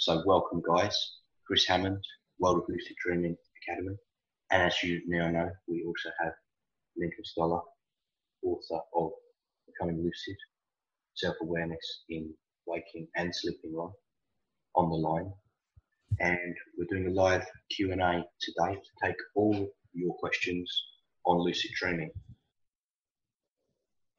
So 0.00 0.22
welcome, 0.24 0.62
guys. 0.64 0.96
Chris 1.44 1.66
Hammond, 1.66 1.98
World 2.38 2.58
of 2.58 2.68
Lucid 2.68 2.94
Dreaming 3.04 3.36
Academy. 3.64 3.96
And 4.52 4.62
as 4.62 4.80
you 4.80 5.02
now 5.08 5.28
know, 5.28 5.50
we 5.66 5.82
also 5.84 6.10
have 6.20 6.34
Lincoln 6.96 7.24
Stoller, 7.24 7.60
author 8.44 8.80
of 8.94 9.10
Becoming 9.66 10.04
Lucid, 10.04 10.36
Self-Awareness 11.14 12.04
in 12.10 12.32
Waking 12.64 13.08
and 13.16 13.34
Sleeping 13.34 13.74
Life, 13.74 13.90
on 14.76 14.88
the 14.88 14.94
line. 14.94 15.32
And 16.20 16.54
we're 16.78 16.86
doing 16.88 17.08
a 17.08 17.20
live 17.20 17.44
Q&A 17.74 17.96
today 17.96 18.74
to 18.76 19.04
take 19.04 19.16
all 19.34 19.68
your 19.94 20.14
questions 20.20 20.72
on 21.26 21.38
lucid 21.38 21.72
dreaming. 21.74 22.12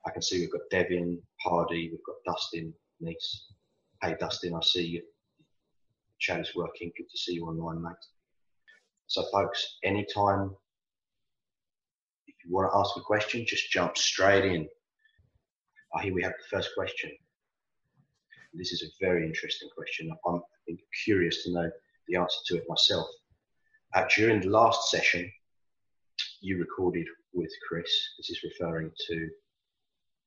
I 0.06 0.12
can 0.12 0.22
see 0.22 0.42
we've 0.42 0.52
got 0.52 0.70
Devin, 0.72 1.22
Hardy, 1.40 1.90
we've 1.90 2.06
got 2.06 2.34
Dustin, 2.34 2.74
Neese. 3.02 3.44
Hey 4.02 4.18
Dustin, 4.20 4.54
I 4.54 4.60
see 4.62 4.86
you. 4.86 5.04
Chat 6.20 6.42
is 6.42 6.56
working. 6.56 6.92
Good 6.98 7.10
to 7.10 7.18
see 7.18 7.34
you 7.34 7.46
online, 7.46 7.82
mate. 7.82 7.94
So, 9.08 9.24
folks, 9.32 9.78
anytime 9.84 10.56
if 12.28 12.36
you 12.46 12.54
want 12.54 12.72
to 12.72 12.78
ask 12.78 12.96
a 12.98 13.02
question, 13.02 13.46
just 13.48 13.72
jump 13.72 13.98
straight 13.98 14.46
in. 14.46 14.68
Oh, 15.94 16.00
here 16.00 16.14
we 16.14 16.22
have 16.22 16.34
the 16.34 16.56
first 16.58 16.70
question. 16.76 17.12
This 18.54 18.72
is 18.72 18.84
a 18.84 19.06
very 19.06 19.26
interesting 19.26 19.70
question. 19.76 20.12
I'm 20.28 20.42
curious 21.04 21.44
to 21.44 21.52
know 21.52 21.70
the 22.08 22.16
answer 22.18 22.38
to 22.48 22.58
it 22.58 22.66
myself. 22.68 23.08
Uh, 23.94 24.06
during 24.16 24.42
the 24.42 24.50
last 24.50 24.90
session, 24.90 25.32
you 26.42 26.60
recorded 26.60 27.08
with 27.34 27.52
Chris. 27.68 27.92
This 28.18 28.30
is 28.30 28.44
referring 28.44 28.92
to 29.08 29.30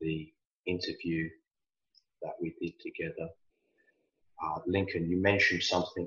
the 0.01 0.33
interview 0.67 1.29
that 2.23 2.35
we 2.41 2.55
did 2.61 2.75
together. 2.81 3.29
Uh, 4.41 4.61
Lincoln, 4.67 5.11
you 5.11 5.21
mentioned 5.21 5.63
something 5.63 6.07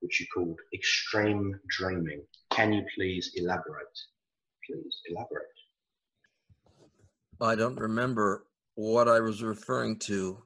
which 0.00 0.20
you 0.20 0.26
called 0.34 0.58
extreme 0.74 1.58
dreaming. 1.68 2.22
Can 2.50 2.72
you 2.72 2.84
please 2.94 3.32
elaborate? 3.36 3.98
Please 4.66 5.00
elaborate. 5.08 5.46
I 7.40 7.54
don't 7.54 7.80
remember 7.80 8.46
what 8.74 9.08
I 9.08 9.20
was 9.20 9.42
referring 9.42 9.98
to 10.00 10.42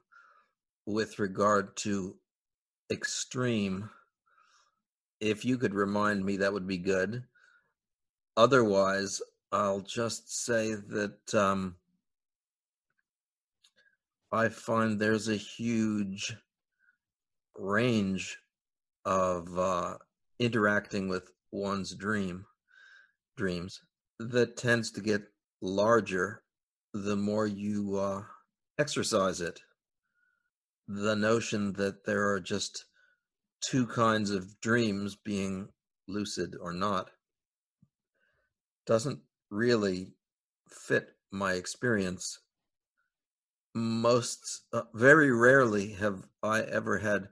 with 0.85 1.19
regard 1.19 1.75
to 1.77 2.15
extreme. 2.91 3.89
If 5.19 5.43
you 5.43 5.57
could 5.57 5.73
remind 5.73 6.25
me, 6.25 6.37
that 6.37 6.53
would 6.53 6.67
be 6.67 6.77
good. 6.77 7.23
Otherwise, 8.37 9.21
I'll 9.51 9.81
just 9.81 10.45
say 10.45 10.73
that 10.73 11.33
um, 11.33 11.75
I 14.31 14.49
find 14.49 14.99
there's 14.99 15.27
a 15.27 15.35
huge 15.35 16.35
range 17.59 18.37
of 19.05 19.57
uh, 19.57 19.97
interacting 20.39 21.07
with 21.07 21.31
one's 21.51 21.93
dream 21.95 22.45
dreams 23.37 23.81
that 24.19 24.57
tends 24.57 24.91
to 24.91 25.01
get 25.01 25.21
larger 25.61 26.43
the 26.93 27.15
more 27.15 27.47
you 27.47 27.97
uh, 27.97 28.23
exercise 28.77 29.41
it. 29.41 29.59
The 30.87 31.15
notion 31.15 31.73
that 31.73 32.03
there 32.05 32.29
are 32.31 32.39
just 32.39 32.85
two 33.61 33.85
kinds 33.85 34.31
of 34.31 34.59
dreams, 34.61 35.15
being 35.15 35.69
lucid 36.07 36.55
or 36.59 36.73
not, 36.73 37.11
doesn't 38.87 39.19
really 39.51 40.13
fit 40.67 41.09
my 41.31 41.53
experience 41.53 42.39
most 43.75 44.63
uh, 44.73 44.81
very 44.93 45.31
rarely 45.31 45.93
have 45.93 46.23
I 46.41 46.61
ever 46.61 46.97
had 46.97 47.27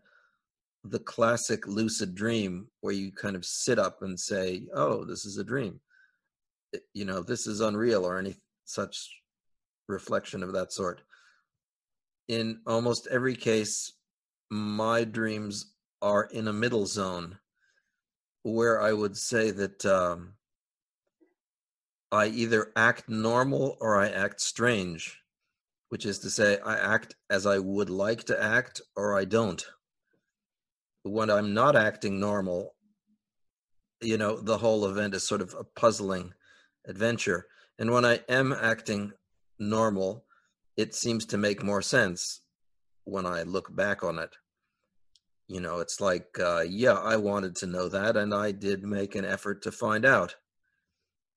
the 0.89 0.99
classic 0.99 1.67
lucid 1.67 2.15
dream 2.15 2.67
where 2.81 2.93
you 2.93 3.11
kind 3.11 3.35
of 3.35 3.45
sit 3.45 3.79
up 3.79 4.01
and 4.01 4.19
say, 4.19 4.67
"Oh, 4.73 5.05
this 5.05 5.25
is 5.25 5.37
a 5.37 5.43
dream." 5.43 5.79
You 6.93 7.05
know, 7.05 7.21
this 7.21 7.47
is 7.47 7.61
unreal 7.61 8.05
or 8.05 8.17
any 8.17 8.35
such 8.65 9.09
reflection 9.87 10.43
of 10.43 10.53
that 10.53 10.73
sort. 10.73 11.01
In 12.27 12.61
almost 12.65 13.07
every 13.07 13.35
case, 13.35 13.93
my 14.49 15.03
dreams 15.03 15.73
are 16.01 16.25
in 16.25 16.47
a 16.47 16.53
middle 16.53 16.85
zone 16.85 17.39
where 18.43 18.81
I 18.81 18.93
would 18.93 19.17
say 19.17 19.51
that 19.51 19.85
um, 19.85 20.33
I 22.11 22.27
either 22.27 22.71
act 22.75 23.09
normal 23.09 23.77
or 23.79 23.97
I 23.97 24.09
act 24.09 24.41
strange 24.41 25.21
which 25.89 26.05
is 26.05 26.19
to 26.19 26.29
say, 26.29 26.59
I 26.59 26.77
act 26.77 27.15
as 27.29 27.45
I 27.45 27.59
would 27.59 27.89
like 27.89 28.25
to 28.25 28.41
act 28.41 28.81
or 28.95 29.17
I 29.17 29.25
don't. 29.25 29.65
When 31.07 31.29
I'm 31.29 31.53
not 31.53 31.75
acting 31.75 32.19
normal, 32.19 32.75
you 34.01 34.17
know, 34.17 34.39
the 34.39 34.57
whole 34.57 34.85
event 34.85 35.13
is 35.13 35.27
sort 35.27 35.41
of 35.41 35.55
a 35.57 35.63
puzzling 35.63 36.33
adventure. 36.85 37.47
And 37.79 37.91
when 37.91 38.05
I 38.05 38.21
am 38.29 38.53
acting 38.53 39.13
normal, 39.59 40.25
it 40.75 40.93
seems 40.93 41.25
to 41.27 41.37
make 41.37 41.63
more 41.63 41.81
sense 41.81 42.41
when 43.03 43.25
I 43.25 43.43
look 43.43 43.75
back 43.75 44.03
on 44.03 44.19
it. 44.19 44.35
You 45.47 45.61
know, 45.61 45.79
it's 45.79 46.01
like, 46.01 46.27
uh, 46.39 46.65
yeah, 46.67 46.93
I 46.93 47.15
wanted 47.15 47.55
to 47.57 47.67
know 47.67 47.87
that, 47.87 48.17
and 48.17 48.33
I 48.33 48.51
did 48.51 48.83
make 48.83 49.15
an 49.15 49.25
effort 49.25 49.61
to 49.63 49.71
find 49.71 50.05
out. 50.05 50.35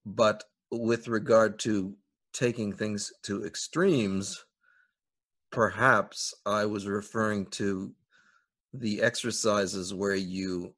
But 0.05 0.45
with 0.71 1.09
regard 1.09 1.59
to 1.61 1.95
taking 2.33 2.73
things 2.73 3.13
to 3.25 3.45
extremes, 3.45 4.45
perhaps 5.53 6.35
I 6.45 6.67
was 6.67 6.87
referring 6.87 7.47
to 7.53 7.95
the 8.73 9.03
exercises 9.03 9.93
where 9.93 10.15
you 10.15 10.75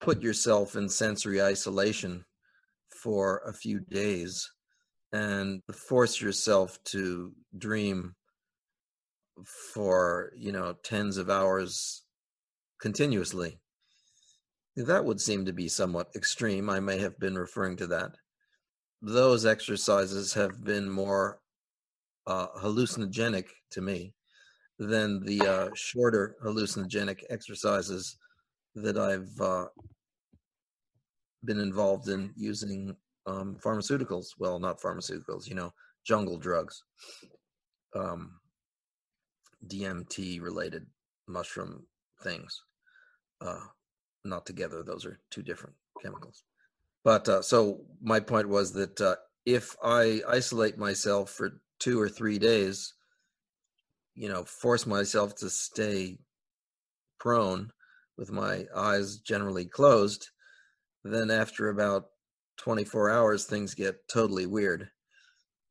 put 0.00 0.22
yourself 0.22 0.76
in 0.76 0.88
sensory 0.88 1.42
isolation 1.42 2.24
for 2.90 3.42
a 3.46 3.52
few 3.52 3.80
days 3.80 4.50
and 5.12 5.62
force 5.72 6.20
yourself 6.20 6.78
to 6.84 7.32
dream 7.56 8.14
for 9.72 10.32
you 10.36 10.52
know 10.52 10.74
tens 10.84 11.16
of 11.16 11.30
hours 11.30 12.02
continuously. 12.80 13.58
That 14.76 15.04
would 15.04 15.20
seem 15.20 15.44
to 15.44 15.52
be 15.52 15.68
somewhat 15.68 16.08
extreme. 16.16 16.68
I 16.68 16.80
may 16.80 16.98
have 16.98 17.18
been 17.18 17.38
referring 17.38 17.76
to 17.78 17.86
that. 17.88 18.16
Those 19.02 19.46
exercises 19.46 20.34
have 20.34 20.64
been 20.64 20.90
more 20.90 21.38
uh, 22.26 22.48
hallucinogenic 22.60 23.46
to 23.70 23.80
me 23.80 24.14
than 24.78 25.24
the 25.24 25.40
uh, 25.40 25.68
shorter 25.74 26.36
hallucinogenic 26.44 27.20
exercises 27.30 28.16
that 28.74 28.98
I've 28.98 29.40
uh, 29.40 29.66
been 31.44 31.60
involved 31.60 32.08
in 32.08 32.32
using 32.36 32.96
um, 33.26 33.56
pharmaceuticals. 33.62 34.26
Well, 34.38 34.58
not 34.58 34.80
pharmaceuticals, 34.80 35.46
you 35.46 35.54
know, 35.54 35.72
jungle 36.04 36.38
drugs, 36.38 36.82
um, 37.94 38.32
DMT 39.66 40.42
related 40.42 40.86
mushroom 41.28 41.86
things. 42.22 42.62
Uh, 43.40 43.60
not 44.24 44.46
together; 44.46 44.82
those 44.82 45.04
are 45.04 45.18
two 45.30 45.42
different 45.42 45.74
chemicals. 46.02 46.42
But 47.04 47.28
uh, 47.28 47.42
so 47.42 47.82
my 48.02 48.20
point 48.20 48.48
was 48.48 48.72
that 48.72 49.00
uh, 49.00 49.16
if 49.44 49.76
I 49.82 50.22
isolate 50.26 50.78
myself 50.78 51.30
for 51.30 51.60
two 51.78 52.00
or 52.00 52.08
three 52.08 52.38
days, 52.38 52.94
you 54.14 54.28
know, 54.28 54.44
force 54.44 54.86
myself 54.86 55.34
to 55.36 55.50
stay 55.50 56.18
prone 57.18 57.70
with 58.16 58.30
my 58.30 58.66
eyes 58.74 59.18
generally 59.18 59.64
closed, 59.64 60.28
then 61.04 61.30
after 61.30 61.68
about 61.68 62.06
24 62.58 63.10
hours, 63.10 63.44
things 63.44 63.74
get 63.74 63.96
totally 64.08 64.46
weird. 64.46 64.88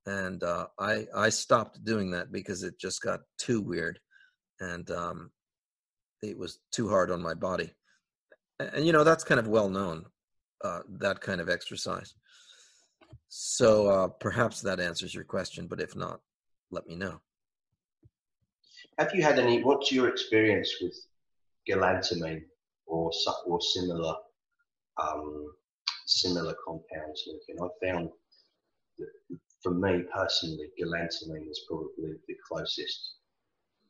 And 0.06 0.44
uh, 0.44 0.68
I 0.78 1.08
I 1.16 1.30
stopped 1.30 1.86
doing 1.86 2.12
that 2.12 2.32
because 2.32 2.64
it 2.64 2.78
just 2.78 3.02
got 3.02 3.22
too 3.38 3.62
weird, 3.62 4.00
and 4.60 4.90
um, 4.92 5.32
it 6.22 6.38
was 6.38 6.60
too 6.74 6.90
hard 6.90 7.10
on 7.10 7.22
my 7.22 7.34
body. 7.34 7.72
And, 8.60 8.70
and 8.74 8.86
you 8.86 8.92
know 8.92 9.06
that's 9.06 9.24
kind 9.24 9.40
of 9.40 9.48
well 9.48 9.70
known 9.70 10.04
uh, 10.62 10.82
that 11.00 11.22
kind 11.22 11.40
of 11.40 11.48
exercise. 11.48 12.16
So 13.30 13.88
uh, 13.88 14.08
perhaps 14.10 14.60
that 14.62 14.82
answers 14.82 15.16
your 15.16 15.24
question, 15.24 15.68
but 15.68 15.80
if 15.80 15.96
not, 15.96 16.20
let 16.70 16.86
me 16.86 16.96
know. 16.96 17.22
Have 19.00 19.16
you 19.16 19.24
had 19.24 19.40
any? 19.40 19.64
What's 19.64 19.92
your 19.92 20.08
experience 20.08 20.76
with 20.82 20.96
galantamine 21.68 22.44
or 22.86 23.12
or 23.46 23.62
similar 23.62 24.16
um, 25.02 25.54
similar 26.06 26.56
compounds? 26.66 27.24
Lincoln, 27.28 27.64
I 27.66 27.86
found 27.88 28.10
that 29.00 29.40
for 29.64 29.74
me 29.74 30.04
personally, 30.14 30.70
galantamine 30.80 31.50
is 31.50 31.66
probably 31.68 32.14
the 32.28 32.36
closest 32.48 33.16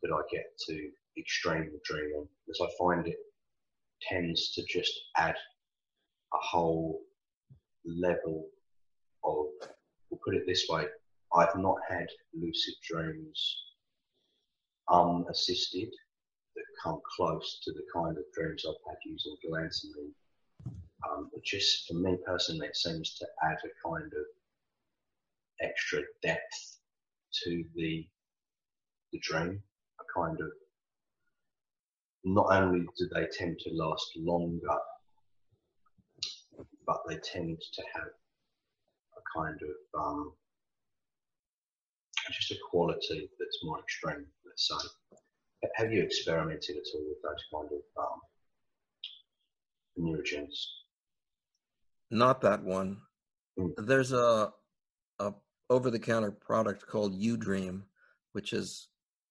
that 0.01 0.11
I 0.13 0.21
get 0.31 0.45
to 0.67 0.89
extreme 1.17 1.71
dreaming, 1.83 2.27
because 2.45 2.61
I 2.61 2.69
find 2.79 3.05
it 3.07 3.17
tends 4.01 4.53
to 4.53 4.63
just 4.65 4.93
add 5.17 5.35
a 6.33 6.37
whole 6.37 7.01
level 7.85 8.47
of, 9.23 9.45
we'll 10.09 10.19
put 10.25 10.35
it 10.35 10.43
this 10.47 10.65
way, 10.69 10.85
I've 11.35 11.55
not 11.55 11.77
had 11.89 12.07
lucid 12.33 12.73
dreams 12.89 13.63
unassisted 14.89 15.89
that 16.55 16.63
come 16.83 16.99
close 17.15 17.59
to 17.63 17.71
the 17.71 17.83
kind 17.93 18.17
of 18.17 18.23
dreams 18.33 18.65
I've 18.67 18.75
had 18.87 18.97
using 19.05 19.35
galantamine. 19.45 20.13
Um, 21.09 21.29
but 21.33 21.43
just 21.43 21.87
for 21.87 21.95
me 21.95 22.17
personally, 22.25 22.67
it 22.67 22.75
seems 22.75 23.15
to 23.15 23.27
add 23.43 23.57
a 23.63 23.87
kind 23.89 24.05
of 24.05 24.25
extra 25.61 26.01
depth 26.21 26.79
to 27.43 27.63
the 27.75 28.07
the 29.11 29.19
dream. 29.19 29.61
A 29.99 30.19
kind 30.19 30.39
of 30.39 30.51
not 32.23 32.47
only 32.51 32.85
do 32.97 33.09
they 33.13 33.27
tend 33.31 33.59
to 33.59 33.69
last 33.73 34.11
longer, 34.15 34.77
but 36.85 37.01
they 37.07 37.17
tend 37.17 37.59
to 37.73 37.83
have 37.93 38.07
a 39.17 39.39
kind 39.39 39.59
of 39.61 39.99
um, 40.01 40.33
just 42.31 42.51
a 42.51 42.55
quality 42.69 43.29
that's 43.39 43.63
more 43.63 43.79
extreme, 43.79 44.25
let's. 44.53 44.95
Have 45.75 45.91
you 45.91 46.01
experimented 46.01 46.75
at 46.75 46.83
all 46.93 47.05
with 47.07 47.21
those 47.23 47.43
kind 47.53 47.69
of 47.71 48.03
um, 48.03 48.19
oneirogens? 49.97 50.57
Not 52.11 52.41
that 52.41 52.63
one. 52.63 52.97
Mm. 53.57 53.73
There's 53.77 54.11
a, 54.11 54.51
a 55.19 55.33
over-the-counter 55.69 56.31
product 56.31 56.85
called 56.85 57.15
U-Dream, 57.15 57.83
which 58.33 58.51
has 58.51 58.87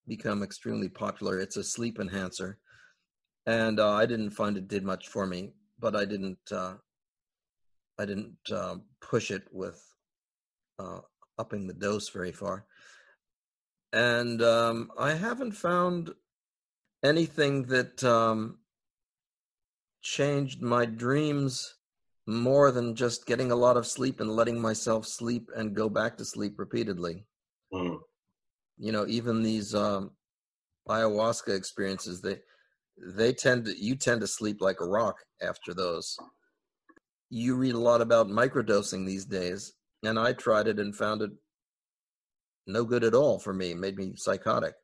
become 0.08 0.42
extremely 0.42 0.88
popular. 0.88 1.38
It's 1.38 1.58
a 1.58 1.64
sleep 1.64 2.00
enhancer, 2.00 2.58
and 3.46 3.78
uh, 3.78 3.92
I 3.92 4.06
didn't 4.06 4.30
find 4.30 4.56
it 4.56 4.68
did 4.68 4.84
much 4.84 5.08
for 5.08 5.26
me, 5.26 5.52
but 5.78 5.94
I 5.94 6.04
didn't 6.04 6.38
uh, 6.50 6.74
I 7.98 8.06
didn't 8.06 8.36
uh, 8.50 8.76
push 9.00 9.30
it 9.30 9.42
with 9.52 9.80
uh, 10.78 11.00
upping 11.38 11.66
the 11.66 11.74
dose 11.74 12.08
very 12.08 12.32
far. 12.32 12.64
And 13.92 14.40
um, 14.42 14.90
I 14.98 15.12
haven't 15.12 15.52
found 15.52 16.14
anything 17.04 17.64
that 17.64 18.02
um, 18.04 18.58
changed 20.00 20.62
my 20.62 20.86
dreams 20.86 21.74
more 22.26 22.70
than 22.70 22.94
just 22.94 23.26
getting 23.26 23.50
a 23.50 23.56
lot 23.56 23.76
of 23.76 23.86
sleep 23.86 24.20
and 24.20 24.30
letting 24.30 24.60
myself 24.60 25.06
sleep 25.06 25.50
and 25.56 25.74
go 25.74 25.88
back 25.88 26.16
to 26.16 26.24
sleep 26.24 26.58
repeatedly. 26.58 27.26
Mm. 27.72 27.98
You 28.78 28.92
know, 28.92 29.06
even 29.06 29.42
these 29.42 29.74
um, 29.74 30.12
ayahuasca 30.88 31.54
experiences, 31.54 32.20
they 32.20 32.38
they 32.98 33.32
tend 33.32 33.64
to 33.64 33.76
you 33.76 33.96
tend 33.96 34.20
to 34.20 34.26
sleep 34.26 34.60
like 34.60 34.80
a 34.80 34.86
rock 34.86 35.16
after 35.40 35.74
those. 35.74 36.16
You 37.30 37.56
read 37.56 37.74
a 37.74 37.78
lot 37.78 38.00
about 38.00 38.28
microdosing 38.28 39.06
these 39.06 39.24
days, 39.24 39.72
and 40.04 40.18
I 40.18 40.32
tried 40.32 40.68
it 40.68 40.78
and 40.78 40.94
found 40.94 41.22
it 41.22 41.30
no 42.66 42.84
good 42.84 43.04
at 43.04 43.14
all 43.14 43.38
for 43.38 43.52
me. 43.52 43.72
It 43.72 43.78
made 43.78 43.96
me 43.96 44.14
psychotic. 44.16 44.74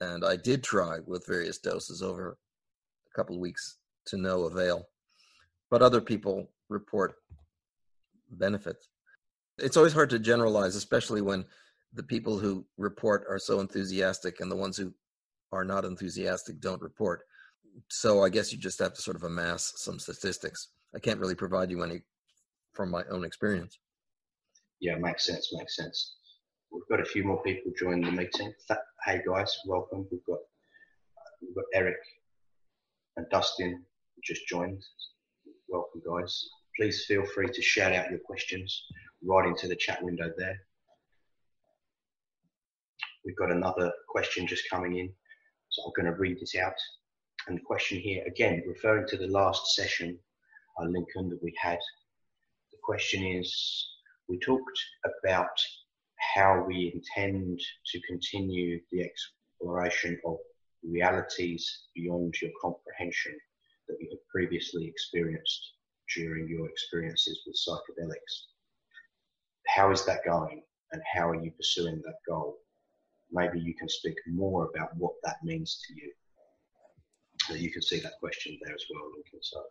And 0.00 0.24
I 0.24 0.36
did 0.36 0.62
try 0.62 0.98
with 1.06 1.26
various 1.26 1.58
doses 1.58 2.02
over 2.02 2.36
a 3.12 3.16
couple 3.16 3.36
of 3.36 3.40
weeks 3.40 3.78
to 4.06 4.16
no 4.16 4.44
avail. 4.44 4.88
But 5.70 5.82
other 5.82 6.00
people 6.00 6.50
report 6.68 7.14
benefits. 8.30 8.88
It's 9.58 9.76
always 9.76 9.92
hard 9.92 10.10
to 10.10 10.18
generalize, 10.18 10.74
especially 10.74 11.22
when 11.22 11.44
the 11.94 12.02
people 12.02 12.38
who 12.38 12.64
report 12.78 13.24
are 13.28 13.38
so 13.38 13.60
enthusiastic 13.60 14.40
and 14.40 14.50
the 14.50 14.56
ones 14.56 14.76
who 14.76 14.92
are 15.52 15.64
not 15.64 15.84
enthusiastic 15.84 16.60
don't 16.60 16.80
report. 16.80 17.22
So 17.88 18.24
I 18.24 18.28
guess 18.28 18.52
you 18.52 18.58
just 18.58 18.78
have 18.80 18.94
to 18.94 19.02
sort 19.02 19.16
of 19.16 19.22
amass 19.22 19.74
some 19.76 19.98
statistics. 19.98 20.68
I 20.94 20.98
can't 20.98 21.20
really 21.20 21.34
provide 21.34 21.70
you 21.70 21.82
any 21.82 22.02
from 22.72 22.90
my 22.90 23.02
own 23.10 23.24
experience. 23.24 23.78
Yeah, 24.80 24.96
makes 24.96 25.26
sense. 25.26 25.50
Makes 25.52 25.76
sense. 25.76 26.16
We've 26.72 26.88
got 26.88 27.00
a 27.00 27.04
few 27.04 27.22
more 27.22 27.42
people 27.42 27.70
joining 27.78 28.06
the 28.06 28.12
meeting. 28.12 28.50
Hey 29.04 29.20
guys, 29.28 29.54
welcome. 29.66 30.06
We've 30.10 30.24
got 30.24 30.38
we've 31.42 31.54
got 31.54 31.64
Eric 31.74 31.98
and 33.16 33.26
Dustin 33.30 33.84
just 34.24 34.48
joined. 34.48 34.82
Welcome, 35.68 36.00
guys. 36.06 36.48
Please 36.78 37.04
feel 37.04 37.26
free 37.26 37.48
to 37.52 37.60
shout 37.60 37.92
out 37.92 38.08
your 38.08 38.20
questions 38.20 38.84
right 39.22 39.46
into 39.46 39.68
the 39.68 39.76
chat 39.76 40.02
window 40.02 40.30
there. 40.38 40.56
We've 43.26 43.36
got 43.36 43.52
another 43.52 43.92
question 44.08 44.46
just 44.46 44.70
coming 44.70 44.96
in, 44.96 45.12
so 45.68 45.82
I'm 45.84 45.92
going 45.94 46.10
to 46.10 46.18
read 46.18 46.40
this 46.40 46.56
out. 46.56 46.72
And 47.48 47.58
the 47.58 47.62
question 47.62 47.98
here, 47.98 48.24
again, 48.26 48.62
referring 48.66 49.06
to 49.08 49.18
the 49.18 49.26
last 49.26 49.74
session, 49.74 50.18
uh, 50.80 50.86
Lincoln, 50.86 51.28
that 51.28 51.42
we 51.42 51.52
had. 51.60 51.78
The 52.70 52.78
question 52.82 53.24
is, 53.24 53.86
we 54.26 54.38
talked 54.38 54.78
about 55.22 55.50
how 56.34 56.64
we 56.66 56.92
intend 56.94 57.60
to 57.86 58.00
continue 58.08 58.80
the 58.92 59.02
exploration 59.02 60.18
of 60.24 60.36
realities 60.82 61.84
beyond 61.94 62.34
your 62.40 62.50
comprehension 62.60 63.34
that 63.88 63.96
you 64.00 64.08
have 64.10 64.28
previously 64.28 64.86
experienced 64.86 65.72
during 66.16 66.48
your 66.48 66.68
experiences 66.68 67.42
with 67.46 67.56
psychedelics. 67.56 68.46
How 69.66 69.90
is 69.90 70.04
that 70.06 70.24
going 70.24 70.62
and 70.92 71.02
how 71.12 71.28
are 71.28 71.42
you 71.42 71.50
pursuing 71.52 72.00
that 72.04 72.16
goal? 72.28 72.58
Maybe 73.30 73.60
you 73.60 73.74
can 73.74 73.88
speak 73.88 74.16
more 74.26 74.70
about 74.74 74.90
what 74.96 75.14
that 75.24 75.36
means 75.42 75.80
to 75.88 75.94
you. 75.94 76.12
So 77.46 77.54
you 77.54 77.70
can 77.72 77.82
see 77.82 77.98
that 78.00 78.20
question 78.20 78.58
there 78.64 78.74
as 78.74 78.84
well, 78.92 79.10
Lincoln. 79.14 79.40
So, 79.42 79.62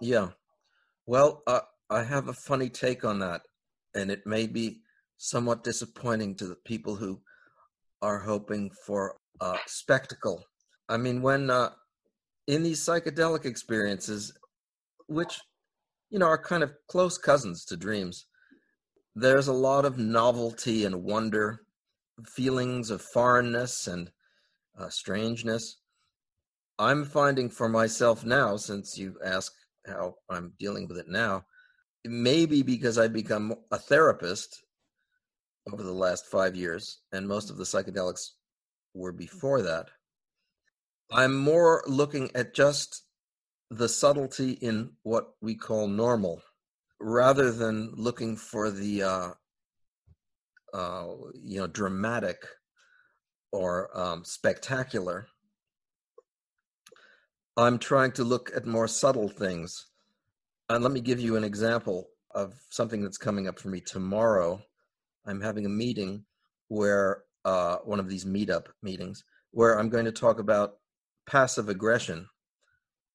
yeah. 0.00 0.28
Well, 1.06 1.42
uh, 1.46 1.60
I 1.90 2.02
have 2.02 2.28
a 2.28 2.32
funny 2.32 2.68
take 2.68 3.04
on 3.04 3.20
that, 3.20 3.42
and 3.94 4.10
it 4.10 4.26
may 4.26 4.46
be 4.46 4.80
somewhat 5.18 5.64
disappointing 5.64 6.34
to 6.36 6.46
the 6.46 6.56
people 6.64 6.94
who 6.94 7.20
are 8.02 8.18
hoping 8.18 8.70
for 8.84 9.16
a 9.40 9.56
spectacle. 9.66 10.44
I 10.88 10.96
mean, 10.96 11.22
when 11.22 11.50
uh, 11.50 11.70
in 12.46 12.62
these 12.62 12.80
psychedelic 12.80 13.44
experiences, 13.44 14.32
which 15.08 15.40
you 16.10 16.18
know 16.18 16.26
are 16.26 16.42
kind 16.42 16.62
of 16.62 16.74
close 16.88 17.18
cousins 17.18 17.64
to 17.66 17.76
dreams, 17.76 18.26
there's 19.14 19.48
a 19.48 19.52
lot 19.52 19.84
of 19.84 19.98
novelty 19.98 20.84
and 20.84 21.02
wonder, 21.02 21.60
feelings 22.24 22.90
of 22.90 23.00
foreignness 23.00 23.86
and 23.86 24.10
uh, 24.78 24.88
strangeness. 24.88 25.78
I'm 26.78 27.04
finding 27.04 27.48
for 27.48 27.68
myself 27.68 28.24
now, 28.24 28.56
since 28.56 28.98
you 28.98 29.16
ask 29.24 29.52
how 29.86 30.16
I'm 30.28 30.52
dealing 30.58 30.86
with 30.86 30.98
it 30.98 31.08
now, 31.08 31.44
maybe 32.04 32.62
because 32.62 32.98
I've 32.98 33.14
become 33.14 33.54
a 33.70 33.78
therapist 33.78 34.62
over 35.72 35.82
the 35.82 35.92
last 35.92 36.26
five 36.26 36.54
years, 36.54 37.00
and 37.12 37.26
most 37.26 37.50
of 37.50 37.56
the 37.56 37.64
psychedelics 37.64 38.30
were 38.94 39.12
before 39.12 39.62
that. 39.62 39.86
I'm 41.10 41.36
more 41.36 41.82
looking 41.86 42.30
at 42.34 42.54
just 42.54 43.02
the 43.70 43.88
subtlety 43.88 44.52
in 44.52 44.90
what 45.02 45.34
we 45.40 45.54
call 45.54 45.88
normal, 45.88 46.42
rather 47.00 47.50
than 47.50 47.92
looking 47.94 48.36
for 48.36 48.70
the 48.70 49.02
uh, 49.02 49.30
uh, 50.72 51.06
you 51.34 51.58
know 51.58 51.66
dramatic 51.66 52.36
or 53.52 53.96
um, 53.98 54.24
spectacular. 54.24 55.26
I'm 57.56 57.78
trying 57.78 58.12
to 58.12 58.24
look 58.24 58.50
at 58.54 58.66
more 58.66 58.86
subtle 58.86 59.28
things. 59.28 59.86
And 60.68 60.82
let 60.82 60.92
me 60.92 61.00
give 61.00 61.20
you 61.20 61.36
an 61.36 61.44
example 61.44 62.08
of 62.34 62.54
something 62.70 63.00
that's 63.00 63.16
coming 63.16 63.48
up 63.48 63.58
for 63.58 63.68
me 63.68 63.80
tomorrow 63.80 64.60
I'm 65.26 65.40
having 65.40 65.66
a 65.66 65.70
meeting 65.70 66.24
where 66.68 67.24
uh, 67.44 67.76
one 67.84 68.00
of 68.00 68.08
these 68.08 68.24
meetup 68.24 68.66
meetings 68.82 69.24
where 69.52 69.78
I'm 69.78 69.88
going 69.88 70.04
to 70.04 70.12
talk 70.12 70.38
about 70.38 70.74
passive 71.28 71.68
aggression. 71.68 72.28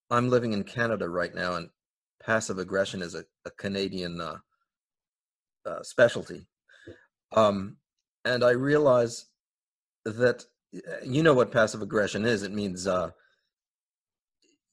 I'm 0.10 0.30
living 0.30 0.54
in 0.54 0.64
Canada 0.64 1.08
right 1.08 1.34
now, 1.34 1.56
and 1.56 1.70
passive 2.24 2.58
aggression 2.58 3.02
is 3.02 3.16
a, 3.16 3.24
a 3.46 3.52
Canadian 3.52 4.20
uh, 4.20 4.38
uh, 5.66 5.84
specialty. 5.84 6.48
Um, 7.34 7.78
and 8.26 8.44
I 8.44 8.52
realize 8.52 9.26
that 10.06 10.44
you 11.04 11.22
know 11.24 11.34
what 11.34 11.52
passive 11.52 11.82
aggression 11.82 12.26
is. 12.26 12.44
It 12.44 12.54
means 12.54 12.88
uh, 12.88 13.12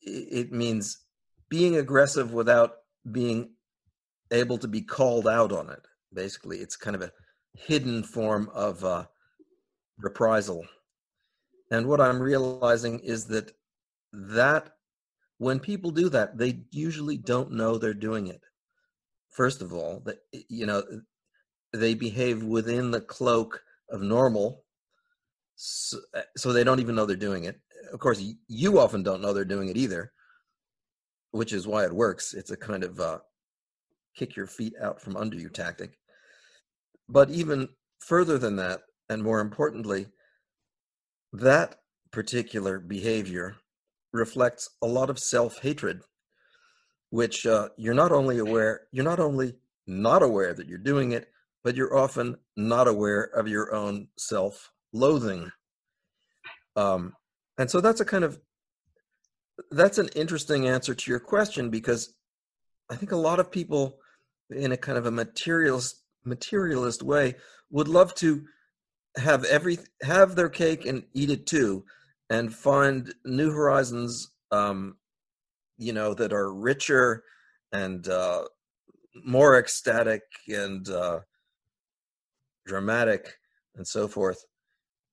it 0.00 0.52
means 0.52 1.04
being 1.48 1.76
aggressive 1.76 2.32
without 2.32 2.76
being 3.10 3.50
able 4.30 4.58
to 4.58 4.68
be 4.68 4.82
called 4.82 5.26
out 5.26 5.52
on 5.52 5.70
it. 5.70 5.82
Basically, 6.12 6.58
it's 6.58 6.76
kind 6.76 6.96
of 6.96 7.02
a 7.02 7.12
hidden 7.66 8.02
form 8.02 8.50
of 8.54 8.84
uh, 8.84 9.04
reprisal. 9.98 10.64
And 11.70 11.86
what 11.86 12.00
I'm 12.00 12.20
realizing 12.20 13.00
is 13.00 13.26
that 13.26 13.52
that 14.12 14.70
when 15.38 15.60
people 15.60 15.90
do 15.90 16.08
that, 16.08 16.38
they 16.38 16.60
usually 16.70 17.16
don't 17.16 17.52
know 17.52 17.76
they're 17.76 17.94
doing 17.94 18.28
it. 18.28 18.42
First 19.30 19.62
of 19.62 19.72
all, 19.72 20.00
that 20.06 20.18
you 20.48 20.66
know, 20.66 20.82
they 21.72 21.94
behave 21.94 22.42
within 22.42 22.90
the 22.90 23.00
cloak 23.00 23.62
of 23.90 24.02
normal, 24.02 24.64
so, 25.56 25.98
so 26.36 26.52
they 26.52 26.64
don't 26.64 26.80
even 26.80 26.94
know 26.94 27.06
they're 27.06 27.16
doing 27.16 27.44
it. 27.44 27.60
Of 27.92 28.00
course, 28.00 28.22
you 28.48 28.78
often 28.78 29.02
don't 29.02 29.20
know 29.20 29.32
they're 29.32 29.44
doing 29.44 29.68
it 29.68 29.76
either, 29.76 30.12
which 31.30 31.52
is 31.52 31.66
why 31.66 31.84
it 31.84 31.92
works. 31.92 32.34
It's 32.34 32.50
a 32.50 32.56
kind 32.56 32.82
of 32.82 32.98
uh, 32.98 33.18
kick 34.16 34.34
your 34.34 34.46
feet 34.46 34.74
out 34.80 35.00
from 35.00 35.16
under 35.16 35.36
you 35.36 35.48
tactic. 35.48 35.98
But 37.08 37.30
even 37.30 37.68
further 38.00 38.38
than 38.38 38.56
that, 38.56 38.80
and 39.08 39.22
more 39.22 39.40
importantly, 39.40 40.06
that 41.32 41.76
particular 42.10 42.78
behavior 42.78 43.56
reflects 44.12 44.70
a 44.82 44.86
lot 44.86 45.10
of 45.10 45.18
self-hatred 45.18 46.02
which 47.10 47.46
uh, 47.46 47.68
you're 47.76 47.94
not 47.94 48.12
only 48.12 48.38
aware 48.38 48.82
you're 48.92 49.04
not 49.04 49.20
only 49.20 49.54
not 49.86 50.22
aware 50.22 50.52
that 50.54 50.66
you're 50.66 50.78
doing 50.78 51.12
it 51.12 51.28
but 51.64 51.74
you're 51.74 51.96
often 51.96 52.36
not 52.56 52.88
aware 52.88 53.24
of 53.24 53.48
your 53.48 53.74
own 53.74 54.08
self-loathing. 54.16 55.50
Um, 56.76 57.12
and 57.58 57.70
so 57.70 57.80
that's 57.80 58.00
a 58.00 58.04
kind 58.04 58.24
of 58.24 58.38
that's 59.72 59.98
an 59.98 60.08
interesting 60.14 60.68
answer 60.68 60.94
to 60.94 61.10
your 61.10 61.18
question 61.18 61.68
because 61.68 62.14
i 62.90 62.94
think 62.94 63.10
a 63.10 63.16
lot 63.16 63.40
of 63.40 63.50
people 63.50 63.98
in 64.50 64.70
a 64.70 64.76
kind 64.76 64.96
of 64.96 65.04
a 65.04 65.10
materialist 65.10 66.04
materialist 66.24 67.02
way 67.02 67.34
would 67.70 67.88
love 67.88 68.14
to 68.14 68.44
have 69.16 69.44
every 69.44 69.78
have 70.02 70.36
their 70.36 70.48
cake 70.48 70.86
and 70.86 71.04
eat 71.14 71.30
it 71.30 71.46
too 71.46 71.84
and 72.30 72.54
find 72.54 73.14
new 73.24 73.50
horizons 73.50 74.30
um 74.52 74.96
you 75.76 75.92
know 75.92 76.14
that 76.14 76.32
are 76.32 76.52
richer 76.52 77.24
and 77.72 78.08
uh 78.08 78.44
more 79.24 79.58
ecstatic 79.58 80.22
and 80.48 80.88
uh 80.88 81.20
dramatic 82.66 83.38
and 83.76 83.86
so 83.86 84.06
forth. 84.06 84.44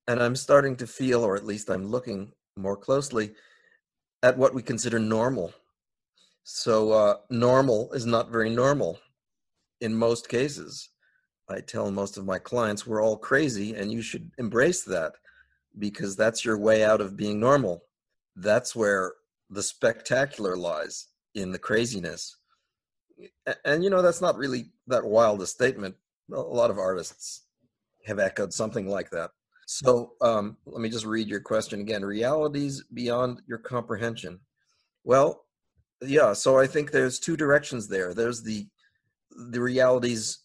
And 0.07 0.21
i'm 0.21 0.35
starting 0.35 0.75
to 0.77 0.88
feel 0.88 1.24
or 1.24 1.35
at 1.35 1.45
least 1.45 1.69
i'm 1.69 1.88
looking 1.88 2.31
more 2.57 2.77
closely 2.77 3.33
at 4.24 4.38
what 4.38 4.53
we 4.53 4.62
consider 4.62 5.00
normal. 5.00 5.53
So 6.43 6.91
uh 6.91 7.15
normal 7.29 7.91
is 7.93 8.05
not 8.05 8.29
very 8.29 8.50
normal 8.50 9.00
in 9.81 9.95
most 9.95 10.29
cases 10.29 10.89
I 11.49 11.61
tell 11.61 11.91
most 11.91 12.17
of 12.17 12.25
my 12.25 12.39
clients 12.39 12.87
we're 12.87 13.03
all 13.03 13.17
crazy 13.17 13.75
and 13.75 13.91
you 13.91 14.01
should 14.01 14.31
embrace 14.37 14.83
that 14.83 15.13
because 15.77 16.15
that's 16.15 16.43
your 16.43 16.57
way 16.57 16.83
out 16.83 17.01
of 17.01 17.17
being 17.17 17.39
normal. 17.39 17.83
That's 18.35 18.75
where 18.75 19.13
the 19.49 19.63
spectacular 19.63 20.57
lies 20.57 21.07
in 21.35 21.51
the 21.51 21.59
craziness. 21.59 22.37
And, 23.63 23.83
you 23.83 23.89
know, 23.89 24.01
that's 24.01 24.21
not 24.21 24.37
really 24.37 24.71
that 24.87 25.05
wild 25.05 25.41
a 25.41 25.47
statement. 25.47 25.95
A 26.33 26.39
lot 26.39 26.71
of 26.71 26.79
artists 26.79 27.43
have 28.05 28.19
echoed 28.19 28.53
something 28.53 28.87
like 28.87 29.09
that. 29.11 29.31
So 29.67 30.13
um, 30.21 30.57
let 30.65 30.81
me 30.81 30.89
just 30.89 31.05
read 31.05 31.27
your 31.27 31.39
question 31.39 31.81
again. 31.81 32.03
Realities 32.03 32.83
beyond 32.93 33.41
your 33.47 33.57
comprehension. 33.57 34.39
Well, 35.03 35.45
yeah. 36.01 36.33
So 36.33 36.59
I 36.59 36.67
think 36.67 36.91
there's 36.91 37.19
two 37.19 37.35
directions 37.37 37.87
there. 37.87 38.13
There's 38.13 38.43
the 38.43 38.67
the 39.49 39.59
realities 39.59 40.44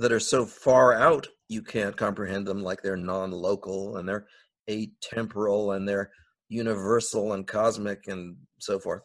that 0.00 0.12
are 0.12 0.20
so 0.20 0.46
far 0.46 0.94
out 0.94 1.28
you 1.48 1.60
can't 1.62 1.96
comprehend 1.96 2.46
them 2.46 2.62
like 2.62 2.80
they're 2.82 2.96
non-local 2.96 3.98
and 3.98 4.08
they're 4.08 4.26
atemporal 4.68 5.76
and 5.76 5.86
they're 5.86 6.10
universal 6.48 7.34
and 7.34 7.46
cosmic 7.46 8.06
and 8.08 8.36
so 8.58 8.78
forth. 8.78 9.02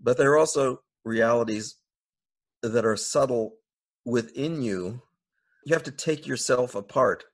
But 0.00 0.16
there 0.16 0.32
are 0.32 0.38
also 0.38 0.80
realities 1.04 1.76
that 2.62 2.86
are 2.86 2.96
subtle 2.96 3.56
within 4.06 4.62
you. 4.62 5.02
You 5.66 5.74
have 5.74 5.82
to 5.82 5.90
take 5.90 6.26
yourself 6.26 6.74
apart 6.76 7.24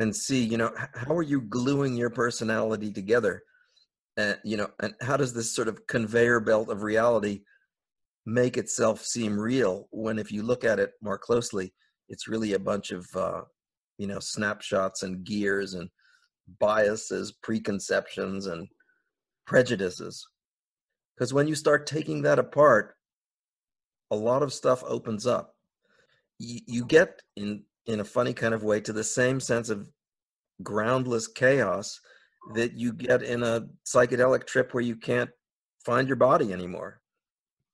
and 0.00 0.14
see 0.14 0.42
you 0.44 0.58
know 0.58 0.72
how 0.94 1.14
are 1.14 1.22
you 1.22 1.42
gluing 1.42 1.94
your 1.94 2.10
personality 2.10 2.90
together? 2.90 3.42
And 4.16 4.36
you 4.42 4.56
know 4.56 4.68
and 4.82 4.94
how 5.00 5.16
does 5.16 5.32
this 5.32 5.54
sort 5.54 5.68
of 5.68 5.86
conveyor 5.86 6.40
belt 6.40 6.70
of 6.70 6.82
reality 6.82 7.42
make 8.24 8.56
itself 8.56 9.04
seem 9.04 9.38
real 9.38 9.86
when 9.92 10.18
if 10.18 10.32
you 10.32 10.42
look 10.42 10.64
at 10.64 10.80
it 10.80 10.90
more 11.00 11.18
closely 11.18 11.72
it's 12.08 12.28
really 12.28 12.52
a 12.54 12.58
bunch 12.58 12.90
of 12.90 13.06
uh, 13.14 13.42
you 13.98 14.06
know 14.06 14.18
snapshots 14.20 15.02
and 15.02 15.24
gears 15.24 15.74
and 15.74 15.88
biases 16.58 17.32
preconceptions 17.42 18.46
and 18.46 18.68
prejudices. 19.46 20.26
Because 21.16 21.32
when 21.32 21.48
you 21.48 21.54
start 21.54 21.86
taking 21.86 22.22
that 22.22 22.38
apart 22.38 22.96
a 24.10 24.16
lot 24.16 24.42
of 24.42 24.52
stuff 24.52 24.82
opens 24.86 25.26
up. 25.26 25.54
You, 26.38 26.60
you 26.66 26.84
get 26.84 27.22
in 27.36 27.62
in 27.86 28.00
a 28.00 28.04
funny 28.04 28.34
kind 28.34 28.52
of 28.52 28.64
way 28.64 28.80
to 28.80 28.92
the 28.92 29.04
same 29.04 29.38
sense 29.38 29.70
of 29.70 29.88
groundless 30.62 31.28
chaos 31.28 32.00
that 32.54 32.72
you 32.74 32.92
get 32.92 33.22
in 33.22 33.42
a 33.42 33.66
psychedelic 33.86 34.44
trip 34.46 34.74
where 34.74 34.82
you 34.82 34.96
can't 34.96 35.30
find 35.84 36.08
your 36.08 36.16
body 36.16 36.52
anymore. 36.52 37.00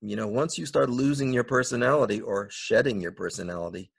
You 0.00 0.16
know 0.16 0.26
once 0.26 0.58
you 0.58 0.66
start 0.66 0.90
losing 0.90 1.32
your 1.32 1.44
personality 1.44 2.20
or 2.20 2.48
shedding 2.50 3.00
your 3.00 3.12
personality 3.12 3.90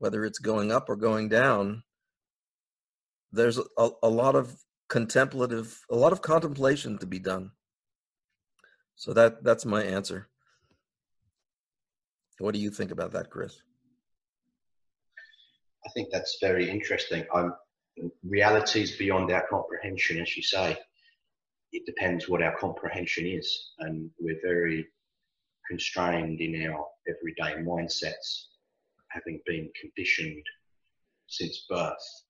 whether 0.00 0.24
it's 0.24 0.38
going 0.38 0.72
up 0.72 0.88
or 0.88 0.96
going 0.96 1.28
down, 1.28 1.84
there's 3.32 3.58
a, 3.58 3.90
a 4.02 4.08
lot 4.08 4.34
of 4.34 4.56
contemplative, 4.88 5.78
a 5.90 5.94
lot 5.94 6.12
of 6.12 6.22
contemplation 6.22 6.98
to 6.98 7.06
be 7.06 7.20
done. 7.20 7.52
So 8.96 9.12
that 9.12 9.44
that's 9.44 9.64
my 9.64 9.82
answer. 9.84 10.28
What 12.38 12.54
do 12.54 12.60
you 12.60 12.70
think 12.70 12.90
about 12.90 13.12
that, 13.12 13.30
Chris? 13.30 13.62
I 15.86 15.90
think 15.90 16.08
that's 16.10 16.38
very 16.40 16.68
interesting. 16.68 17.24
I'm 17.34 17.52
realities 18.24 18.96
beyond 18.96 19.30
our 19.30 19.46
comprehension, 19.48 20.20
as 20.20 20.34
you 20.36 20.42
say. 20.42 20.78
It 21.72 21.84
depends 21.84 22.28
what 22.28 22.42
our 22.42 22.56
comprehension 22.56 23.26
is, 23.26 23.72
and 23.80 24.10
we're 24.18 24.40
very 24.42 24.86
constrained 25.68 26.40
in 26.40 26.66
our 26.66 26.86
everyday 27.06 27.62
mindsets 27.62 28.46
having 29.10 29.40
been 29.46 29.70
conditioned 29.80 30.44
since 31.26 31.66
birth 31.68 32.24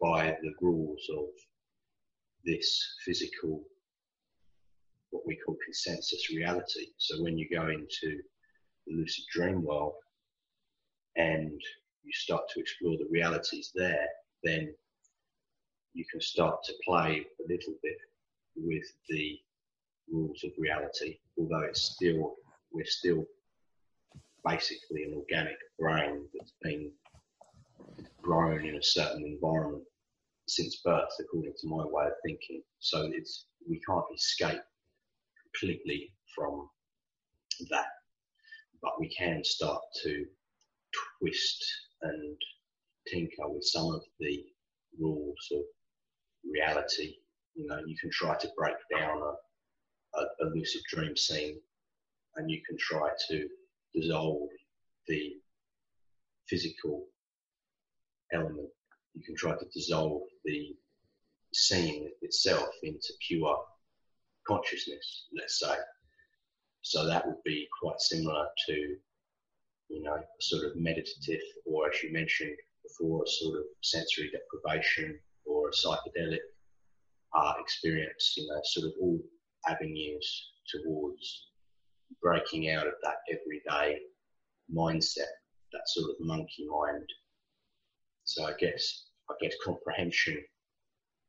by 0.00 0.36
the 0.42 0.52
rules 0.60 1.06
of 1.16 1.26
this 2.44 2.96
physical, 3.04 3.62
what 5.10 5.26
we 5.26 5.36
call 5.36 5.56
consensus 5.64 6.30
reality. 6.30 6.86
So 6.98 7.22
when 7.22 7.38
you 7.38 7.48
go 7.48 7.68
into 7.68 8.20
the 8.86 8.94
lucid 8.94 9.24
dream 9.32 9.62
world 9.62 9.94
and 11.16 11.60
you 12.02 12.12
start 12.12 12.42
to 12.52 12.60
explore 12.60 12.96
the 12.98 13.08
realities 13.10 13.70
there, 13.74 14.06
then 14.42 14.74
you 15.94 16.04
can 16.10 16.20
start 16.20 16.62
to 16.64 16.74
play 16.84 17.24
a 17.40 17.52
little 17.52 17.74
bit 17.82 17.96
with 18.56 18.84
the 19.08 19.38
rules 20.10 20.44
of 20.44 20.50
reality, 20.58 21.18
although 21.38 21.62
it's 21.62 21.82
still, 21.82 22.34
we're 22.72 22.84
still 22.84 23.24
basically 24.46 25.04
an 25.04 25.14
organic 25.14 25.56
brain 25.78 26.26
that's 26.34 26.54
been 26.62 26.90
grown 28.22 28.64
in 28.66 28.76
a 28.76 28.82
certain 28.82 29.24
environment 29.24 29.84
since 30.46 30.80
birth, 30.84 31.10
according 31.20 31.54
to 31.60 31.68
my 31.68 31.84
way 31.86 32.06
of 32.06 32.12
thinking. 32.24 32.62
So 32.80 33.10
it's 33.12 33.46
we 33.68 33.80
can't 33.88 34.04
escape 34.14 34.60
completely 35.44 36.12
from 36.34 36.68
that, 37.70 37.86
but 38.82 39.00
we 39.00 39.08
can 39.08 39.42
start 39.44 39.80
to 40.02 40.26
twist 41.20 41.64
and 42.02 42.36
tinker 43.10 43.48
with 43.48 43.64
some 43.64 43.86
of 43.94 44.02
the 44.20 44.44
rules 44.98 45.48
of 45.52 45.62
reality. 46.50 47.14
You 47.54 47.66
know, 47.66 47.78
you 47.86 47.96
can 48.00 48.10
try 48.10 48.36
to 48.36 48.50
break 48.56 48.76
down 48.94 49.18
a, 49.22 50.18
a, 50.18 50.22
a 50.42 50.46
lucid 50.54 50.82
dream 50.88 51.16
scene, 51.16 51.58
and 52.36 52.50
you 52.50 52.60
can 52.66 52.76
try 52.78 53.08
to 53.28 53.48
dissolve 53.94 54.48
the 55.06 55.34
physical 56.48 57.06
element. 58.32 58.68
You 59.14 59.22
can 59.22 59.36
try 59.36 59.52
to 59.52 59.66
dissolve 59.72 60.22
the 60.44 60.74
scene 61.52 62.10
itself 62.22 62.68
into 62.82 63.12
pure 63.26 63.56
consciousness, 64.46 65.26
let's 65.38 65.60
say. 65.60 65.74
So 66.82 67.06
that 67.06 67.26
would 67.26 67.42
be 67.44 67.66
quite 67.80 68.00
similar 68.00 68.46
to, 68.66 68.96
you 69.88 70.02
know, 70.02 70.16
a 70.16 70.42
sort 70.42 70.66
of 70.66 70.76
meditative, 70.76 71.40
or 71.64 71.88
as 71.88 72.02
you 72.02 72.12
mentioned 72.12 72.56
before, 72.82 73.22
a 73.22 73.28
sort 73.28 73.58
of 73.58 73.64
sensory 73.82 74.30
deprivation 74.30 75.18
or 75.46 75.68
a 75.68 75.72
psychedelic 75.72 76.40
uh, 77.34 77.54
experience, 77.58 78.34
you 78.36 78.46
know, 78.48 78.60
sort 78.64 78.86
of 78.86 78.92
all 79.00 79.18
avenues 79.68 80.52
towards 80.68 81.46
breaking 82.22 82.70
out 82.70 82.86
of 82.86 82.94
that 83.02 83.16
everyday 83.30 84.00
mindset, 84.72 85.32
that 85.72 85.88
sort 85.88 86.10
of 86.10 86.16
monkey 86.20 86.66
mind. 86.68 87.08
So 88.24 88.44
I 88.44 88.52
guess 88.58 89.06
I 89.30 89.34
guess 89.40 89.54
comprehension 89.64 90.42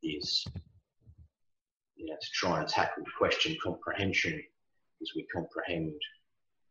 is 0.04 0.46
you 1.96 2.06
know 2.06 2.15
to 2.15 2.30
try 2.34 2.60
and 2.60 2.68
tackle 2.68 3.04
the 3.04 3.12
question 3.18 3.56
comprehension 3.63 4.42
as 5.01 5.12
we 5.15 5.25
comprehend 5.34 5.94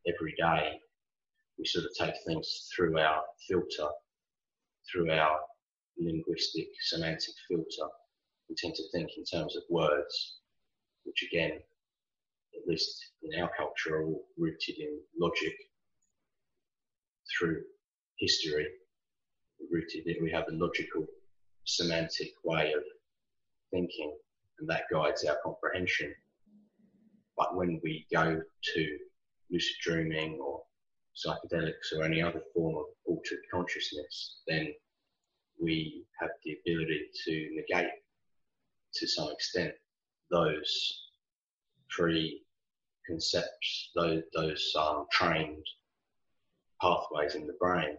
every 0.06 0.34
day. 0.38 0.80
We 1.58 1.66
sort 1.66 1.84
of 1.84 1.92
take 1.98 2.14
things 2.26 2.68
through 2.74 2.98
our 2.98 3.22
filter, 3.48 3.88
through 4.90 5.12
our 5.12 5.38
linguistic 5.98 6.66
semantic 6.88 7.34
filter. 7.48 7.88
We 8.48 8.56
tend 8.56 8.74
to 8.74 8.82
think 8.92 9.10
in 9.16 9.24
terms 9.24 9.56
of 9.56 9.62
words, 9.70 10.38
which 11.04 11.22
again 11.30 11.60
at 12.56 12.68
least 12.68 13.12
in 13.22 13.40
our 13.40 13.50
culture, 13.56 14.02
are 14.02 14.14
rooted 14.38 14.78
in 14.78 15.00
logic 15.18 15.54
through 17.36 17.62
history. 18.18 18.66
Rooted 19.70 20.06
in, 20.06 20.22
we 20.22 20.30
have 20.30 20.44
a 20.48 20.54
logical, 20.54 21.06
semantic 21.64 22.32
way 22.44 22.72
of 22.72 22.82
thinking. 23.70 24.16
and 24.60 24.68
that 24.68 24.84
guides 24.92 25.24
our 25.24 25.36
comprehension. 25.42 26.14
But 27.36 27.56
when 27.56 27.80
we 27.82 28.06
go 28.12 28.40
to 28.74 28.98
lucid 29.50 29.76
dreaming 29.82 30.38
or 30.40 30.62
psychedelics 31.16 31.92
or 31.96 32.04
any 32.04 32.22
other 32.22 32.42
form 32.54 32.76
of 32.76 32.84
altered 33.06 33.40
consciousness, 33.52 34.40
then 34.46 34.72
we 35.60 36.04
have 36.20 36.30
the 36.44 36.56
ability 36.60 37.08
to 37.24 37.50
negate 37.54 37.90
to 38.94 39.06
some 39.06 39.30
extent 39.32 39.72
those 40.30 41.08
preconcepts, 43.04 43.90
those, 43.94 44.22
those 44.34 44.72
um, 44.78 45.06
trained 45.10 45.64
pathways 46.80 47.34
in 47.34 47.46
the 47.46 47.54
brain. 47.60 47.96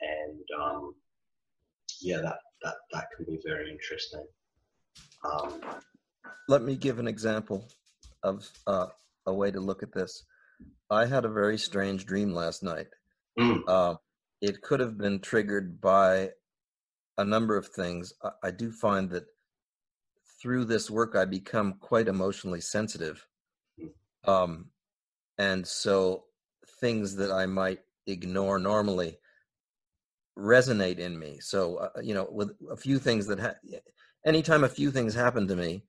And 0.00 0.44
um, 0.60 0.94
yeah, 2.00 2.18
that, 2.18 2.38
that, 2.62 2.74
that 2.92 3.06
can 3.16 3.26
be 3.26 3.40
very 3.44 3.70
interesting. 3.70 4.24
Um, 5.24 5.60
Let 6.48 6.62
me 6.62 6.76
give 6.76 6.98
an 6.98 7.08
example 7.08 7.66
of 8.22 8.48
uh, 8.66 8.86
a 9.26 9.34
way 9.34 9.50
to 9.50 9.60
look 9.60 9.82
at 9.82 9.92
this. 9.92 10.24
I 10.90 11.06
had 11.06 11.24
a 11.24 11.28
very 11.30 11.58
strange 11.58 12.06
dream 12.06 12.32
last 12.32 12.62
night. 12.62 12.86
mm, 13.38 13.60
Uh, 13.66 13.94
it 14.40 14.62
could 14.62 14.80
have 14.80 14.96
been 14.98 15.20
triggered 15.20 15.80
by 15.80 16.30
a 17.16 17.24
number 17.24 17.56
of 17.56 17.68
things. 17.68 18.12
I, 18.22 18.30
I 18.44 18.50
do 18.52 18.70
find 18.70 19.10
that 19.10 19.24
through 20.40 20.66
this 20.66 20.88
work, 20.88 21.16
I 21.16 21.24
become 21.24 21.74
quite 21.80 22.06
emotionally 22.06 22.60
sensitive. 22.60 23.26
Um, 24.28 24.66
and 25.38 25.66
so 25.66 26.24
things 26.80 27.16
that 27.16 27.32
I 27.32 27.46
might 27.46 27.80
ignore 28.06 28.58
normally 28.58 29.18
resonate 30.38 30.98
in 30.98 31.18
me. 31.18 31.38
So, 31.40 31.76
uh, 31.76 32.00
you 32.02 32.14
know, 32.14 32.28
with 32.30 32.50
a 32.70 32.76
few 32.76 32.98
things 32.98 33.26
that, 33.26 33.40
ha- 33.40 33.56
anytime 34.26 34.64
a 34.64 34.68
few 34.68 34.90
things 34.90 35.14
happen 35.14 35.48
to 35.48 35.56
me, 35.56 35.82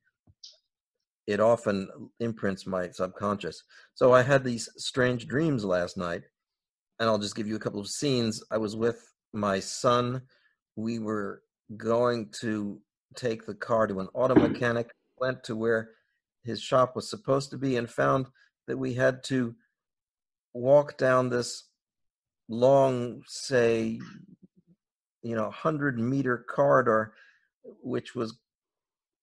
it 1.27 1.39
often 1.39 1.89
imprints 2.19 2.65
my 2.65 2.89
subconscious. 2.89 3.63
So 3.93 4.13
I 4.13 4.23
had 4.23 4.43
these 4.43 4.69
strange 4.77 5.27
dreams 5.27 5.65
last 5.65 5.97
night, 5.97 6.23
and 6.97 7.09
I'll 7.09 7.19
just 7.19 7.35
give 7.35 7.47
you 7.47 7.57
a 7.57 7.59
couple 7.59 7.81
of 7.81 7.87
scenes. 7.87 8.41
I 8.49 8.57
was 8.57 8.75
with 8.75 9.13
my 9.33 9.59
son. 9.59 10.21
We 10.75 10.97
were 10.97 11.43
going 11.75 12.29
to 12.39 12.81
take 13.15 13.45
the 13.45 13.53
car 13.53 13.85
to 13.85 13.99
an 13.99 14.07
auto 14.13 14.35
mechanic, 14.35 14.91
went 15.19 15.43
to 15.43 15.55
where 15.55 15.91
his 16.49 16.61
shop 16.61 16.95
was 16.95 17.09
supposed 17.09 17.51
to 17.51 17.57
be, 17.57 17.77
and 17.77 17.89
found 17.89 18.27
that 18.67 18.77
we 18.77 18.93
had 18.93 19.23
to 19.25 19.55
walk 20.53 20.97
down 20.97 21.29
this 21.29 21.65
long, 22.47 23.21
say, 23.27 23.99
you 25.21 25.35
know, 25.35 25.43
100 25.43 25.99
meter 25.99 26.45
corridor, 26.49 27.13
which 27.81 28.15
was 28.15 28.37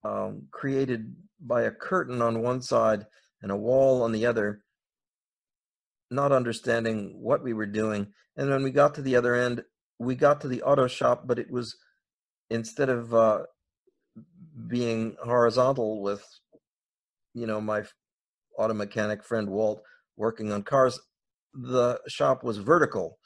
um, 0.05 0.47
created 0.51 1.15
by 1.41 1.63
a 1.63 1.71
curtain 1.71 2.23
on 2.23 2.43
one 2.43 2.63
side 2.63 3.07
and 3.43 3.51
a 3.51 3.57
wall 3.57 4.03
on 4.03 4.13
the 4.13 4.27
other, 4.27 4.63
not 6.11 6.33
understanding 6.33 7.17
what 7.21 7.43
we 7.43 7.53
were 7.53 7.67
doing. 7.67 8.07
And 8.37 8.51
when 8.51 8.63
we 8.63 8.71
got 8.71 8.95
to 8.95 9.03
the 9.03 9.17
other 9.17 9.35
end, 9.35 9.63
we 9.99 10.15
got 10.15 10.41
to 10.43 10.49
the 10.49 10.63
auto 10.63 10.87
shop, 10.87 11.27
but 11.27 11.39
it 11.39 11.51
was 11.51 11.77
instead 12.51 12.89
of 12.89 13.15
uh, 13.15 13.41
being 14.69 15.17
horizontal 15.23 16.03
with, 16.03 16.25
you 17.37 17.47
know, 17.47 17.61
my 17.61 17.85
auto 18.59 18.75
mechanic 18.75 19.23
friend 19.23 19.49
Walt 19.49 19.83
working 20.17 20.51
on 20.51 20.63
cars, 20.63 20.99
the 21.55 22.01
shop 22.09 22.43
was 22.43 22.59
vertical 22.59 23.19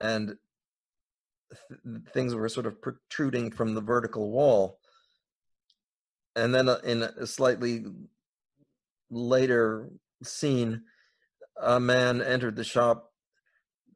and 0.00 0.36
th- 1.68 2.02
things 2.12 2.34
were 2.34 2.48
sort 2.48 2.66
of 2.66 2.82
protruding 2.82 3.50
from 3.50 3.74
the 3.74 3.80
vertical 3.80 4.30
wall 4.30 4.78
and 6.36 6.54
then 6.54 6.68
uh, 6.68 6.78
in 6.84 7.02
a 7.02 7.26
slightly 7.26 7.84
later 9.10 9.90
scene, 10.22 10.82
a 11.60 11.78
man 11.78 12.20
entered 12.20 12.56
the 12.56 12.64
shop 12.64 13.12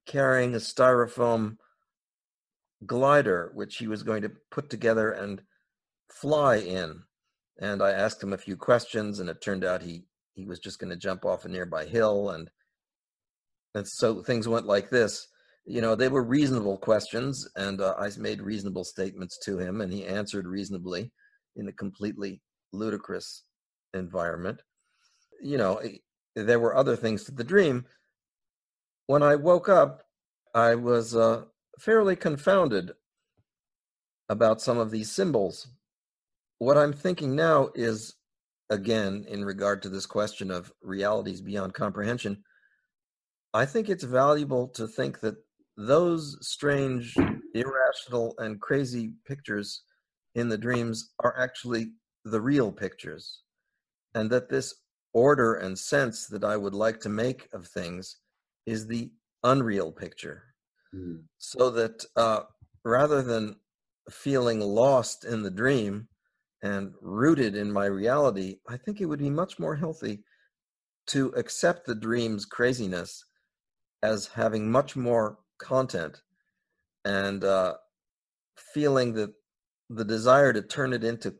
carrying 0.07 0.55
a 0.55 0.59
styrofoam 0.59 1.57
glider, 2.87 3.51
which 3.55 3.77
he 3.77 3.89
was 3.89 4.03
going 4.03 4.23
to 4.23 4.31
put 4.51 4.71
together 4.71 5.11
and 5.11 5.43
fly 6.11 6.57
in. 6.57 7.03
And 7.61 7.83
I 7.83 7.91
asked 7.91 8.23
him 8.23 8.33
a 8.33 8.39
few 8.39 8.57
questions, 8.57 9.19
and 9.19 9.29
it 9.29 9.41
turned 9.43 9.65
out 9.65 9.83
he 9.83 10.05
he 10.35 10.47
was 10.47 10.61
just 10.61 10.79
going 10.79 10.91
to 10.91 10.97
jump 10.97 11.25
off 11.25 11.45
a 11.45 11.49
nearby 11.49 11.85
hill, 11.85 12.31
and 12.31 12.51
and 13.75 13.87
so 13.87 14.23
things 14.23 14.47
went 14.49 14.67
like 14.67 14.91
this. 14.91 15.27
You 15.67 15.81
know, 15.81 15.95
they 15.95 16.09
were 16.09 16.23
reasonable 16.23 16.79
questions, 16.79 17.47
and 17.57 17.81
uh, 17.81 17.95
I 17.99 18.11
made 18.17 18.41
reasonable 18.41 18.85
statements 18.85 19.39
to 19.45 19.59
him, 19.59 19.81
and 19.81 19.93
he 19.93 20.07
answered 20.07 20.47
reasonably 20.47 21.13
in 21.57 21.69
a 21.69 21.73
completely 21.73 22.41
ludicrous 22.73 23.45
environment. 23.93 24.63
You 25.43 25.59
know, 25.59 25.83
there 26.35 26.61
were 26.61 26.77
other 26.77 26.97
things 26.97 27.25
to 27.25 27.33
the 27.33 27.45
dream. 27.45 27.85
When 29.07 29.23
I 29.23 29.35
woke 29.35 29.69
up, 29.69 30.05
I 30.55 30.75
was 30.75 31.15
uh, 31.15 31.45
fairly 31.79 32.17
confounded 32.17 32.93
about 34.29 34.61
some 34.61 34.79
of 34.79 34.91
these 34.91 35.11
symbols. 35.11 35.69
What 36.59 36.77
I'm 36.77 36.93
thinking 36.93 37.37
now 37.37 37.71
is, 37.75 38.15
again, 38.71 39.25
in 39.29 39.45
regard 39.45 39.83
to 39.83 39.89
this 39.89 40.07
question 40.07 40.51
of 40.51 40.73
realities 40.83 41.41
beyond 41.41 41.75
comprehension, 41.75 42.43
I 43.55 43.65
think 43.65 43.89
it's 43.89 44.05
valuable 44.05 44.69
to 44.69 44.87
think 44.87 45.21
that 45.21 45.37
those 45.77 46.37
strange, 46.47 47.15
irrational, 47.55 48.35
and 48.39 48.61
crazy 48.61 49.15
pictures 49.25 49.83
in 50.35 50.49
the 50.49 50.59
dreams 50.59 51.13
are 51.21 51.39
actually 51.39 51.93
the 52.25 52.41
real 52.41 52.73
pictures, 52.73 53.43
and 54.15 54.29
that 54.31 54.49
this 54.49 54.75
order 55.13 55.55
and 55.55 55.79
sense 55.79 56.27
that 56.27 56.45
I 56.45 56.57
would 56.57 56.75
like 56.75 57.01
to 57.01 57.09
make 57.09 57.49
of 57.53 57.67
things 57.67 58.17
is 58.67 58.87
the 58.87 59.11
unreal 59.45 59.93
picture. 59.93 60.43
mm, 60.95 61.23
So 61.39 61.71
that 61.71 62.05
uh, 62.17 62.43
rather 62.85 63.23
than 63.23 63.57
feeling 64.11 64.61
lost 64.61 65.25
in 65.25 65.43
the 65.43 65.51
dream 65.51 66.09
and 66.63 66.93
rooted 67.01 67.55
in 67.55 67.73
my 67.73 67.87
reality, 67.87 68.57
I 68.69 68.77
think 68.77 69.01
it 69.01 69.07
would 69.07 69.21
be 69.21 69.31
much 69.31 69.59
more 69.59 69.77
healthy 69.77 70.25
to 71.09 71.29
accept 71.37 71.87
the 71.87 71.95
dream's 71.95 72.45
craziness 72.45 73.25
as 74.03 74.27
having 74.27 74.71
much 74.71 74.97
more 74.97 75.39
content 75.59 76.21
and 77.05 77.45
uh, 77.45 77.75
feeling 78.75 79.15
that 79.15 79.33
the 79.91 80.05
desire 80.05 80.53
to 80.53 80.63
turn 80.63 80.93
it 80.93 81.05
into 81.05 81.35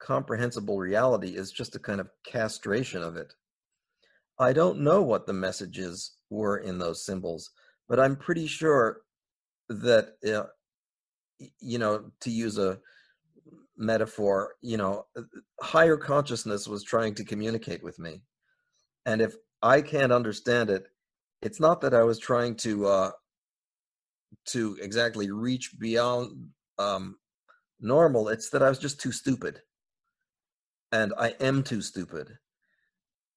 comprehensible 0.00 0.78
reality 0.78 1.36
is 1.36 1.50
just 1.52 1.76
a 1.76 1.78
kind 1.78 2.00
of 2.00 2.10
castration 2.24 3.02
of 3.02 3.16
it. 3.16 3.34
I 4.38 4.52
don't 4.52 4.80
know 4.80 5.02
what 5.02 5.26
the 5.26 5.32
messages 5.32 6.16
were 6.30 6.58
in 6.58 6.78
those 6.78 7.04
symbols, 7.04 7.50
but 7.88 8.00
I'm 8.00 8.16
pretty 8.16 8.46
sure 8.46 9.02
that, 9.68 10.14
uh, 10.26 10.44
you 11.60 11.78
know, 11.78 12.10
to 12.20 12.30
use 12.30 12.58
a 12.58 12.78
metaphor, 13.76 14.54
you 14.60 14.76
know, 14.76 15.06
uh, 15.16 15.22
higher 15.60 15.96
consciousness 15.96 16.68
was 16.68 16.84
trying 16.84 17.14
to 17.14 17.24
communicate 17.24 17.82
with 17.82 17.98
me. 17.98 18.22
And 19.06 19.20
if 19.20 19.34
I 19.62 19.82
can't 19.82 20.12
understand 20.12 20.70
it, 20.70 20.86
it's 21.42 21.60
not 21.60 21.80
that 21.82 21.94
I 21.94 22.02
was 22.02 22.18
trying 22.18 22.56
to 22.56 22.86
uh, 22.86 23.10
to 24.46 24.76
exactly 24.80 25.30
reach 25.30 25.78
beyond 25.78 26.48
um, 26.78 27.16
normal. 27.80 28.28
It's 28.28 28.50
that 28.50 28.62
I 28.62 28.68
was 28.68 28.78
just 28.78 29.00
too 29.00 29.12
stupid, 29.12 29.60
and 30.92 31.12
I 31.18 31.34
am 31.40 31.62
too 31.62 31.82
stupid. 31.82 32.28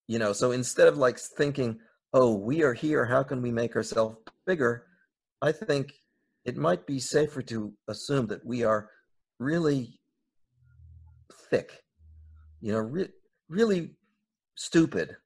You 0.06 0.18
know, 0.18 0.32
so 0.32 0.52
instead 0.52 0.88
of 0.88 0.96
like 0.96 1.18
thinking, 1.18 1.80
"Oh, 2.12 2.34
we 2.34 2.62
are 2.62 2.74
here. 2.74 3.04
How 3.04 3.22
can 3.22 3.42
we 3.42 3.50
make 3.50 3.76
ourselves 3.76 4.16
bigger?" 4.46 4.86
I 5.42 5.52
think 5.52 5.92
it 6.44 6.56
might 6.56 6.86
be 6.86 6.98
safer 6.98 7.42
to 7.42 7.72
assume 7.88 8.26
that 8.28 8.44
we 8.44 8.64
are 8.64 8.90
really 9.38 10.00
thick. 11.50 11.82
You 12.60 12.72
know, 12.72 12.78
re- 12.78 13.12
really 13.48 13.90
stupid 14.56 15.16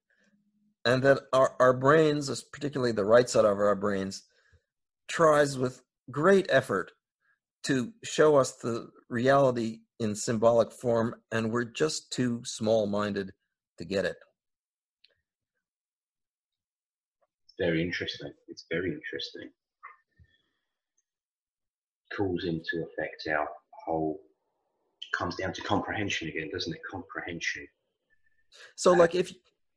and 0.84 1.02
that 1.02 1.20
our, 1.32 1.54
our 1.60 1.72
brains, 1.72 2.42
particularly 2.52 2.92
the 2.92 3.04
right 3.04 3.28
side 3.28 3.44
of 3.44 3.58
our 3.58 3.76
brains, 3.76 4.24
tries 5.08 5.56
with 5.56 5.82
great 6.10 6.46
effort 6.48 6.92
to 7.64 7.92
show 8.02 8.36
us 8.36 8.52
the 8.56 8.88
reality 9.08 9.80
in 10.00 10.14
symbolic 10.16 10.72
form, 10.72 11.14
and 11.30 11.52
we're 11.52 11.64
just 11.64 12.12
too 12.12 12.42
small 12.44 12.86
minded 12.86 13.32
to 13.78 13.84
get 13.84 14.04
it. 14.04 14.16
It's 17.44 17.54
very 17.58 17.82
interesting. 17.82 18.32
It's 18.48 18.64
very 18.70 18.90
interesting. 18.90 19.50
Calls 22.16 22.44
into 22.44 22.84
effect 22.84 23.28
our 23.30 23.48
whole 23.84 24.20
comes 25.16 25.36
down 25.36 25.52
to 25.52 25.62
comprehension 25.62 26.28
again, 26.28 26.50
doesn't 26.52 26.72
it? 26.72 26.80
Comprehension. 26.90 27.66
So, 28.76 28.92
like, 28.92 29.14
if 29.14 29.32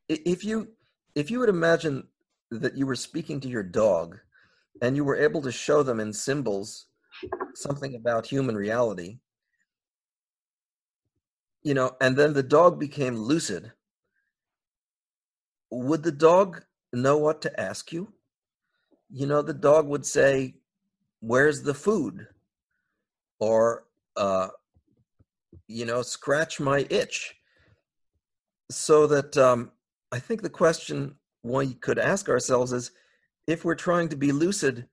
if 0.10 0.44
you 0.44 0.70
if 1.16 1.32
you 1.32 1.40
would 1.40 1.50
imagine 1.50 2.08
that 2.52 2.78
you 2.78 2.86
were 2.86 2.96
speaking 2.96 3.40
to 3.42 3.48
your 3.48 3.64
dog 3.64 4.18
and 4.82 4.96
you 4.96 5.04
were 5.04 5.16
able 5.16 5.42
to 5.42 5.52
show 5.52 5.84
them 5.84 6.00
in 6.00 6.12
symbols 6.14 6.88
something 7.56 7.96
about 7.96 8.28
human 8.28 8.56
reality 8.56 9.18
you 11.66 11.74
know, 11.74 11.96
and 12.00 12.16
then 12.16 12.34
the 12.34 12.44
dog 12.44 12.80
became 12.80 13.18
lucid, 13.18 13.72
would 15.72 16.04
the 16.04 16.12
dog 16.12 16.62
know 16.94 17.18
what 17.18 17.42
to 17.42 17.60
ask 17.60 17.92
you? 17.92 18.14
You 19.10 19.26
know, 19.26 19.42
the 19.42 19.56
dog 19.56 19.88
would 19.88 20.06
say, 20.06 20.54
Where's 21.22 21.64
the 21.64 21.74
food? 21.74 22.28
Or, 23.40 23.86
uh, 24.16 24.50
you 25.68 25.86
know, 25.86 26.02
scratch 26.02 26.60
my 26.60 26.86
itch. 26.90 27.36
So 28.72 29.08
that 29.08 29.38
um, 29.38 29.72
I 30.12 30.20
think 30.20 30.42
the 30.42 30.50
question 30.50 31.16
we 31.44 31.76
could 31.76 32.00
ask 32.00 32.30
ourselves 32.30 32.74
is 32.74 32.92
if 33.48 33.64
we're 33.64 33.76
trying 33.76 34.10
to 34.10 34.16
be 34.16 34.32
lucid, 34.32 34.88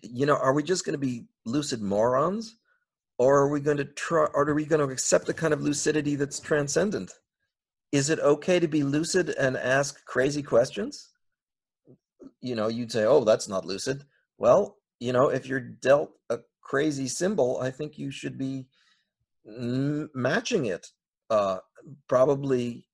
you 0.00 0.26
know, 0.26 0.36
are 0.36 0.52
we 0.52 0.62
just 0.62 0.84
going 0.84 0.94
to 0.94 0.98
be 0.98 1.24
lucid 1.44 1.82
morons? 1.82 2.56
or 3.18 3.38
are 3.38 3.48
we 3.48 3.60
going 3.60 3.76
to 3.76 3.84
try 3.84 4.26
or 4.34 4.48
are 4.48 4.54
we 4.54 4.64
going 4.64 4.84
to 4.86 4.92
accept 4.92 5.26
the 5.26 5.34
kind 5.34 5.54
of 5.54 5.62
lucidity 5.62 6.14
that's 6.16 6.40
transcendent 6.40 7.12
is 7.92 8.10
it 8.10 8.18
okay 8.20 8.58
to 8.58 8.68
be 8.68 8.82
lucid 8.82 9.30
and 9.38 9.56
ask 9.56 10.04
crazy 10.04 10.42
questions 10.42 11.10
you 12.40 12.54
know 12.54 12.68
you'd 12.68 12.92
say 12.92 13.04
oh 13.04 13.24
that's 13.24 13.48
not 13.48 13.64
lucid 13.64 14.04
well 14.38 14.76
you 15.00 15.12
know 15.12 15.28
if 15.28 15.46
you're 15.46 15.60
dealt 15.60 16.12
a 16.30 16.38
crazy 16.60 17.06
symbol 17.06 17.60
i 17.60 17.70
think 17.70 17.98
you 17.98 18.10
should 18.10 18.38
be 18.38 18.66
matching 20.14 20.66
it 20.66 20.86
uh 21.28 21.58
probably 22.08 22.86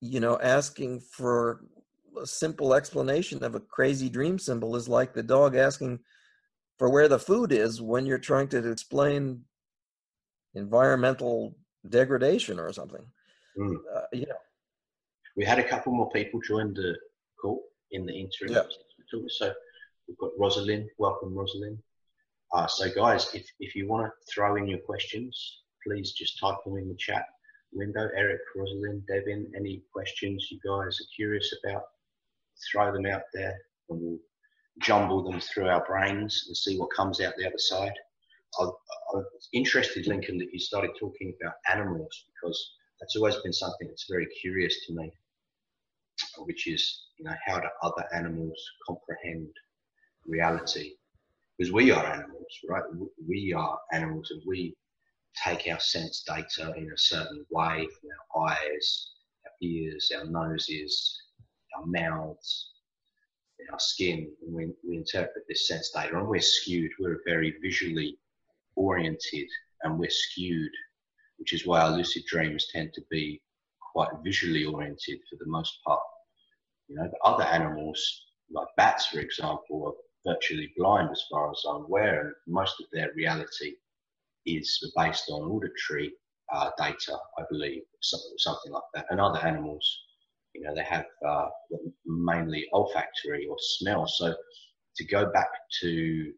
you 0.00 0.20
know 0.20 0.38
asking 0.42 1.00
for 1.00 1.64
a 2.20 2.26
simple 2.26 2.74
explanation 2.74 3.42
of 3.42 3.54
a 3.54 3.60
crazy 3.60 4.08
dream 4.08 4.38
symbol 4.38 4.76
is 4.76 4.88
like 4.88 5.14
the 5.14 5.22
dog 5.22 5.56
asking 5.56 5.98
for 6.78 6.90
where 6.90 7.08
the 7.08 7.18
food 7.18 7.52
is 7.52 7.80
when 7.80 8.06
you're 8.06 8.18
trying 8.18 8.48
to 8.48 8.70
explain 8.70 9.42
environmental 10.54 11.54
degradation 11.88 12.58
or 12.58 12.72
something. 12.72 13.04
Mm. 13.58 13.76
Uh, 13.94 14.00
you 14.12 14.26
know, 14.26 14.40
we 15.36 15.44
had 15.44 15.58
a 15.58 15.64
couple 15.64 15.92
more 15.92 16.10
people 16.10 16.40
join 16.40 16.74
the 16.74 16.96
call 17.40 17.62
in 17.92 18.06
the 18.06 18.12
interim. 18.12 18.52
Yeah. 18.52 18.62
So 19.28 19.52
we've 20.08 20.18
got 20.18 20.30
Rosalind. 20.38 20.88
Welcome, 20.98 21.34
Rosalind. 21.34 21.78
Uh, 22.52 22.66
so, 22.66 22.90
guys, 22.90 23.32
if, 23.34 23.46
if 23.60 23.74
you 23.74 23.86
want 23.86 24.06
to 24.06 24.32
throw 24.32 24.56
in 24.56 24.66
your 24.66 24.80
questions, 24.80 25.62
please 25.86 26.12
just 26.12 26.38
type 26.38 26.56
them 26.64 26.76
in 26.76 26.88
the 26.88 26.96
chat 26.96 27.24
window. 27.72 28.08
Eric, 28.16 28.40
Rosalind, 28.56 29.06
Devin, 29.06 29.52
any 29.56 29.82
questions 29.92 30.48
you 30.50 30.58
guys 30.64 30.98
are 31.00 31.14
curious 31.14 31.54
about, 31.64 31.82
throw 32.70 32.92
them 32.92 33.06
out 33.06 33.22
there 33.32 33.56
and 33.88 34.00
we'll 34.00 34.18
jumble 34.80 35.22
them 35.22 35.40
through 35.40 35.68
our 35.68 35.84
brains 35.84 36.44
and 36.48 36.56
see 36.56 36.78
what 36.78 36.94
comes 36.94 37.20
out 37.20 37.34
the 37.36 37.46
other 37.46 37.58
side. 37.58 37.92
I, 38.58 38.68
was 39.14 39.48
interested, 39.52 40.06
Lincoln, 40.06 40.38
that 40.38 40.52
you 40.52 40.58
started 40.58 40.90
talking 40.98 41.34
about 41.40 41.54
animals 41.70 42.24
because 42.34 42.72
that's 42.98 43.16
always 43.16 43.36
been 43.36 43.52
something 43.52 43.86
that's 43.86 44.06
very 44.10 44.26
curious 44.40 44.86
to 44.86 44.94
me, 44.94 45.12
which 46.38 46.66
is, 46.66 47.06
you 47.18 47.24
know, 47.24 47.34
how 47.46 47.60
do 47.60 47.68
other 47.82 48.04
animals 48.12 48.58
comprehend 48.86 49.48
reality? 50.26 50.94
Because 51.56 51.72
we 51.72 51.90
are 51.90 52.04
animals, 52.04 52.58
right? 52.68 52.82
We 53.28 53.52
are 53.52 53.78
animals 53.92 54.30
and 54.30 54.42
we 54.46 54.74
take 55.34 55.68
our 55.70 55.80
sense 55.80 56.22
data 56.26 56.72
in 56.76 56.90
a 56.92 56.98
certain 56.98 57.44
way 57.50 57.86
from 58.00 58.10
our 58.42 58.50
eyes, 58.50 59.10
our 59.46 59.52
ears, 59.62 60.10
our 60.16 60.24
noses, 60.24 61.22
our 61.76 61.86
mouths, 61.86 62.70
our 63.72 63.78
skin, 63.78 64.30
and 64.42 64.54
we, 64.54 64.72
we 64.86 64.96
interpret 64.96 65.44
this 65.48 65.68
sense 65.68 65.90
data, 65.94 66.18
and 66.18 66.28
we're 66.28 66.40
skewed. 66.40 66.90
We're 66.98 67.20
very 67.26 67.54
visually 67.62 68.18
oriented 68.76 69.48
and 69.82 69.98
we're 69.98 70.10
skewed, 70.10 70.72
which 71.38 71.52
is 71.52 71.66
why 71.66 71.80
our 71.80 71.90
lucid 71.90 72.24
dreams 72.26 72.66
tend 72.72 72.92
to 72.94 73.02
be 73.10 73.40
quite 73.92 74.10
visually 74.24 74.64
oriented 74.64 75.18
for 75.28 75.36
the 75.38 75.50
most 75.50 75.78
part. 75.86 76.00
You 76.88 76.96
know, 76.96 77.08
the 77.10 77.28
other 77.28 77.44
animals, 77.44 78.00
like 78.50 78.68
bats, 78.76 79.06
for 79.06 79.20
example, 79.20 79.94
are 80.26 80.34
virtually 80.34 80.72
blind 80.76 81.10
as 81.10 81.22
far 81.30 81.50
as 81.50 81.62
I'm 81.68 81.84
aware, 81.84 82.20
and 82.20 82.34
most 82.46 82.80
of 82.80 82.86
their 82.92 83.10
reality 83.14 83.74
is 84.56 84.92
based 84.96 85.30
on 85.30 85.42
auditory 85.42 86.12
uh, 86.52 86.70
data, 86.78 87.16
I 87.38 87.42
believe, 87.50 87.82
something 88.00 88.72
like 88.72 88.82
that. 88.94 89.06
And 89.10 89.20
other 89.20 89.38
animals, 89.38 89.86
you 90.54 90.62
know, 90.62 90.74
they 90.74 90.82
have 90.82 91.06
uh, 91.26 91.46
mainly 92.06 92.66
olfactory 92.72 93.46
or 93.46 93.56
smell. 93.58 94.06
So 94.06 94.34
to 94.96 95.04
go 95.04 95.30
back 95.32 95.48
to 95.80 96.32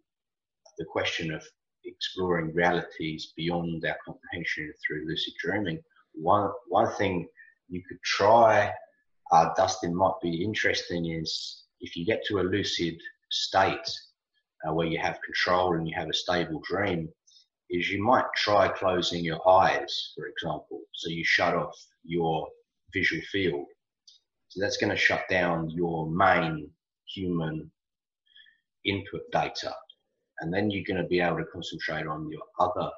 the 0.78 0.84
question 0.84 1.32
of 1.32 1.42
exploring 1.84 2.52
realities 2.54 3.32
beyond 3.36 3.84
our 3.84 3.96
comprehension 4.04 4.72
through 4.86 5.06
lucid 5.06 5.34
dreaming. 5.40 5.82
One 6.14 6.50
one 6.68 6.92
thing 6.94 7.28
you 7.68 7.82
could 7.88 8.02
try, 8.02 8.72
uh, 9.32 9.48
Dustin, 9.56 9.94
might 9.94 10.20
be 10.22 10.44
interesting 10.44 11.10
is 11.10 11.64
if 11.80 11.96
you 11.96 12.04
get 12.04 12.24
to 12.26 12.40
a 12.40 12.42
lucid 12.42 13.00
state 13.30 13.90
uh, 14.66 14.72
where 14.74 14.86
you 14.86 14.98
have 14.98 15.18
control 15.22 15.74
and 15.74 15.88
you 15.88 15.94
have 15.96 16.08
a 16.08 16.14
stable 16.14 16.60
dream, 16.64 17.08
is 17.72 17.90
you 17.90 18.02
might 18.02 18.26
try 18.36 18.68
closing 18.68 19.24
your 19.24 19.46
eyes, 19.48 20.12
for 20.14 20.26
example. 20.26 20.82
So 20.94 21.10
you 21.10 21.24
shut 21.24 21.54
off 21.54 21.76
your 22.04 22.46
visual 22.92 23.22
field. 23.32 23.66
So 24.48 24.60
that's 24.60 24.76
going 24.76 24.90
to 24.90 24.96
shut 24.96 25.24
down 25.28 25.70
your 25.70 26.10
main 26.10 26.70
human 27.06 27.70
input 28.84 29.22
data 29.32 29.74
and 30.42 30.52
then 30.52 30.70
you're 30.70 30.84
going 30.84 31.00
to 31.00 31.08
be 31.08 31.20
able 31.20 31.38
to 31.38 31.44
concentrate 31.44 32.06
on 32.06 32.28
your 32.28 32.42
other 32.58 32.90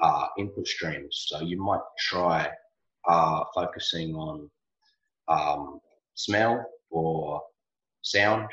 uh, 0.00 0.26
input 0.38 0.66
streams. 0.66 1.26
So 1.28 1.40
you 1.40 1.62
might 1.62 1.82
try 1.98 2.48
uh, 3.06 3.44
focusing 3.54 4.14
on 4.14 4.50
um, 5.28 5.80
smell 6.14 6.64
or 6.90 7.42
sound, 8.00 8.48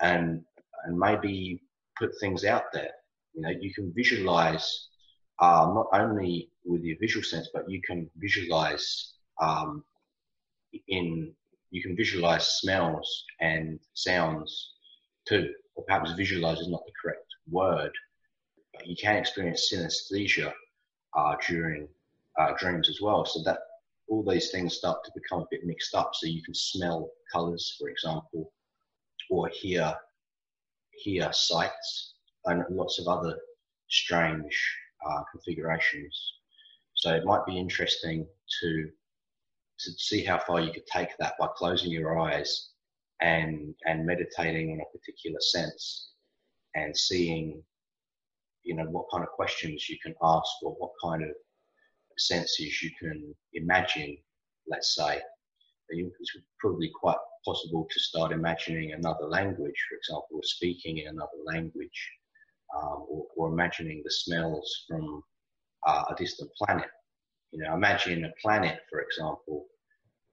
and 0.00 0.42
and 0.84 0.98
maybe 0.98 1.62
put 1.96 2.10
things 2.18 2.44
out 2.44 2.64
there. 2.72 2.90
You 3.34 3.42
know, 3.42 3.50
you 3.50 3.72
can 3.72 3.92
visualize 3.94 4.88
uh, 5.40 5.72
not 5.74 5.86
only 5.92 6.50
with 6.64 6.82
your 6.82 6.96
visual 7.00 7.24
sense, 7.24 7.48
but 7.52 7.68
you 7.68 7.80
can 7.82 8.08
visualize 8.16 9.14
um, 9.40 9.84
in 10.88 11.32
you 11.70 11.82
can 11.82 11.96
visualize 11.96 12.46
smells 12.60 13.24
and 13.40 13.80
sounds 13.94 14.74
too 15.26 15.52
or 15.74 15.84
perhaps 15.84 16.12
visualize 16.12 16.60
is 16.60 16.68
not 16.68 16.84
the 16.84 16.92
correct 17.00 17.26
word, 17.50 17.92
you 18.84 18.96
can 18.96 19.16
experience 19.16 19.72
synesthesia 19.72 20.52
uh, 21.16 21.34
during 21.48 21.88
uh, 22.38 22.52
dreams 22.58 22.88
as 22.88 23.00
well. 23.00 23.24
So 23.24 23.42
that 23.44 23.58
all 24.08 24.22
these 24.22 24.50
things 24.50 24.76
start 24.76 25.02
to 25.04 25.12
become 25.14 25.40
a 25.40 25.46
bit 25.50 25.64
mixed 25.64 25.94
up. 25.94 26.10
So 26.14 26.26
you 26.26 26.42
can 26.42 26.54
smell 26.54 27.10
colors, 27.32 27.74
for 27.78 27.88
example, 27.88 28.52
or 29.30 29.48
hear 29.48 29.94
hear 31.02 31.32
sights 31.32 32.11
and 32.46 32.64
lots 32.70 32.98
of 32.98 33.08
other 33.08 33.38
strange 33.88 34.76
uh, 35.06 35.22
configurations. 35.30 36.34
So 36.94 37.14
it 37.14 37.24
might 37.24 37.46
be 37.46 37.58
interesting 37.58 38.26
to 38.60 38.90
to 39.80 39.90
see 39.92 40.24
how 40.24 40.38
far 40.38 40.60
you 40.60 40.72
could 40.72 40.86
take 40.86 41.08
that 41.18 41.34
by 41.40 41.48
closing 41.56 41.90
your 41.90 42.18
eyes 42.18 42.70
and 43.20 43.74
and 43.86 44.06
meditating 44.06 44.70
in 44.70 44.80
a 44.80 44.96
particular 44.96 45.40
sense 45.40 46.10
and 46.74 46.96
seeing 46.96 47.62
you 48.62 48.74
know 48.74 48.84
what 48.84 49.06
kind 49.10 49.24
of 49.24 49.30
questions 49.30 49.88
you 49.88 49.98
can 50.02 50.14
ask 50.22 50.50
or 50.62 50.72
what 50.72 50.92
kind 51.02 51.22
of 51.22 51.30
senses 52.18 52.82
you 52.82 52.90
can 53.00 53.34
imagine 53.54 54.16
let's 54.68 54.94
say 54.94 55.20
it's 55.88 56.36
probably 56.58 56.90
quite 57.00 57.16
possible 57.44 57.86
to 57.90 58.00
start 58.00 58.32
imagining 58.32 58.92
another 58.92 59.26
language 59.26 59.74
for 59.88 59.96
example 59.96 60.36
or 60.36 60.42
speaking 60.42 60.98
in 60.98 61.08
another 61.08 61.40
language 61.44 62.10
um, 62.74 63.06
or, 63.08 63.26
or, 63.36 63.48
imagining 63.48 64.02
the 64.04 64.10
smells 64.10 64.84
from 64.88 65.22
uh, 65.86 66.04
a 66.10 66.14
distant 66.14 66.50
planet 66.56 66.88
you 67.50 67.62
know 67.62 67.74
imagine 67.74 68.24
a 68.24 68.32
planet 68.40 68.80
for 68.90 69.00
example 69.00 69.66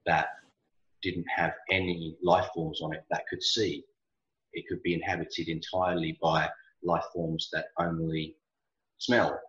that 0.06 0.28
didn't 1.02 1.26
have 1.34 1.52
any 1.70 2.16
life 2.22 2.48
forms 2.54 2.80
on 2.82 2.92
it 2.92 3.04
that 3.10 3.26
could 3.28 3.42
see. 3.42 3.84
It 4.52 4.64
could 4.68 4.82
be 4.82 4.94
inhabited 4.94 5.48
entirely 5.48 6.18
by 6.20 6.48
life 6.82 7.04
forms 7.12 7.48
that 7.52 7.66
only 7.78 8.36
smell. 8.98 9.40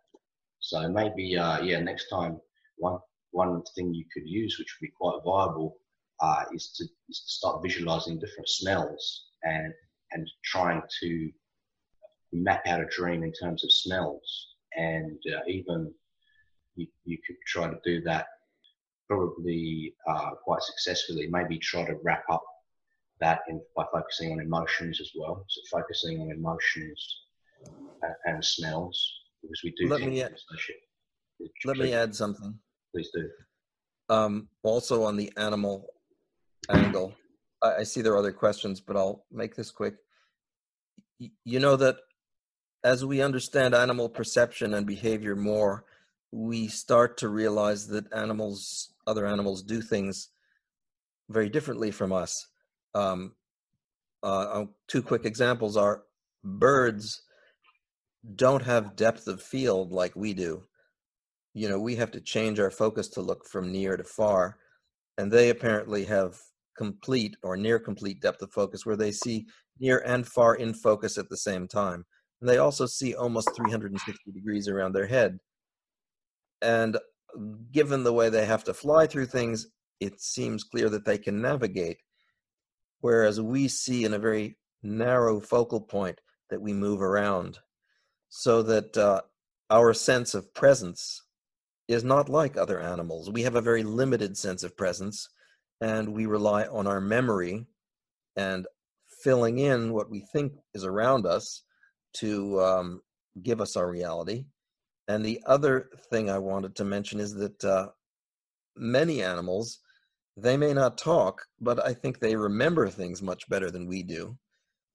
So 0.59 0.87
maybe, 0.89 1.37
uh, 1.37 1.61
yeah, 1.61 1.79
next 1.79 2.07
time 2.09 2.39
one 2.77 2.99
one 3.31 3.63
thing 3.75 3.93
you 3.93 4.05
could 4.13 4.27
use, 4.27 4.57
which 4.59 4.75
would 4.79 4.85
be 4.85 4.93
quite 4.99 5.23
viable, 5.23 5.77
uh, 6.19 6.43
is 6.53 6.71
to 6.77 6.83
is 7.09 7.21
to 7.21 7.31
start 7.31 7.63
visualizing 7.63 8.19
different 8.19 8.49
smells 8.49 9.27
and 9.43 9.73
and 10.11 10.29
trying 10.43 10.81
to 11.01 11.31
map 12.33 12.65
out 12.67 12.81
a 12.81 12.85
dream 12.85 13.23
in 13.23 13.31
terms 13.33 13.63
of 13.63 13.71
smells. 13.71 14.47
And 14.77 15.19
uh, 15.35 15.41
even 15.47 15.93
you, 16.75 16.87
you 17.05 17.17
could 17.25 17.35
try 17.45 17.67
to 17.67 17.79
do 17.83 18.01
that 18.03 18.27
probably 19.09 19.93
uh, 20.07 20.31
quite 20.43 20.61
successfully. 20.61 21.27
Maybe 21.29 21.57
try 21.59 21.85
to 21.85 21.95
wrap 22.03 22.23
up 22.29 22.43
that 23.19 23.41
in, 23.49 23.61
by 23.75 23.85
focusing 23.91 24.31
on 24.31 24.39
emotions 24.39 24.99
as 25.01 25.11
well. 25.15 25.45
So 25.47 25.61
focusing 25.79 26.21
on 26.21 26.31
emotions 26.31 27.17
and, 28.01 28.13
and 28.25 28.45
smells 28.45 29.19
because 29.41 29.61
we 29.63 29.71
do 29.77 29.89
let 29.89 30.01
me 30.01 30.21
add, 30.21 30.35
let 31.65 31.77
me 31.77 31.93
add 31.93 32.15
something. 32.15 32.57
Please 32.93 33.09
do. 33.13 33.29
Um, 34.09 34.49
also 34.63 35.03
on 35.03 35.15
the 35.15 35.31
animal 35.37 35.87
angle, 36.69 37.15
I, 37.61 37.77
I 37.77 37.83
see 37.83 38.01
there 38.01 38.13
are 38.13 38.17
other 38.17 38.31
questions, 38.33 38.79
but 38.81 38.97
I'll 38.97 39.25
make 39.31 39.55
this 39.55 39.71
quick. 39.71 39.95
Y- 41.19 41.31
You 41.45 41.59
know 41.59 41.75
that 41.77 41.97
as 42.83 43.05
we 43.05 43.21
understand 43.21 43.75
animal 43.75 44.09
perception 44.09 44.73
and 44.73 44.85
behavior 44.85 45.35
more, 45.35 45.85
we 46.31 46.67
start 46.67 47.17
to 47.17 47.29
realize 47.29 47.87
that 47.87 48.11
animals, 48.13 48.93
other 49.05 49.25
animals, 49.25 49.61
do 49.61 49.81
things 49.81 50.29
very 51.29 51.49
differently 51.49 51.91
from 51.91 52.11
us. 52.11 52.47
Um, 52.95 53.33
uh, 54.23 54.25
uh, 54.25 54.65
two 54.87 55.01
quick 55.01 55.25
examples 55.25 55.77
are 55.77 56.03
birds 56.43 57.21
don't 58.35 58.61
have 58.63 58.95
depth 58.95 59.27
of 59.27 59.41
field 59.41 59.91
like 59.91 60.15
we 60.15 60.33
do. 60.33 60.63
You 61.53 61.69
know, 61.69 61.79
we 61.79 61.95
have 61.95 62.11
to 62.11 62.21
change 62.21 62.59
our 62.59 62.71
focus 62.71 63.07
to 63.09 63.21
look 63.21 63.45
from 63.45 63.71
near 63.71 63.97
to 63.97 64.03
far, 64.03 64.57
and 65.17 65.31
they 65.31 65.49
apparently 65.49 66.05
have 66.05 66.37
complete 66.77 67.35
or 67.43 67.57
near 67.57 67.79
complete 67.79 68.21
depth 68.21 68.41
of 68.41 68.51
focus 68.51 68.85
where 68.85 68.95
they 68.95 69.11
see 69.11 69.47
near 69.79 69.99
and 70.05 70.25
far 70.25 70.55
in 70.55 70.73
focus 70.73 71.17
at 71.17 71.29
the 71.29 71.37
same 71.37 71.67
time. 71.67 72.05
And 72.41 72.49
they 72.49 72.57
also 72.57 72.87
see 72.87 73.13
almost 73.13 73.55
360 73.55 74.31
degrees 74.31 74.67
around 74.67 74.93
their 74.93 75.05
head. 75.05 75.39
And 76.61 76.97
given 77.71 78.03
the 78.03 78.13
way 78.13 78.29
they 78.29 78.45
have 78.45 78.63
to 78.65 78.73
fly 78.73 79.07
through 79.07 79.27
things, 79.27 79.67
it 79.99 80.19
seems 80.19 80.63
clear 80.63 80.89
that 80.89 81.05
they 81.05 81.19
can 81.19 81.41
navigate. 81.41 81.97
Whereas 82.99 83.39
we 83.39 83.67
see 83.67 84.05
in 84.05 84.13
a 84.13 84.19
very 84.19 84.57
narrow 84.83 85.39
focal 85.39 85.81
point 85.81 86.19
that 86.49 86.61
we 86.61 86.73
move 86.73 87.01
around. 87.01 87.59
So 88.29 88.63
that 88.63 88.97
uh, 88.97 89.21
our 89.69 89.93
sense 89.93 90.33
of 90.33 90.53
presence 90.53 91.23
is 91.87 92.03
not 92.03 92.29
like 92.29 92.57
other 92.57 92.79
animals. 92.79 93.29
We 93.29 93.43
have 93.43 93.55
a 93.55 93.61
very 93.61 93.83
limited 93.83 94.37
sense 94.37 94.63
of 94.63 94.77
presence, 94.77 95.29
and 95.81 96.09
we 96.09 96.25
rely 96.25 96.65
on 96.65 96.87
our 96.87 97.01
memory 97.01 97.67
and 98.35 98.65
filling 99.23 99.59
in 99.59 99.93
what 99.93 100.09
we 100.09 100.25
think 100.31 100.53
is 100.73 100.85
around 100.85 101.25
us 101.25 101.63
to 102.13 102.61
um, 102.61 103.01
give 103.43 103.61
us 103.61 103.75
our 103.75 103.89
reality. 103.89 104.45
And 105.07 105.25
the 105.25 105.41
other 105.45 105.89
thing 106.09 106.29
I 106.29 106.37
wanted 106.37 106.75
to 106.75 106.85
mention 106.85 107.19
is 107.19 107.33
that 107.35 107.63
uh, 107.63 107.87
many 108.75 109.23
animals, 109.23 109.79
they 110.37 110.57
may 110.57 110.73
not 110.73 110.97
talk, 110.97 111.41
but 111.59 111.85
I 111.85 111.93
think 111.93 112.19
they 112.19 112.35
remember 112.35 112.87
things 112.87 113.21
much 113.21 113.49
better 113.49 113.69
than 113.69 113.87
we 113.87 114.03
do. 114.03 114.37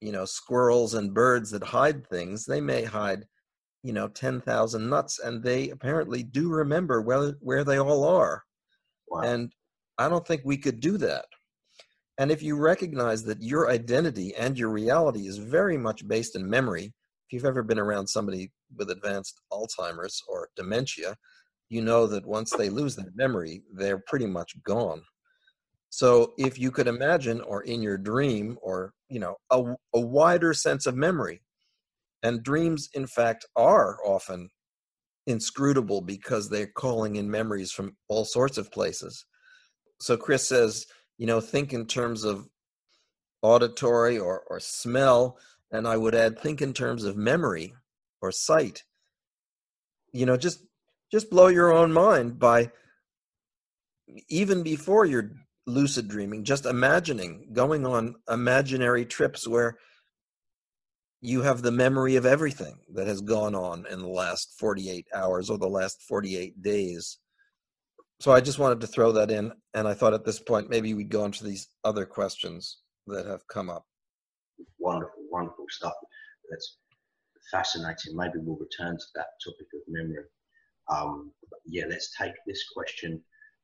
You 0.01 0.11
know, 0.11 0.25
squirrels 0.25 0.93
and 0.93 1.13
birds 1.13 1.51
that 1.51 1.63
hide 1.63 2.07
things, 2.07 2.45
they 2.45 2.61
may 2.61 2.83
hide, 2.83 3.25
you 3.83 3.93
know, 3.93 4.07
10,000 4.07 4.89
nuts, 4.89 5.19
and 5.19 5.43
they 5.43 5.69
apparently 5.69 6.23
do 6.23 6.49
remember 6.49 7.01
where, 7.01 7.33
where 7.39 7.63
they 7.63 7.79
all 7.79 8.03
are. 8.03 8.43
Wow. 9.07 9.21
And 9.21 9.53
I 9.97 10.09
don't 10.09 10.25
think 10.25 10.41
we 10.43 10.57
could 10.57 10.79
do 10.79 10.97
that. 10.97 11.25
And 12.19 12.31
if 12.31 12.41
you 12.41 12.55
recognize 12.55 13.23
that 13.25 13.41
your 13.41 13.69
identity 13.69 14.33
and 14.35 14.57
your 14.57 14.69
reality 14.69 15.27
is 15.27 15.37
very 15.37 15.77
much 15.77 16.07
based 16.07 16.35
in 16.35 16.49
memory, 16.49 16.93
if 17.27 17.33
you've 17.33 17.45
ever 17.45 17.63
been 17.63 17.79
around 17.79 18.07
somebody 18.07 18.51
with 18.77 18.89
advanced 18.89 19.41
Alzheimer's 19.51 20.23
or 20.29 20.49
dementia, 20.55 21.17
you 21.69 21.81
know 21.81 22.07
that 22.07 22.25
once 22.25 22.51
they 22.51 22.69
lose 22.69 22.95
that 22.95 23.15
memory, 23.15 23.63
they're 23.73 24.01
pretty 24.07 24.25
much 24.27 24.55
gone. 24.63 25.01
So 25.89 26.33
if 26.37 26.57
you 26.57 26.71
could 26.71 26.87
imagine, 26.87 27.41
or 27.41 27.63
in 27.63 27.81
your 27.81 27.97
dream, 27.97 28.57
or 28.61 28.93
you 29.09 29.19
know, 29.19 29.35
a, 29.49 29.75
a 29.93 29.99
wider 29.99 30.53
sense 30.53 30.85
of 30.85 30.95
memory, 30.95 31.41
and 32.23 32.43
dreams, 32.43 32.89
in 32.93 33.07
fact, 33.07 33.45
are 33.57 33.97
often 34.05 34.49
inscrutable 35.27 36.01
because 36.01 36.49
they're 36.49 36.67
calling 36.67 37.17
in 37.17 37.29
memories 37.29 37.71
from 37.71 37.97
all 38.07 38.23
sorts 38.23 38.57
of 38.57 38.71
places. 38.71 39.25
So 39.99 40.15
Chris 40.15 40.47
says, 40.47 40.85
you 41.17 41.27
know, 41.27 41.41
think 41.41 41.73
in 41.73 41.85
terms 41.85 42.23
of 42.23 42.47
auditory 43.41 44.17
or, 44.17 44.43
or 44.49 44.59
smell, 44.59 45.37
and 45.71 45.87
I 45.87 45.97
would 45.97 46.15
add, 46.15 46.39
think 46.39 46.61
in 46.61 46.73
terms 46.73 47.03
of 47.03 47.17
memory 47.17 47.73
or 48.21 48.31
sight. 48.31 48.83
You 50.13 50.25
know, 50.25 50.37
just 50.37 50.59
just 51.11 51.29
blow 51.29 51.47
your 51.47 51.71
own 51.71 51.91
mind 51.93 52.39
by 52.39 52.71
even 54.29 54.63
before 54.63 55.05
you're 55.05 55.31
lucid 55.65 56.07
dreaming, 56.07 56.43
just 56.43 56.65
imagining 56.65 57.49
going 57.53 57.85
on 57.85 58.15
imaginary 58.29 59.05
trips 59.05 59.47
where 59.47 59.77
you 61.21 61.41
have 61.41 61.61
the 61.61 61.71
memory 61.71 62.15
of 62.15 62.25
everything 62.25 62.77
that 62.93 63.07
has 63.07 63.21
gone 63.21 63.55
on 63.55 63.85
in 63.91 63.99
the 64.01 64.07
last 64.07 64.53
48 64.59 65.07
hours 65.13 65.49
or 65.49 65.57
the 65.57 65.67
last 65.67 66.01
48 66.07 66.61
days. 66.61 67.17
So 68.19 68.31
I 68.31 68.39
just 68.39 68.59
wanted 68.59 68.81
to 68.81 68.87
throw 68.87 69.11
that 69.13 69.31
in. 69.31 69.51
And 69.73 69.87
I 69.87 69.93
thought 69.93 70.13
at 70.13 70.25
this 70.25 70.39
point, 70.39 70.69
maybe 70.69 70.93
we'd 70.93 71.09
go 71.09 71.25
into 71.25 71.43
these 71.43 71.67
other 71.83 72.05
questions 72.05 72.79
that 73.07 73.25
have 73.25 73.47
come 73.47 73.69
up. 73.69 73.85
Wonderful, 74.79 75.16
wonderful 75.37 75.65
stuff. 75.69 75.93
That's 76.49 76.77
fascinating. 77.51 78.15
Maybe 78.15 78.39
we'll 78.39 78.57
return 78.57 78.97
to 78.97 79.05
that 79.15 79.27
topic 79.43 79.67
of 79.75 79.81
memory. 79.87 80.25
Um, 80.89 81.31
yeah, 81.65 81.85
let's 81.89 82.15
take 82.17 82.33
this 82.45 82.63
question. 82.73 83.21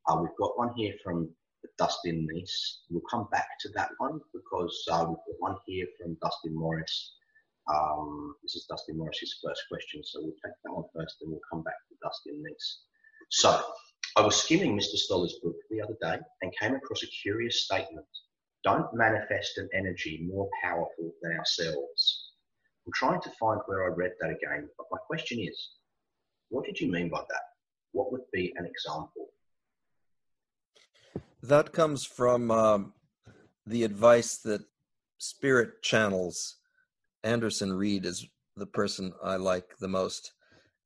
Uh, 0.08 0.18
we've 0.22 0.38
got 0.38 0.58
one 0.58 0.74
here 0.76 0.94
from 1.04 1.30
Dustin 1.78 2.28
Neese. 2.32 2.82
We'll 2.90 3.10
come 3.10 3.28
back 3.32 3.48
to 3.62 3.70
that 3.70 3.92
one 3.98 4.20
because 4.34 4.86
uh, 4.92 5.06
we've 5.08 5.16
got 5.18 5.40
one 5.40 5.58
here 5.66 5.88
from 6.00 6.18
Dustin 6.22 6.56
Morris. 6.56 7.16
Um, 7.74 8.36
this 8.44 8.56
is 8.56 8.66
Dustin 8.70 8.98
Morris's 8.98 9.40
first 9.44 9.64
question, 9.70 10.04
so 10.04 10.20
we'll 10.22 10.40
take 10.44 10.54
that 10.64 10.74
one 10.74 10.84
first, 10.94 11.16
and 11.22 11.32
we'll 11.32 11.50
come 11.50 11.64
back 11.64 11.80
to 11.90 11.96
Dustin 12.04 12.44
Neese. 12.44 12.84
So, 13.30 13.62
I 14.16 14.22
was 14.22 14.36
skimming 14.36 14.78
Mr. 14.78 14.96
Stoller's 14.96 15.40
book 15.42 15.56
the 15.72 15.82
other 15.82 15.96
day 16.02 16.20
and 16.42 16.54
came 16.60 16.76
across 16.76 17.02
a 17.04 17.08
curious 17.08 17.64
statement. 17.64 18.06
Don't 18.64 18.94
manifest 18.94 19.58
an 19.58 19.70
energy 19.74 20.26
more 20.26 20.50
powerful 20.64 21.12
than 21.22 21.38
ourselves. 21.38 22.32
I'm 22.86 22.94
trying 22.94 23.22
to 23.22 23.32
find 23.40 23.60
where 23.66 23.84
I 23.84 23.96
read 23.96 24.12
that 24.22 24.30
again, 24.30 24.70
but 24.78 24.88
my 24.90 24.98
question 25.06 25.40
is, 25.40 25.70
what 26.50 26.66
did 26.66 26.80
you 26.80 26.90
mean 26.90 27.10
by 27.10 27.20
that? 27.30 27.42
What 27.92 28.12
would 28.12 28.22
be 28.32 28.54
an 28.56 28.66
example? 28.66 29.28
That 31.42 31.74
comes 31.74 32.06
from 32.06 32.52
um, 32.52 32.94
the 33.68 33.84
advice 33.84 34.38
that 34.40 34.62
spirit 35.18 35.82
channels. 35.82 36.58
Anderson 37.24 37.74
Reed 37.74 38.06
is 38.06 38.26
the 38.56 38.66
person 38.66 39.12
I 39.22 39.36
like 39.36 39.78
the 39.80 39.90
most. 39.90 40.34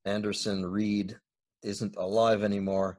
Anderson 0.04 0.66
Reed 0.66 1.16
isn't 1.62 1.96
alive 1.96 2.42
anymore. 2.42 2.98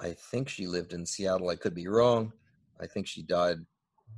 I 0.00 0.12
think 0.12 0.48
she 0.48 0.66
lived 0.66 0.94
in 0.94 1.04
Seattle. 1.04 1.50
I 1.50 1.56
could 1.56 1.74
be 1.74 1.88
wrong. 1.88 2.32
I 2.80 2.86
think 2.86 3.06
she 3.06 3.22
died 3.22 3.58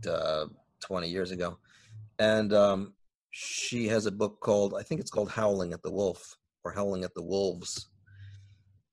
uh, 0.06 0.46
20 0.80 1.08
years 1.08 1.30
ago. 1.30 1.58
And 2.18 2.52
um, 2.52 2.94
she 3.30 3.88
has 3.88 4.06
a 4.06 4.10
book 4.10 4.40
called, 4.40 4.74
I 4.78 4.82
think 4.82 5.00
it's 5.00 5.10
called 5.10 5.30
Howling 5.30 5.72
at 5.72 5.82
the 5.82 5.90
Wolf 5.90 6.36
or 6.64 6.72
Howling 6.72 7.04
at 7.04 7.14
the 7.14 7.22
Wolves. 7.22 7.88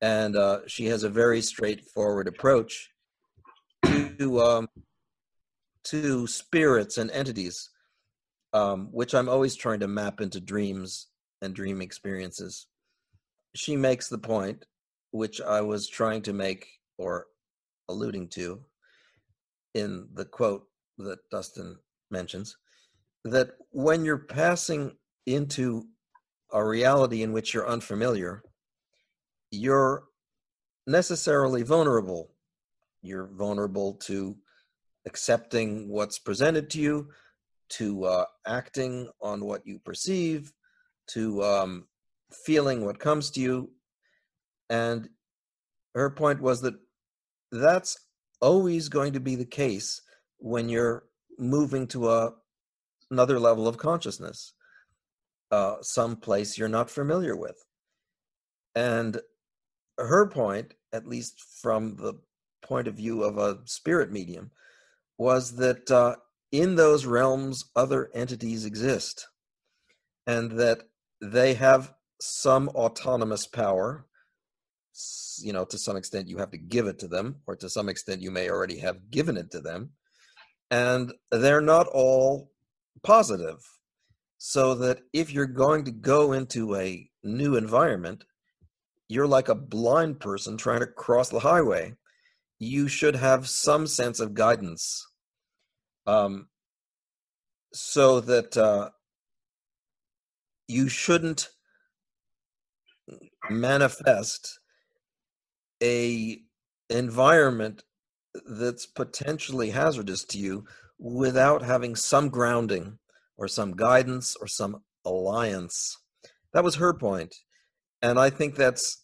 And 0.02 0.36
uh, 0.36 0.60
she 0.68 0.86
has 0.88 1.04
a 1.04 1.10
very 1.10 1.42
straightforward 1.42 2.28
approach 2.28 2.90
to 3.86 4.42
um, 4.42 4.68
to 5.86 6.28
spirits 6.28 6.98
and 6.98 7.12
entities, 7.12 7.70
um, 8.54 8.90
which 8.92 9.14
I'm 9.14 9.30
always 9.30 9.56
trying 9.56 9.80
to 9.82 9.88
map 9.88 10.22
into 10.22 10.40
dreams 10.40 11.08
and 11.42 11.54
dream 11.54 11.82
experiences. 11.82 12.68
She 13.56 13.76
makes 13.76 14.10
the 14.10 14.18
point, 14.18 14.66
which 15.12 15.42
I 15.42 15.62
was 15.62 15.88
trying 15.88 16.22
to 16.24 16.34
make 16.34 16.68
or 16.98 17.28
alluding 17.90 18.30
to 18.30 18.62
in 19.74 20.08
the 20.14 20.26
quote 20.26 20.68
that 20.98 21.20
Dustin 21.32 21.78
mentions, 22.12 22.58
that 23.24 23.52
when 23.72 24.06
you're 24.06 24.18
passing 24.18 24.98
into 25.26 25.86
a 26.52 26.64
reality 26.64 27.24
in 27.24 27.34
which 27.34 27.54
you're 27.54 27.68
unfamiliar, 27.68 28.44
you're 29.52 30.04
necessarily 30.86 31.64
vulnerable 31.64 32.34
you're 33.04 33.28
vulnerable 33.28 33.94
to 33.94 34.36
accepting 35.06 35.90
what's 35.90 36.18
presented 36.18 36.70
to 36.72 36.80
you, 36.80 37.10
to 37.70 38.06
uh, 38.06 38.26
acting 38.48 39.10
on 39.22 39.44
what 39.46 39.62
you 39.68 39.78
perceive, 39.80 40.52
to 41.08 41.44
um, 41.44 41.86
feeling 42.46 42.86
what 42.86 43.00
comes 43.00 43.30
to 43.32 43.42
you. 43.42 43.70
And 44.70 45.10
her 45.94 46.10
point 46.10 46.42
was 46.42 46.62
that 46.62 46.76
that's 47.52 47.98
always 48.42 48.90
going 48.90 49.14
to 49.14 49.20
be 49.20 49.36
the 49.36 49.46
case 49.46 50.02
when 50.44 50.68
you're 50.68 51.06
moving 51.40 51.88
to 51.88 52.10
a 52.10 52.34
another 53.10 53.40
level 53.40 53.66
of 53.66 53.78
consciousness, 53.78 54.54
uh, 55.52 55.76
some 55.82 56.18
place 56.18 56.58
you're 56.58 56.68
not 56.68 56.90
familiar 56.90 57.36
with. 57.36 57.64
And 58.76 59.22
her 59.98 60.28
point, 60.28 60.74
at 60.92 61.08
least 61.08 61.40
from 61.62 61.96
the 61.96 62.16
point 62.62 62.88
of 62.88 62.96
view 62.96 63.24
of 63.24 63.38
a 63.38 63.60
spirit 63.66 64.12
medium 64.12 64.52
was 65.18 65.56
that 65.56 65.90
uh, 65.90 66.16
in 66.52 66.76
those 66.76 67.06
realms 67.06 67.66
other 67.76 68.10
entities 68.14 68.66
exist 68.66 69.28
and 70.28 70.52
that 70.60 70.80
they 71.22 71.54
have 71.54 71.94
some 72.20 72.70
autonomous 72.70 73.46
power 73.48 74.06
you 75.40 75.52
know 75.52 75.66
to 75.66 75.78
some 75.78 75.98
extent 75.98 76.30
you 76.30 76.38
have 76.38 76.52
to 76.52 76.58
give 76.58 76.88
it 76.88 77.00
to 77.00 77.08
them 77.08 77.36
or 77.48 77.56
to 77.56 77.70
some 77.70 77.90
extent 77.90 78.22
you 78.22 78.32
may 78.32 78.50
already 78.50 78.78
have 78.78 79.10
given 79.12 79.36
it 79.36 79.52
to 79.52 79.60
them 79.60 79.90
and 80.74 81.14
they're 81.32 81.62
not 81.62 81.88
all 81.88 82.52
positive. 83.04 83.60
So 84.38 84.76
that 84.76 85.00
if 85.14 85.32
you're 85.32 85.46
going 85.46 85.86
to 85.86 85.92
go 85.92 86.34
into 86.34 86.76
a 86.76 87.10
new 87.24 87.56
environment 87.56 88.26
you're 89.14 89.28
like 89.28 89.48
a 89.48 89.56
blind 89.56 90.20
person 90.20 90.58
trying 90.58 90.80
to 90.80 90.88
cross 90.88 91.30
the 91.30 91.40
highway. 91.40 91.96
You 92.58 92.88
should 92.88 93.16
have 93.16 93.48
some 93.48 93.86
sense 93.86 94.20
of 94.20 94.34
guidance. 94.34 95.08
Um, 96.08 96.48
so 97.74 98.20
that 98.22 98.58
uh, 98.58 98.90
you 100.68 100.90
shouldn't 100.90 101.50
manifest 103.50 104.60
a 105.82 106.40
environment 106.90 107.84
that's 108.46 108.86
potentially 108.86 109.70
hazardous 109.72 110.24
to 110.26 110.38
you 110.38 110.66
without 111.00 111.62
having 111.64 111.96
some 111.96 112.30
grounding 112.30 112.98
or 113.38 113.48
some 113.48 113.76
guidance 113.76 114.36
or 114.40 114.48
some 114.48 114.84
alliance. 115.06 115.98
That 116.54 116.64
was 116.64 116.76
her 116.76 116.94
point 116.94 117.36
and 118.04 118.20
i 118.20 118.30
think 118.30 118.56
that's 118.56 119.04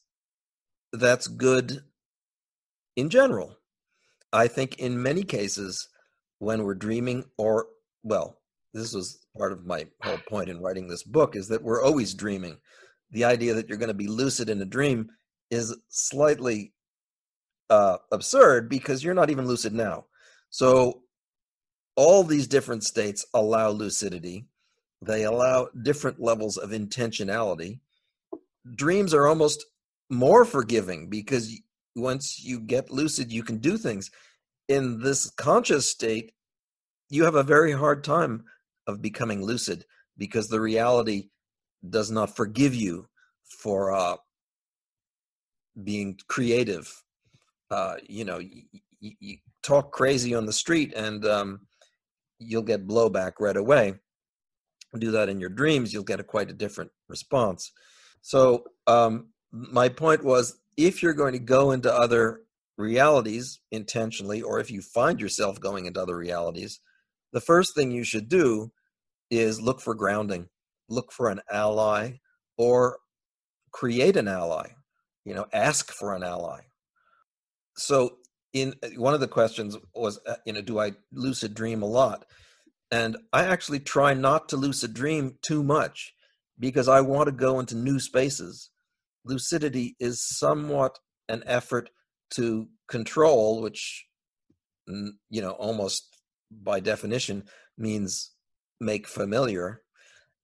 that's 0.92 1.28
good 1.28 1.84
in 2.96 3.10
general. 3.10 3.56
I 4.34 4.48
think 4.48 4.78
in 4.80 5.02
many 5.02 5.24
cases 5.24 5.88
when 6.39 6.63
we're 6.63 6.76
dreaming 6.76 7.26
or 7.38 7.68
well 8.04 8.39
this 8.74 8.94
was 8.94 9.26
part 9.38 9.52
of 9.52 9.65
my 9.65 9.86
whole 10.04 10.20
point 10.28 10.50
in 10.50 10.62
writing 10.62 10.88
this 10.88 11.04
book 11.04 11.36
is 11.36 11.48
that 11.48 11.63
we're 11.63 11.84
always 11.84 12.13
dreaming. 12.13 12.58
The 13.12 13.24
idea 13.24 13.54
that 13.54 13.68
you're 13.68 13.78
going 13.78 13.88
to 13.88 13.94
be 13.96 14.08
lucid 14.08 14.50
in 14.50 14.62
a 14.62 14.65
dream 14.65 15.10
is 15.50 15.76
slightly 15.89 16.74
uh, 17.70 17.98
absurd 18.12 18.70
because 18.70 19.04
you're 19.04 19.14
not 19.14 19.30
even 19.30 19.46
lucid 19.46 19.74
now. 19.74 20.06
So 20.50 21.04
all 21.96 22.24
these 22.24 22.48
different 22.48 22.84
states 22.84 23.26
allow 23.34 23.70
lucidity. 23.70 24.48
They 25.02 25.24
allow 25.24 25.70
different 25.84 26.20
levels 26.20 26.58
of 26.58 26.72
intentionality. 26.72 27.80
Dreams 28.76 29.14
are 29.14 29.28
almost 29.28 29.66
more 30.10 30.46
forgiving 30.46 31.10
because 31.10 31.54
once 31.96 32.44
you 32.44 32.60
get 32.60 32.92
lucid, 32.92 33.32
you 33.32 33.44
can 33.44 33.58
do 33.58 33.78
things. 33.78 34.10
In 34.68 35.02
this 35.02 35.30
conscious 35.32 35.88
state, 35.88 36.34
you 37.10 37.24
have 37.24 37.36
a 37.36 37.44
very 37.44 37.72
hard 37.72 38.04
time 38.04 38.46
of 38.88 39.02
becoming 39.02 39.44
lucid 39.44 39.86
because 40.18 40.48
the 40.48 40.62
reality 40.62 41.30
does 41.88 42.12
not 42.12 42.36
forgive 42.36 42.76
you 42.76 43.08
for 43.44 43.94
uh, 43.94 44.18
being 45.84 46.20
creative. 46.28 47.04
Uh, 47.72 47.96
you 48.08 48.26
know, 48.26 48.40
you, 48.40 48.64
you, 49.00 49.38
talk 49.62 49.92
crazy 49.92 50.34
on 50.34 50.46
the 50.46 50.54
street 50.54 50.94
and 50.96 51.26
um, 51.26 51.60
you'll 52.40 52.64
get 52.64 52.88
blowback 52.88 53.34
right 53.40 53.58
away. 53.58 53.94
Do 54.98 55.12
that 55.12 55.30
in 55.30 55.40
your 55.40 55.50
dreams, 55.50 55.94
you'll 55.94 56.04
get 56.04 56.20
a 56.20 56.24
quite 56.24 56.50
a 56.50 56.54
different 56.54 56.92
response. 57.08 57.72
So, 58.22 58.64
um, 58.88 59.28
my 59.52 59.90
point 59.90 60.24
was 60.24 60.58
if 60.78 61.04
you're 61.04 61.14
going 61.14 61.34
to 61.34 61.40
go 61.40 61.72
into 61.72 61.94
other 61.94 62.42
realities 62.78 63.60
intentionally, 63.72 64.42
or 64.42 64.60
if 64.60 64.72
you 64.72 64.82
find 64.82 65.20
yourself 65.20 65.60
going 65.60 65.86
into 65.86 66.02
other 66.02 66.18
realities, 66.18 66.80
the 67.34 67.42
first 67.42 67.76
thing 67.76 67.92
you 67.92 68.04
should 68.04 68.30
do 68.30 68.72
is 69.30 69.62
look 69.62 69.82
for 69.82 69.94
grounding, 69.94 70.48
look 70.88 71.12
for 71.12 71.30
an 71.30 71.42
ally, 71.52 72.14
or 72.58 72.98
create 73.72 74.18
an 74.18 74.28
ally. 74.28 74.70
You 75.26 75.36
know, 75.36 75.46
ask 75.54 75.92
for 75.92 76.16
an 76.16 76.24
ally. 76.24 76.62
So, 77.80 78.18
in 78.52 78.74
uh, 78.84 78.89
one 78.98 79.13
of 79.13 79.20
the 79.20 79.28
questions 79.28 79.78
was, 79.96 80.20
uh, 80.28 80.36
you 80.46 80.54
know, 80.54 80.62
do 80.62 80.80
I 80.80 80.94
lucid 81.12 81.54
dream 81.54 81.82
a 81.82 81.88
lot? 81.88 82.26
And 82.92 83.18
I 83.32 83.46
actually 83.46 83.80
try 83.80 84.13
not 84.13 84.50
to 84.50 84.58
lucid 84.58 84.94
dream 84.94 85.38
too 85.42 85.63
much 85.63 86.13
because 86.60 86.88
I 86.88 87.02
want 87.02 87.28
to 87.28 87.32
go 87.32 87.60
into 87.60 87.76
new 87.76 88.00
spaces. 88.00 88.70
Lucidity 89.24 89.96
is 90.00 90.28
somewhat 90.28 90.98
an 91.28 91.44
effort 91.46 91.89
to 92.32 92.68
control, 92.88 93.62
which, 93.62 94.08
you 94.88 95.42
know, 95.42 95.52
almost 95.52 96.18
by 96.52 96.80
definition 96.80 97.44
means 97.78 98.32
make 98.82 99.08
familiar. 99.08 99.84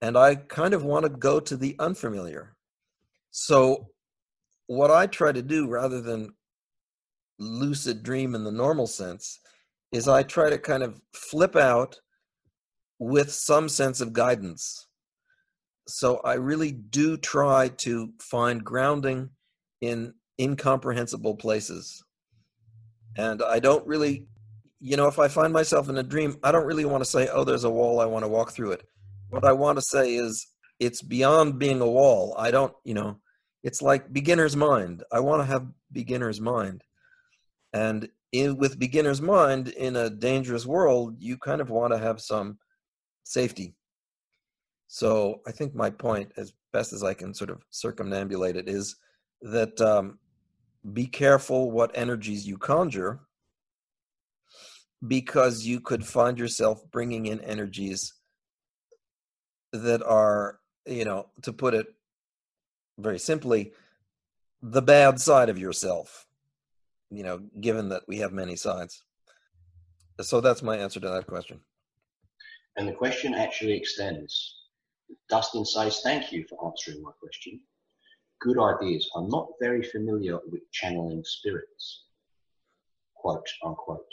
And 0.01 0.15
I 0.15 0.35
kind 0.35 0.73
of 0.73 0.83
want 0.83 1.03
to 1.03 1.09
go 1.09 1.39
to 1.39 1.57
the 1.57 1.75
unfamiliar. 1.79 2.55
So, 3.31 3.87
what 4.67 4.91
I 4.91 5.07
try 5.07 5.31
to 5.31 5.41
do 5.41 5.67
rather 5.67 6.01
than 6.01 6.34
lucid 7.39 8.03
dream 8.03 8.35
in 8.35 8.43
the 8.43 8.51
normal 8.51 8.87
sense 8.87 9.39
is 9.91 10.07
I 10.07 10.23
try 10.23 10.49
to 10.49 10.57
kind 10.57 10.83
of 10.83 11.01
flip 11.13 11.55
out 11.55 11.97
with 12.99 13.31
some 13.31 13.69
sense 13.69 14.01
of 14.01 14.13
guidance. 14.13 14.87
So, 15.87 16.17
I 16.17 16.33
really 16.35 16.71
do 16.71 17.17
try 17.17 17.67
to 17.67 18.11
find 18.19 18.63
grounding 18.63 19.29
in 19.81 20.13
incomprehensible 20.39 21.35
places. 21.35 22.03
And 23.17 23.43
I 23.43 23.59
don't 23.59 23.85
really 23.85 24.25
you 24.85 24.97
know, 24.97 25.07
if 25.07 25.17
I 25.17 25.27
find 25.27 25.51
myself 25.51 25.89
in 25.89 25.97
a 25.97 26.03
dream, 26.03 26.37
I 26.43 26.51
don't 26.51 26.67
really 26.67 26.85
want 26.85 27.03
to 27.03 27.09
say, 27.09 27.27
oh, 27.31 27.43
there's 27.43 27.63
a 27.63 27.69
wall, 27.71 27.99
I 27.99 28.05
want 28.05 28.23
to 28.23 28.29
walk 28.29 28.51
through 28.51 28.73
it. 28.73 28.87
What 29.29 29.43
I 29.43 29.51
want 29.51 29.79
to 29.79 29.81
say 29.81 30.13
is, 30.13 30.47
it's 30.79 31.01
beyond 31.01 31.57
being 31.57 31.81
a 31.81 31.89
wall. 31.89 32.35
I 32.37 32.51
don't, 32.51 32.73
you 32.83 32.93
know, 32.93 33.19
it's 33.63 33.81
like 33.81 34.13
beginner's 34.13 34.55
mind. 34.55 35.03
I 35.11 35.21
want 35.21 35.41
to 35.41 35.45
have 35.45 35.65
beginner's 35.91 36.39
mind. 36.39 36.83
And 37.75 38.07
in, 38.31 38.57
with 38.57 38.79
beginner's 38.79 39.21
mind 39.21 39.67
in 39.67 39.97
a 39.97 40.09
dangerous 40.09 40.65
world, 40.65 41.17
you 41.19 41.37
kind 41.37 41.59
of 41.59 41.69
want 41.69 41.91
to 41.91 41.99
have 41.99 42.21
some 42.21 42.57
safety. 43.25 43.75
So 44.87 45.41
I 45.45 45.51
think 45.51 45.75
my 45.75 45.89
point, 45.89 46.31
as 46.37 46.53
best 46.71 46.93
as 46.93 47.03
I 47.03 47.13
can 47.13 47.33
sort 47.33 47.49
of 47.49 47.63
circumambulate 47.73 48.55
it, 48.55 48.69
is 48.69 48.95
that 49.41 49.79
um, 49.81 50.19
be 50.93 51.05
careful 51.05 51.69
what 51.69 51.91
energies 51.95 52.47
you 52.47 52.57
conjure 52.57 53.19
because 55.05 55.65
you 55.65 55.81
could 55.81 56.05
find 56.05 56.39
yourself 56.39 56.81
bringing 56.91 57.25
in 57.25 57.41
energies 57.41 58.13
that 59.73 60.01
are, 60.01 60.59
you 60.85 61.03
know, 61.03 61.27
to 61.41 61.51
put 61.51 61.73
it 61.73 61.87
very 62.97 63.19
simply, 63.19 63.73
the 64.61 64.81
bad 64.81 65.19
side 65.19 65.49
of 65.49 65.59
yourself, 65.59 66.25
you 67.15 67.23
know, 67.23 67.39
given 67.61 67.89
that 67.89 68.03
we 68.07 68.17
have 68.17 68.31
many 68.31 68.55
sides. 68.55 69.03
So 70.21 70.41
that's 70.41 70.63
my 70.63 70.77
answer 70.77 70.99
to 70.99 71.09
that 71.09 71.27
question. 71.27 71.59
And 72.77 72.87
the 72.87 72.93
question 72.93 73.33
actually 73.33 73.73
extends. 73.73 74.55
Dustin 75.29 75.65
says, 75.65 76.01
Thank 76.03 76.31
you 76.31 76.45
for 76.49 76.65
answering 76.65 77.01
my 77.01 77.11
question. 77.19 77.59
Good 78.41 78.59
ideas. 78.59 79.09
I'm 79.15 79.29
not 79.29 79.47
very 79.61 79.83
familiar 79.83 80.39
with 80.51 80.69
channeling 80.71 81.23
spirits. 81.25 82.03
Quote 83.15 83.47
unquote 83.63 84.11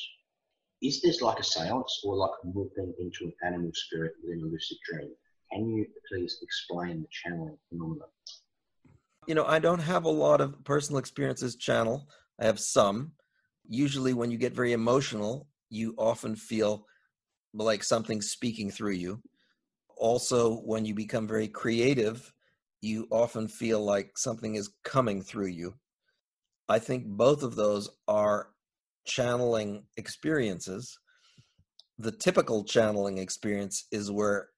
is 0.82 1.00
this 1.00 1.22
like 1.22 1.38
a 1.38 1.44
seance 1.44 2.00
or 2.04 2.16
like 2.16 2.30
moving 2.44 2.92
into 2.98 3.24
an 3.26 3.32
animal 3.44 3.70
spirit 3.72 4.14
within 4.22 4.42
a 4.42 4.46
lucid 4.46 4.78
dream? 4.84 5.10
Can 5.52 5.68
you 5.68 5.86
please 6.08 6.38
explain 6.42 7.02
the 7.02 7.08
channeling 7.10 7.56
phenomenon? 7.68 8.08
You 9.28 9.36
know, 9.36 9.44
I 9.44 9.60
don't 9.60 9.78
have 9.78 10.04
a 10.04 10.10
lot 10.10 10.40
of 10.40 10.64
personal 10.64 10.98
experiences 10.98 11.54
channel. 11.54 12.08
I 12.42 12.46
have 12.46 12.58
some. 12.58 13.12
Usually, 13.68 14.14
when 14.14 14.32
you 14.32 14.36
get 14.36 14.52
very 14.52 14.72
emotional, 14.72 15.46
you 15.70 15.94
often 15.96 16.34
feel 16.34 16.84
like 17.54 17.84
something's 17.84 18.32
speaking 18.32 18.68
through 18.68 18.94
you. 18.94 19.22
Also, 19.96 20.56
when 20.56 20.84
you 20.84 20.92
become 20.92 21.28
very 21.28 21.46
creative, 21.46 22.32
you 22.80 23.06
often 23.12 23.46
feel 23.46 23.80
like 23.84 24.18
something 24.18 24.56
is 24.56 24.74
coming 24.82 25.22
through 25.22 25.46
you. 25.46 25.74
I 26.68 26.80
think 26.80 27.06
both 27.06 27.44
of 27.44 27.54
those 27.54 27.88
are 28.08 28.48
channeling 29.04 29.84
experiences, 29.96 30.98
the 31.98 32.10
typical 32.10 32.64
channeling 32.64 33.18
experience 33.18 33.86
is 33.92 34.10
where 34.10 34.48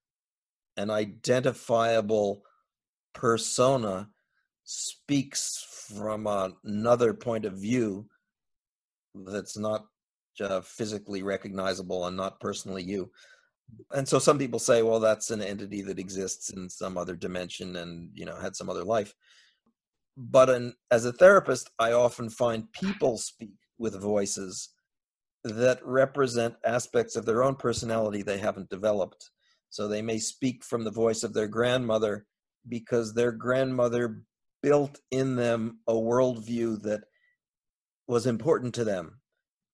an 0.78 0.90
identifiable 0.90 2.44
persona 3.12 4.08
speaks 4.64 5.86
from 5.88 6.26
another 6.64 7.14
point 7.14 7.44
of 7.44 7.54
view 7.54 8.06
that's 9.14 9.56
not 9.56 9.86
uh, 10.40 10.60
physically 10.62 11.22
recognizable 11.22 12.06
and 12.06 12.16
not 12.16 12.40
personally 12.40 12.82
you. 12.82 13.10
And 13.92 14.06
so 14.06 14.18
some 14.18 14.38
people 14.38 14.58
say, 14.58 14.82
well, 14.82 15.00
that's 15.00 15.30
an 15.30 15.40
entity 15.40 15.82
that 15.82 15.98
exists 15.98 16.50
in 16.50 16.68
some 16.68 16.98
other 16.98 17.16
dimension 17.16 17.76
and 17.76 18.10
you 18.14 18.24
know 18.24 18.36
had 18.36 18.56
some 18.56 18.68
other 18.68 18.84
life. 18.84 19.14
But 20.16 20.50
an, 20.50 20.74
as 20.90 21.04
a 21.04 21.12
therapist, 21.12 21.70
I 21.78 21.92
often 21.92 22.30
find 22.30 22.70
people 22.72 23.16
speak 23.18 23.54
with 23.78 24.00
voices 24.00 24.70
that 25.44 25.84
represent 25.84 26.54
aspects 26.64 27.16
of 27.16 27.26
their 27.26 27.42
own 27.42 27.56
personality 27.56 28.22
they 28.22 28.38
haven't 28.38 28.70
developed. 28.70 29.30
So 29.70 29.88
they 29.88 30.02
may 30.02 30.18
speak 30.18 30.62
from 30.62 30.84
the 30.84 30.90
voice 30.90 31.22
of 31.22 31.34
their 31.34 31.48
grandmother 31.48 32.26
because 32.68 33.12
their 33.12 33.32
grandmother 33.32 34.22
built 34.64 35.00
in 35.10 35.36
them 35.36 35.78
a 35.86 35.92
worldview 35.92 36.80
that 36.82 37.02
was 38.08 38.26
important 38.26 38.74
to 38.74 38.84
them 38.84 39.20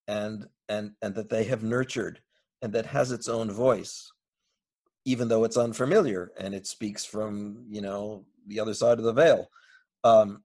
and 0.09 0.47
and 0.69 0.93
and 1.01 1.15
that 1.15 1.31
they 1.31 1.45
have 1.45 1.63
nurtured 1.63 2.21
and 2.61 2.73
that 2.73 2.87
has 2.87 3.13
its 3.13 3.29
own 3.29 3.51
voice 3.51 4.13
even 5.05 5.29
though 5.29 5.45
it's 5.45 5.57
unfamiliar 5.57 6.33
and 6.39 6.55
it 6.55 6.67
speaks 6.67 7.05
from 7.05 7.65
you 7.69 7.81
know 7.81 8.25
the 8.47 8.61
other 8.61 8.75
side 8.75 8.99
of 8.99 9.05
the 9.05 9.13
veil. 9.13 9.49
Um, 10.05 10.43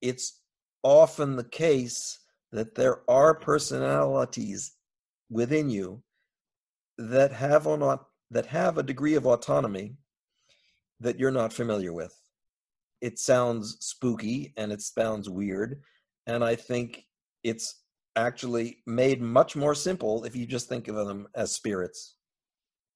it's 0.00 0.40
often 0.82 1.36
the 1.36 1.44
case 1.44 2.18
that 2.52 2.74
there 2.74 2.98
are 3.08 3.34
personalities 3.34 4.72
within 5.30 5.70
you 5.70 6.02
that 6.98 7.32
have 7.32 7.66
on 7.66 7.98
that 8.30 8.46
have 8.46 8.78
a 8.78 8.82
degree 8.82 9.14
of 9.14 9.26
autonomy 9.26 9.96
that 11.00 11.18
you're 11.18 11.30
not 11.30 11.52
familiar 11.52 11.92
with 11.92 12.14
it 13.04 13.18
sounds 13.18 13.76
spooky 13.80 14.52
and 14.56 14.72
it 14.72 14.80
sounds 14.80 15.28
weird 15.28 15.80
and 16.26 16.42
i 16.42 16.54
think 16.54 17.04
it's 17.42 17.84
actually 18.16 18.78
made 18.86 19.20
much 19.20 19.56
more 19.56 19.74
simple 19.74 20.24
if 20.24 20.36
you 20.36 20.46
just 20.46 20.68
think 20.68 20.88
of 20.88 20.96
them 20.96 21.28
as 21.34 21.52
spirits. 21.52 22.16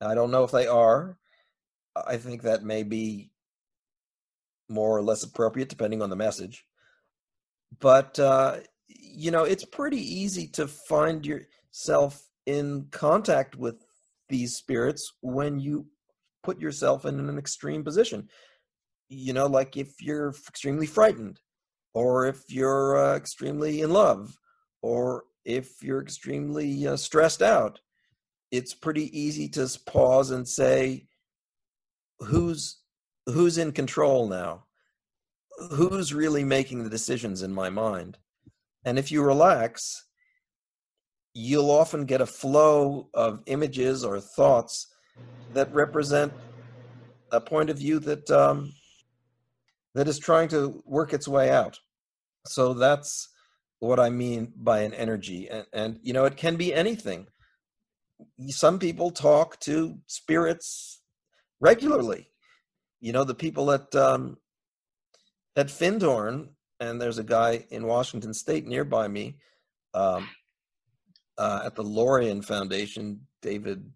I 0.01 0.15
don't 0.15 0.31
know 0.31 0.45
if 0.45 0.51
they 0.51 0.67
are. 0.67 1.19
I 2.07 2.17
think 2.17 2.43
that 2.43 2.63
may 2.63 2.85
be 2.85 3.31
more 4.69 4.97
or 4.97 5.03
less 5.03 5.23
appropriate 5.25 5.69
depending 5.69 6.03
on 6.03 6.11
the 6.11 6.17
message. 6.17 6.65
But, 7.81 8.19
uh, 8.19 8.59
you 8.89 9.31
know, 9.31 9.45
it's 9.45 9.65
pretty 9.65 10.01
easy 10.01 10.47
to 10.49 10.67
find 10.69 11.27
yourself 11.27 12.23
in 12.47 12.87
contact 12.91 13.57
with 13.57 13.85
these 14.29 14.55
spirits 14.57 15.13
when 15.21 15.59
you 15.59 15.87
put 16.43 16.61
yourself 16.61 17.05
in 17.05 17.19
an 17.19 17.39
extreme 17.39 17.83
position. 17.83 18.29
You 19.09 19.33
know, 19.33 19.47
like 19.47 19.77
if 19.77 20.01
you're 20.01 20.35
extremely 20.49 20.87
frightened 20.87 21.41
or 21.95 22.27
if 22.27 22.45
you're 22.49 22.97
uh, 22.97 23.17
extremely 23.17 23.81
in 23.81 23.91
love 23.91 24.37
or 24.83 25.25
if 25.45 25.83
you're 25.83 26.03
extremely 26.03 26.87
uh, 26.87 26.97
stressed 26.97 27.43
out, 27.43 27.81
it's 28.51 28.75
pretty 28.75 29.19
easy 29.19 29.49
to 29.51 29.69
pause 29.87 30.31
and 30.31 30.47
say, 30.47 31.07
"Who's 32.21 32.81
who's 33.27 33.59
in 33.59 33.73
control 33.73 34.29
now? 34.29 34.65
Who's 35.73 36.15
really 36.15 36.45
making 36.45 36.85
the 36.85 36.91
decisions 36.91 37.43
in 37.43 37.53
my 37.53 37.71
mind?" 37.71 38.19
And 38.85 38.99
if 38.99 39.11
you 39.11 39.23
relax, 39.23 40.07
you'll 41.35 41.71
often 41.71 42.05
get 42.05 42.21
a 42.21 42.27
flow 42.27 43.09
of 43.15 43.43
images 43.47 44.05
or 44.05 44.21
thoughts 44.21 44.87
that 45.51 45.73
represent 45.73 46.33
a 47.31 47.41
point 47.41 47.71
of 47.71 47.79
view 47.79 47.99
that 48.01 48.31
um, 48.31 48.73
that 49.95 50.09
is 50.09 50.19
trying 50.19 50.49
to 50.49 50.83
work 50.85 51.13
its 51.13 51.29
way 51.29 51.51
out. 51.51 51.79
So 52.47 52.75
that's 52.75 53.29
what 53.81 54.01
I 54.01 54.11
mean 54.11 54.53
by 54.57 54.81
an 54.81 54.95
energy. 54.95 55.49
And, 55.49 55.67
and, 55.73 55.99
you 56.03 56.13
know, 56.13 56.25
it 56.25 56.37
can 56.37 56.57
be 56.57 56.75
anything. 56.75 57.27
Some 58.49 58.79
people 58.79 59.11
talk 59.11 59.61
to 59.61 59.99
spirits 60.07 61.01
regularly. 61.61 62.31
You 63.01 63.13
know, 63.13 63.25
the 63.25 63.35
people 63.35 63.71
at 63.71 63.95
um, 63.95 64.39
at 65.57 65.69
Findhorn, 65.69 66.49
and 66.81 67.01
there's 67.01 67.19
a 67.19 67.25
guy 67.25 67.65
in 67.71 67.87
Washington 67.87 68.35
State 68.35 68.67
nearby 68.67 69.07
me 69.07 69.37
um, 69.95 70.29
uh, 71.37 71.63
at 71.65 71.77
the 71.77 71.83
Lorian 71.83 72.43
Foundation, 72.43 73.21
David 73.41 73.89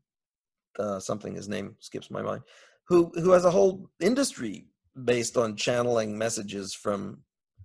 uh, 0.78 1.01
something, 1.01 1.34
his 1.34 1.49
name 1.49 1.76
skips 1.80 2.11
my 2.11 2.22
mind, 2.22 2.43
who 2.86 3.11
who 3.16 3.32
has 3.32 3.45
a 3.45 3.51
whole 3.51 3.90
industry 4.01 4.66
based 5.05 5.36
on 5.36 5.57
channeling 5.57 6.16
messages 6.16 6.74
from 6.74 7.18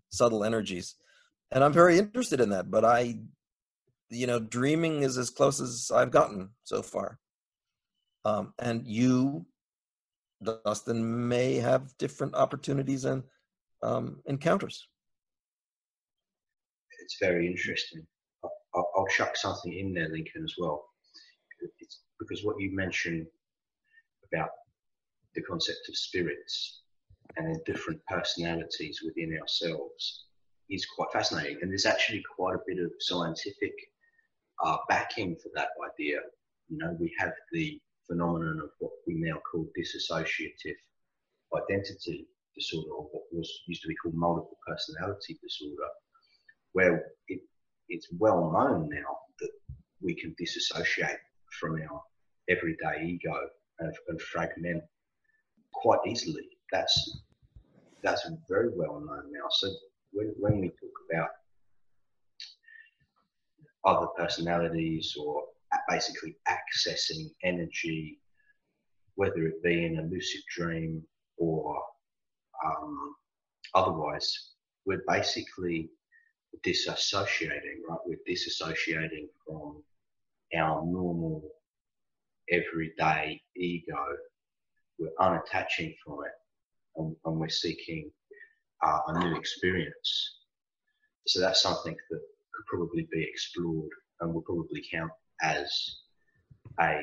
subtle 0.09 0.43
energies 0.43 0.95
and 1.51 1.63
I'm 1.63 1.73
very 1.73 1.97
interested 1.97 2.41
in 2.41 2.49
that. 2.49 2.69
But 2.69 2.83
I, 2.83 3.19
you 4.09 4.27
know, 4.27 4.39
dreaming 4.39 5.03
is 5.03 5.17
as 5.17 5.29
close 5.29 5.61
as 5.61 5.91
I've 5.93 6.11
gotten 6.11 6.49
so 6.63 6.81
far. 6.81 7.19
Um, 8.25 8.53
and 8.59 8.85
you, 8.85 9.45
Dustin, 10.43 11.27
may 11.27 11.55
have 11.55 11.97
different 11.97 12.35
opportunities 12.35 13.05
and 13.05 13.23
um, 13.81 14.21
encounters. 14.25 14.87
It's 17.01 17.17
very 17.21 17.47
interesting. 17.47 18.05
I'll, 18.43 18.89
I'll, 18.97 19.07
chuck 19.07 19.37
something 19.37 19.73
in 19.73 19.93
there, 19.93 20.09
Lincoln, 20.09 20.43
as 20.43 20.53
well. 20.57 20.83
It's 21.79 22.01
because 22.19 22.43
what 22.43 22.59
you 22.59 22.75
mentioned 22.75 23.27
about 24.29 24.49
the 25.35 25.41
concept 25.43 25.87
of 25.87 25.95
spirits 25.95 26.81
and 27.35 27.57
different 27.65 27.99
personalities 28.07 29.01
within 29.05 29.37
ourselves 29.39 30.25
is 30.69 30.85
quite 30.85 31.11
fascinating. 31.11 31.57
And 31.61 31.71
there's 31.71 31.85
actually 31.85 32.23
quite 32.35 32.55
a 32.55 32.63
bit 32.67 32.79
of 32.83 32.91
scientific 32.99 33.73
uh, 34.63 34.77
backing 34.89 35.35
for 35.35 35.49
that 35.55 35.69
idea. 35.91 36.19
You 36.69 36.77
know, 36.77 36.95
we 36.99 37.13
have 37.19 37.33
the 37.51 37.79
phenomenon 38.07 38.59
of 38.63 38.69
what 38.79 38.91
we 39.05 39.15
now 39.15 39.39
call 39.51 39.67
dissociative 39.77 40.75
identity 41.55 42.27
disorder, 42.55 42.89
or 42.91 43.03
what 43.11 43.23
was 43.31 43.49
used 43.67 43.81
to 43.83 43.87
be 43.87 43.95
called 43.95 44.15
multiple 44.15 44.57
personality 44.67 45.37
disorder, 45.41 45.87
where 46.73 47.05
it, 47.27 47.39
it's 47.89 48.07
well 48.17 48.51
known 48.51 48.89
now 48.89 49.17
that 49.39 49.51
we 50.01 50.15
can 50.15 50.35
disassociate 50.37 51.17
from 51.59 51.79
our 51.89 52.01
everyday 52.49 53.05
ego 53.05 53.37
and, 53.79 53.93
and 54.07 54.21
fragment 54.21 54.83
quite 55.73 55.99
easily. 56.07 56.56
That's 56.71 57.21
that's 58.03 58.29
very 58.47 58.69
well 58.75 58.99
known 58.99 59.31
now. 59.31 59.47
So 59.49 59.69
when, 60.11 60.33
when 60.37 60.59
we 60.59 60.67
talk 60.69 60.97
about 61.11 61.29
other 63.85 64.07
personalities 64.17 65.15
or 65.19 65.43
basically 65.89 66.35
accessing 66.47 67.29
energy, 67.43 68.19
whether 69.15 69.47
it 69.47 69.63
be 69.63 69.85
in 69.85 69.99
a 69.99 70.03
lucid 70.03 70.41
dream 70.55 71.03
or 71.37 71.81
um, 72.65 73.15
otherwise, 73.73 74.51
we're 74.85 75.03
basically 75.07 75.89
disassociating, 76.65 77.81
right? 77.87 77.99
We're 78.05 78.17
disassociating 78.27 79.27
from 79.45 79.83
our 80.55 80.85
normal 80.85 81.43
everyday 82.49 83.41
ego. 83.55 84.05
We're 84.97 85.09
unattaching 85.19 85.95
from 86.03 86.19
it 86.25 86.36
and, 86.97 87.15
and 87.25 87.39
we're 87.39 87.49
seeking 87.49 88.11
uh, 88.85 88.99
a 89.07 89.19
new 89.19 89.35
experience. 89.35 90.35
So 91.27 91.39
that's 91.39 91.61
something 91.61 91.95
that 92.09 92.19
could 92.53 92.65
probably 92.67 93.07
be 93.11 93.23
explored 93.23 93.89
and 94.19 94.33
will 94.33 94.41
probably 94.41 94.83
count 94.91 95.11
as 95.41 95.69
a 96.79 96.99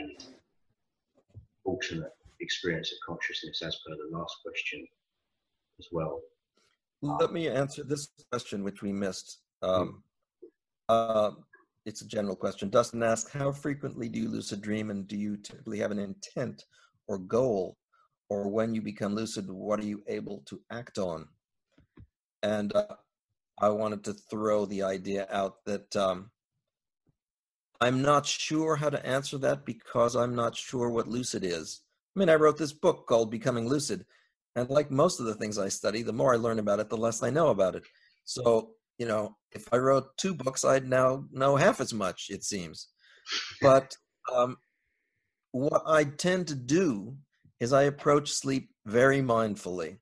alternate 1.64 2.12
experience 2.40 2.92
of 2.92 2.98
consciousness 3.06 3.62
as 3.62 3.76
per 3.86 3.94
the 3.94 4.16
last 4.16 4.36
question 4.44 4.86
as 5.78 5.86
well. 5.92 6.20
Let 7.02 7.32
me 7.32 7.48
answer 7.48 7.84
this 7.84 8.08
question, 8.30 8.64
which 8.64 8.82
we 8.82 8.92
missed. 8.92 9.40
Um, 9.62 10.02
uh, 10.88 11.32
it's 11.84 12.00
a 12.00 12.08
general 12.08 12.36
question. 12.36 12.70
Dustin 12.70 13.02
asks, 13.02 13.30
how 13.30 13.52
frequently 13.52 14.08
do 14.08 14.18
you 14.18 14.28
lucid 14.28 14.62
dream 14.62 14.90
and 14.90 15.06
do 15.06 15.16
you 15.16 15.36
typically 15.36 15.78
have 15.78 15.90
an 15.90 15.98
intent 15.98 16.64
or 17.08 17.18
goal? 17.18 17.76
Or 18.28 18.48
when 18.48 18.74
you 18.74 18.82
become 18.82 19.14
lucid, 19.14 19.50
what 19.50 19.80
are 19.80 19.86
you 19.86 20.02
able 20.08 20.42
to 20.46 20.60
act 20.70 20.98
on? 20.98 21.28
and 22.44 22.76
uh, 22.76 22.84
I 23.60 23.70
wanted 23.70 24.04
to 24.04 24.12
throw 24.12 24.66
the 24.66 24.82
idea 24.82 25.26
out 25.30 25.64
that 25.64 25.96
um, 25.96 26.30
I'm 27.80 28.02
not 28.02 28.26
sure 28.26 28.76
how 28.76 28.90
to 28.90 29.04
answer 29.04 29.38
that 29.38 29.64
because 29.64 30.14
I'm 30.14 30.34
not 30.34 30.54
sure 30.54 30.90
what 30.90 31.08
lucid 31.08 31.42
is. 31.42 31.80
I 32.14 32.20
mean, 32.20 32.28
I 32.28 32.34
wrote 32.34 32.58
this 32.58 32.72
book 32.72 33.06
called 33.08 33.30
Becoming 33.30 33.66
Lucid, 33.66 34.04
and 34.54 34.68
like 34.68 34.90
most 34.90 35.20
of 35.20 35.26
the 35.26 35.34
things 35.34 35.58
I 35.58 35.68
study, 35.68 36.02
the 36.02 36.12
more 36.12 36.34
I 36.34 36.36
learn 36.36 36.58
about 36.58 36.80
it, 36.80 36.90
the 36.90 36.96
less 36.96 37.22
I 37.22 37.30
know 37.30 37.48
about 37.48 37.74
it. 37.74 37.82
So, 38.24 38.72
you 38.98 39.06
know, 39.06 39.36
if 39.52 39.66
I 39.72 39.78
wrote 39.78 40.16
two 40.18 40.34
books, 40.34 40.64
I'd 40.64 40.88
now 40.88 41.24
know 41.32 41.56
half 41.56 41.80
as 41.80 41.94
much, 41.94 42.26
it 42.28 42.44
seems. 42.44 42.88
But 43.62 43.96
um, 44.32 44.58
what 45.52 45.82
I 45.86 46.04
tend 46.04 46.48
to 46.48 46.54
do 46.54 47.16
is 47.64 47.72
I 47.72 47.84
approach 47.84 48.30
sleep 48.30 48.68
very 48.84 49.20
mindfully. 49.20 49.96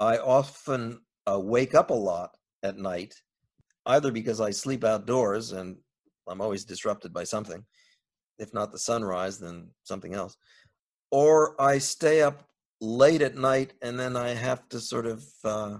I 0.00 0.16
often 0.16 1.00
uh, 1.30 1.38
wake 1.38 1.74
up 1.74 1.90
a 1.90 1.94
lot 1.94 2.30
at 2.62 2.78
night, 2.78 3.14
either 3.84 4.10
because 4.10 4.40
I 4.40 4.50
sleep 4.50 4.82
outdoors 4.82 5.52
and 5.52 5.76
I'm 6.26 6.40
always 6.40 6.64
disrupted 6.64 7.12
by 7.12 7.24
something. 7.24 7.62
If 8.38 8.54
not 8.54 8.72
the 8.72 8.78
sunrise, 8.78 9.38
then 9.38 9.68
something 9.84 10.14
else. 10.14 10.36
Or 11.10 11.60
I 11.60 11.78
stay 11.78 12.22
up 12.22 12.48
late 12.80 13.22
at 13.22 13.36
night 13.36 13.74
and 13.82 14.00
then 14.00 14.16
I 14.16 14.30
have 14.30 14.66
to 14.70 14.80
sort 14.80 15.06
of, 15.06 15.24
uh, 15.44 15.76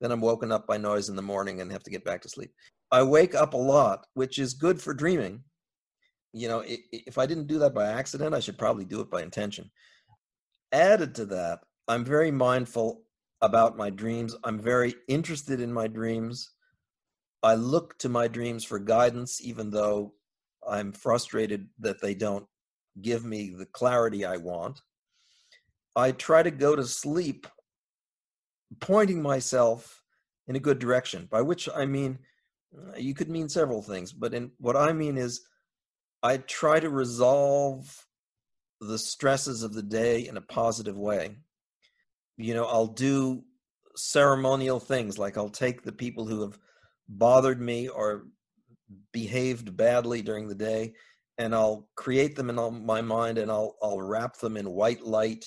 then 0.00 0.10
I'm 0.10 0.20
woken 0.20 0.50
up 0.50 0.66
by 0.66 0.78
noise 0.78 1.08
in 1.08 1.16
the 1.16 1.22
morning 1.22 1.60
and 1.60 1.70
have 1.70 1.84
to 1.84 1.90
get 1.90 2.04
back 2.04 2.22
to 2.22 2.28
sleep. 2.28 2.50
I 2.90 3.02
wake 3.04 3.34
up 3.36 3.54
a 3.54 3.56
lot, 3.56 4.06
which 4.14 4.38
is 4.38 4.54
good 4.54 4.80
for 4.80 4.94
dreaming. 4.94 5.44
You 6.32 6.48
know, 6.48 6.64
if 6.66 7.18
I 7.18 7.26
didn't 7.26 7.46
do 7.46 7.58
that 7.60 7.74
by 7.74 7.86
accident, 7.86 8.34
I 8.34 8.40
should 8.40 8.58
probably 8.58 8.84
do 8.84 9.00
it 9.00 9.10
by 9.10 9.22
intention. 9.22 9.70
Added 10.72 11.14
to 11.16 11.26
that, 11.26 11.60
I'm 11.86 12.04
very 12.04 12.30
mindful 12.30 13.02
about 13.40 13.76
my 13.76 13.90
dreams. 13.90 14.36
I'm 14.44 14.60
very 14.60 14.94
interested 15.08 15.60
in 15.60 15.72
my 15.72 15.86
dreams. 15.86 16.50
I 17.42 17.54
look 17.54 17.98
to 18.00 18.08
my 18.08 18.28
dreams 18.28 18.64
for 18.64 18.78
guidance, 18.78 19.40
even 19.42 19.70
though 19.70 20.14
I'm 20.68 20.92
frustrated 20.92 21.68
that 21.78 22.02
they 22.02 22.14
don't 22.14 22.46
give 23.00 23.24
me 23.24 23.50
the 23.50 23.66
clarity 23.66 24.24
I 24.24 24.36
want. 24.36 24.82
I 25.96 26.12
try 26.12 26.42
to 26.42 26.50
go 26.50 26.76
to 26.76 26.84
sleep 26.84 27.46
pointing 28.80 29.22
myself 29.22 30.02
in 30.48 30.56
a 30.56 30.60
good 30.60 30.78
direction, 30.78 31.28
by 31.30 31.40
which 31.40 31.68
I 31.74 31.86
mean, 31.86 32.18
you 32.96 33.14
could 33.14 33.30
mean 33.30 33.48
several 33.48 33.82
things, 33.82 34.12
but 34.12 34.34
in 34.34 34.50
what 34.58 34.76
I 34.76 34.92
mean 34.92 35.16
is 35.16 35.42
I 36.22 36.38
try 36.38 36.80
to 36.80 36.90
resolve 36.90 38.06
the 38.80 38.98
stresses 38.98 39.62
of 39.62 39.72
the 39.74 39.82
day 39.82 40.26
in 40.26 40.36
a 40.36 40.42
positive 40.42 40.96
way. 40.96 41.36
You 42.36 42.54
know, 42.54 42.64
I'll 42.66 42.86
do 42.86 43.42
ceremonial 43.96 44.78
things 44.78 45.18
like 45.18 45.36
I'll 45.36 45.48
take 45.48 45.82
the 45.82 45.92
people 45.92 46.24
who 46.24 46.42
have 46.42 46.58
bothered 47.08 47.60
me 47.60 47.88
or 47.88 48.26
behaved 49.12 49.76
badly 49.76 50.22
during 50.22 50.48
the 50.48 50.54
day 50.54 50.94
and 51.38 51.54
I'll 51.54 51.88
create 51.94 52.36
them 52.36 52.50
in 52.50 52.84
my 52.84 53.00
mind 53.00 53.38
and 53.38 53.50
I'll 53.50 53.76
I'll 53.82 54.00
wrap 54.00 54.36
them 54.38 54.56
in 54.56 54.70
white 54.70 55.02
light 55.02 55.44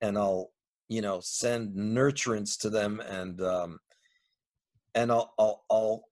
and 0.00 0.16
I'll 0.16 0.50
you 0.88 1.02
know 1.02 1.20
send 1.22 1.76
nurturance 1.76 2.58
to 2.60 2.70
them 2.70 3.00
and 3.00 3.40
um 3.40 3.78
and 4.94 5.12
I'll 5.12 5.32
I'll 5.38 5.64
I'll 5.70 6.04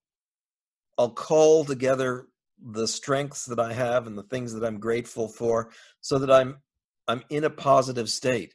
I'll 0.98 1.10
call 1.10 1.64
together 1.64 2.27
the 2.62 2.88
strengths 2.88 3.46
that 3.46 3.60
I 3.60 3.72
have 3.72 4.06
and 4.06 4.16
the 4.16 4.24
things 4.24 4.52
that 4.54 4.64
I'm 4.64 4.80
grateful 4.80 5.28
for 5.28 5.70
so 6.00 6.18
that 6.18 6.30
I'm 6.30 6.58
I'm 7.06 7.22
in 7.30 7.44
a 7.44 7.50
positive 7.50 8.10
state. 8.10 8.54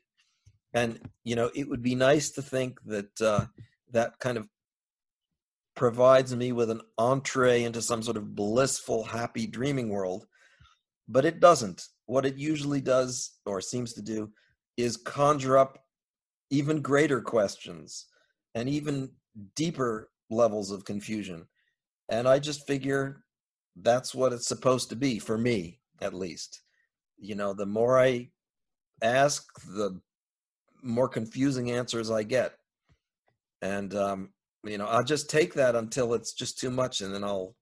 And 0.74 1.00
you 1.24 1.36
know, 1.36 1.50
it 1.56 1.70
would 1.70 1.82
be 1.82 1.96
nice 1.96 2.32
to 2.32 2.42
think 2.42 2.80
that 2.86 3.22
uh, 3.22 3.46
that 3.92 4.20
kind 4.20 4.38
of 4.38 4.48
provides 5.76 6.36
me 6.36 6.52
with 6.52 6.70
an 6.70 6.82
entree 6.98 7.64
into 7.64 7.82
some 7.82 8.04
sort 8.04 8.18
of 8.18 8.36
blissful, 8.36 9.04
happy 9.04 9.48
dreaming 9.48 9.90
world, 9.90 10.26
but 11.08 11.26
it 11.26 11.40
doesn't. 11.40 11.88
What 12.06 12.26
it 12.26 12.38
usually 12.38 12.82
does, 12.82 13.32
or 13.46 13.62
seems 13.62 13.94
to 13.94 14.02
do, 14.02 14.32
is 14.78 14.98
conjure 14.98 15.58
up 15.58 15.80
even 16.50 16.82
greater 16.82 17.22
questions 17.22 18.06
and 18.54 18.70
even 18.70 19.12
deeper 19.56 20.10
levels 20.30 20.70
of 20.70 20.86
confusion. 20.86 21.48
And 22.10 22.28
I 22.28 22.40
just 22.40 22.68
figure 22.68 23.23
that's 23.82 24.14
what 24.14 24.34
it's 24.34 24.48
supposed 24.48 24.90
to 24.90 24.96
be 24.96 25.20
for 25.20 25.38
me 25.38 25.80
at 26.02 26.14
least. 26.14 26.62
You 27.18 27.36
know 27.36 27.54
the 27.54 27.66
more 27.66 28.00
i 28.00 28.30
ask 29.02 29.46
the 29.68 30.00
more 30.82 31.08
confusing 31.08 31.72
answers 31.72 32.12
i 32.12 32.24
get. 32.24 32.54
And 33.62 33.96
um 33.96 34.30
you 34.64 34.78
know 34.78 34.86
i'll 34.86 35.04
just 35.04 35.30
take 35.30 35.54
that 35.56 35.76
until 35.76 36.14
it's 36.14 36.34
just 36.34 36.60
too 36.60 36.72
much 36.72 37.02
and 37.02 37.14
then 37.14 37.24
i'll 37.24 37.56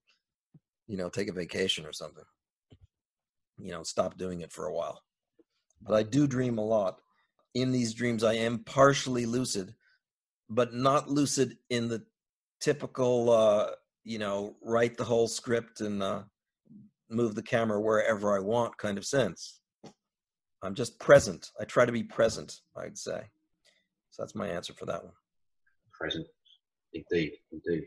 you 0.86 0.96
know 0.96 1.08
take 1.08 1.28
a 1.28 1.32
vacation 1.32 1.86
or 1.86 1.92
something. 1.92 2.24
You 3.58 3.72
know 3.72 3.82
stop 3.82 4.18
doing 4.18 4.40
it 4.40 4.52
for 4.52 4.66
a 4.66 4.74
while. 4.74 5.02
But 5.80 5.94
i 5.94 6.02
do 6.02 6.26
dream 6.26 6.58
a 6.58 6.64
lot. 6.64 7.00
In 7.54 7.70
these 7.70 7.94
dreams 7.94 8.24
i 8.24 8.34
am 8.34 8.64
partially 8.64 9.26
lucid 9.26 9.74
but 10.48 10.74
not 10.74 11.08
lucid 11.08 11.56
in 11.70 11.88
the 11.88 12.02
typical 12.60 13.30
uh 13.30 13.70
you 14.04 14.18
know, 14.18 14.56
write 14.62 14.96
the 14.96 15.04
whole 15.04 15.28
script 15.28 15.80
and 15.80 16.02
uh, 16.02 16.22
move 17.10 17.34
the 17.34 17.42
camera 17.42 17.80
wherever 17.80 18.34
I 18.34 18.40
want 18.40 18.76
kind 18.78 18.98
of 18.98 19.04
sense. 19.04 19.60
I'm 20.62 20.74
just 20.74 20.98
present. 20.98 21.50
I 21.60 21.64
try 21.64 21.84
to 21.84 21.92
be 21.92 22.02
present, 22.02 22.60
I'd 22.76 22.98
say. 22.98 23.22
So 24.10 24.22
that's 24.22 24.34
my 24.34 24.48
answer 24.48 24.72
for 24.72 24.86
that 24.86 25.02
one. 25.02 25.12
Present, 25.92 26.26
indeed, 26.92 27.32
indeed. 27.50 27.84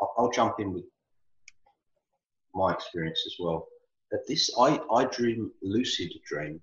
I'll, 0.00 0.14
I'll 0.18 0.30
jump 0.30 0.54
in 0.58 0.72
with 0.72 0.84
my 2.54 2.72
experience 2.72 3.22
as 3.26 3.34
well. 3.38 3.66
That 4.10 4.20
this, 4.26 4.50
I, 4.58 4.80
I 4.92 5.04
dream 5.06 5.50
lucid 5.62 6.12
dream 6.26 6.60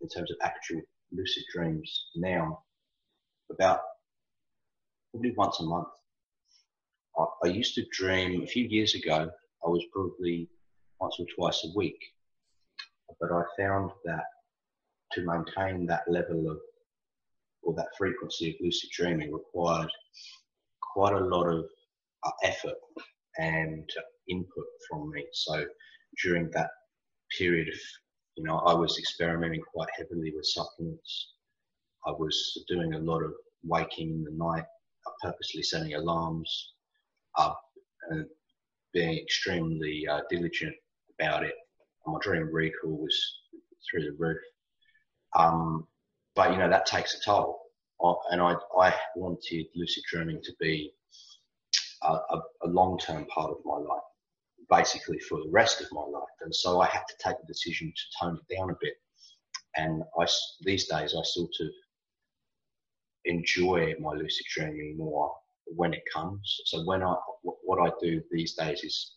in 0.00 0.08
terms 0.08 0.30
of 0.30 0.36
actual 0.42 0.80
lucid 1.10 1.44
dreams 1.54 2.06
now 2.16 2.62
about 3.50 3.80
probably 5.10 5.32
once 5.36 5.60
a 5.60 5.64
month. 5.64 5.88
I, 7.18 7.24
I 7.44 7.48
used 7.48 7.74
to 7.74 7.84
dream 7.92 8.42
a 8.42 8.46
few 8.46 8.64
years 8.64 8.94
ago. 8.94 9.30
I 9.64 9.68
was 9.68 9.84
probably 9.92 10.48
once 11.00 11.16
or 11.18 11.26
twice 11.36 11.64
a 11.64 11.76
week, 11.76 11.98
but 13.20 13.30
I 13.32 13.42
found 13.58 13.90
that 14.04 14.24
to 15.12 15.26
maintain 15.26 15.86
that 15.86 16.04
level 16.08 16.50
of 16.50 16.58
or 17.62 17.74
that 17.74 17.88
frequency 17.96 18.50
of 18.50 18.56
lucid 18.60 18.90
dreaming 18.90 19.32
required 19.32 19.90
quite 20.80 21.14
a 21.14 21.24
lot 21.24 21.46
of 21.46 21.64
uh, 22.24 22.30
effort 22.42 22.74
and 23.38 23.88
input 24.28 24.64
from 24.88 25.10
me. 25.10 25.24
So 25.32 25.64
during 26.22 26.50
that 26.50 26.70
period 27.38 27.68
of, 27.68 27.80
you 28.36 28.44
know, 28.44 28.58
I 28.58 28.74
was 28.74 28.98
experimenting 28.98 29.62
quite 29.72 29.88
heavily 29.96 30.32
with 30.34 30.46
supplements. 30.46 31.34
I 32.06 32.10
was 32.10 32.64
doing 32.68 32.94
a 32.94 32.98
lot 32.98 33.22
of 33.22 33.32
waking 33.64 34.10
in 34.10 34.24
the 34.24 34.32
night, 34.32 34.64
purposely 35.22 35.62
setting 35.62 35.94
alarms, 35.94 36.71
and 38.10 38.26
being 38.92 39.18
extremely 39.18 40.06
uh, 40.06 40.20
diligent 40.30 40.74
about 41.18 41.44
it. 41.44 41.54
My 42.06 42.18
dream 42.20 42.48
recall 42.52 42.98
was 42.98 43.38
through 43.90 44.04
the 44.04 44.16
roof. 44.18 44.38
Um, 45.36 45.86
but 46.34 46.50
you 46.50 46.58
know 46.58 46.68
that 46.68 46.86
takes 46.86 47.14
a 47.14 47.20
toll, 47.24 47.60
and 48.30 48.40
I 48.40 48.54
I 48.78 48.94
wanted 49.16 49.66
lucid 49.74 50.02
dreaming 50.10 50.40
to 50.42 50.52
be 50.60 50.92
a, 52.02 52.12
a, 52.12 52.42
a 52.64 52.68
long-term 52.68 53.26
part 53.26 53.50
of 53.50 53.58
my 53.64 53.76
life, 53.76 54.02
basically 54.70 55.18
for 55.20 55.38
the 55.38 55.50
rest 55.50 55.80
of 55.80 55.88
my 55.92 56.02
life. 56.02 56.28
And 56.40 56.54
so 56.54 56.80
I 56.80 56.86
had 56.86 57.02
to 57.08 57.14
take 57.18 57.36
the 57.40 57.46
decision 57.46 57.92
to 57.94 58.02
tone 58.20 58.38
it 58.38 58.56
down 58.56 58.70
a 58.70 58.76
bit. 58.80 58.94
And 59.76 60.02
I 60.18 60.26
these 60.62 60.86
days 60.88 61.14
I 61.18 61.22
sort 61.22 61.52
of 61.60 61.68
enjoy 63.24 63.94
my 64.00 64.12
lucid 64.12 64.46
dreaming 64.54 64.96
more 64.96 65.32
when 65.66 65.94
it 65.94 66.02
comes. 66.12 66.60
So 66.66 66.84
when 66.84 67.02
I 67.02 67.14
what 67.42 67.80
I 67.80 67.92
do 68.00 68.22
these 68.30 68.54
days 68.54 68.82
is 68.84 69.14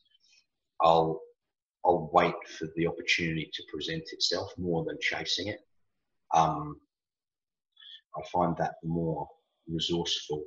I'll 0.82 1.22
I'll 1.86 2.10
wait 2.14 2.36
for 2.58 2.68
the 2.76 2.88
opportunity 2.88 3.50
to 3.54 3.64
present 3.72 4.04
itself 4.12 4.52
more 4.58 4.84
than 4.86 4.98
chasing 5.02 5.48
it. 5.50 5.60
Um, 6.34 6.80
I 8.18 8.22
find 8.32 8.56
that 8.58 8.76
more 8.84 9.28
resourceful. 9.68 10.44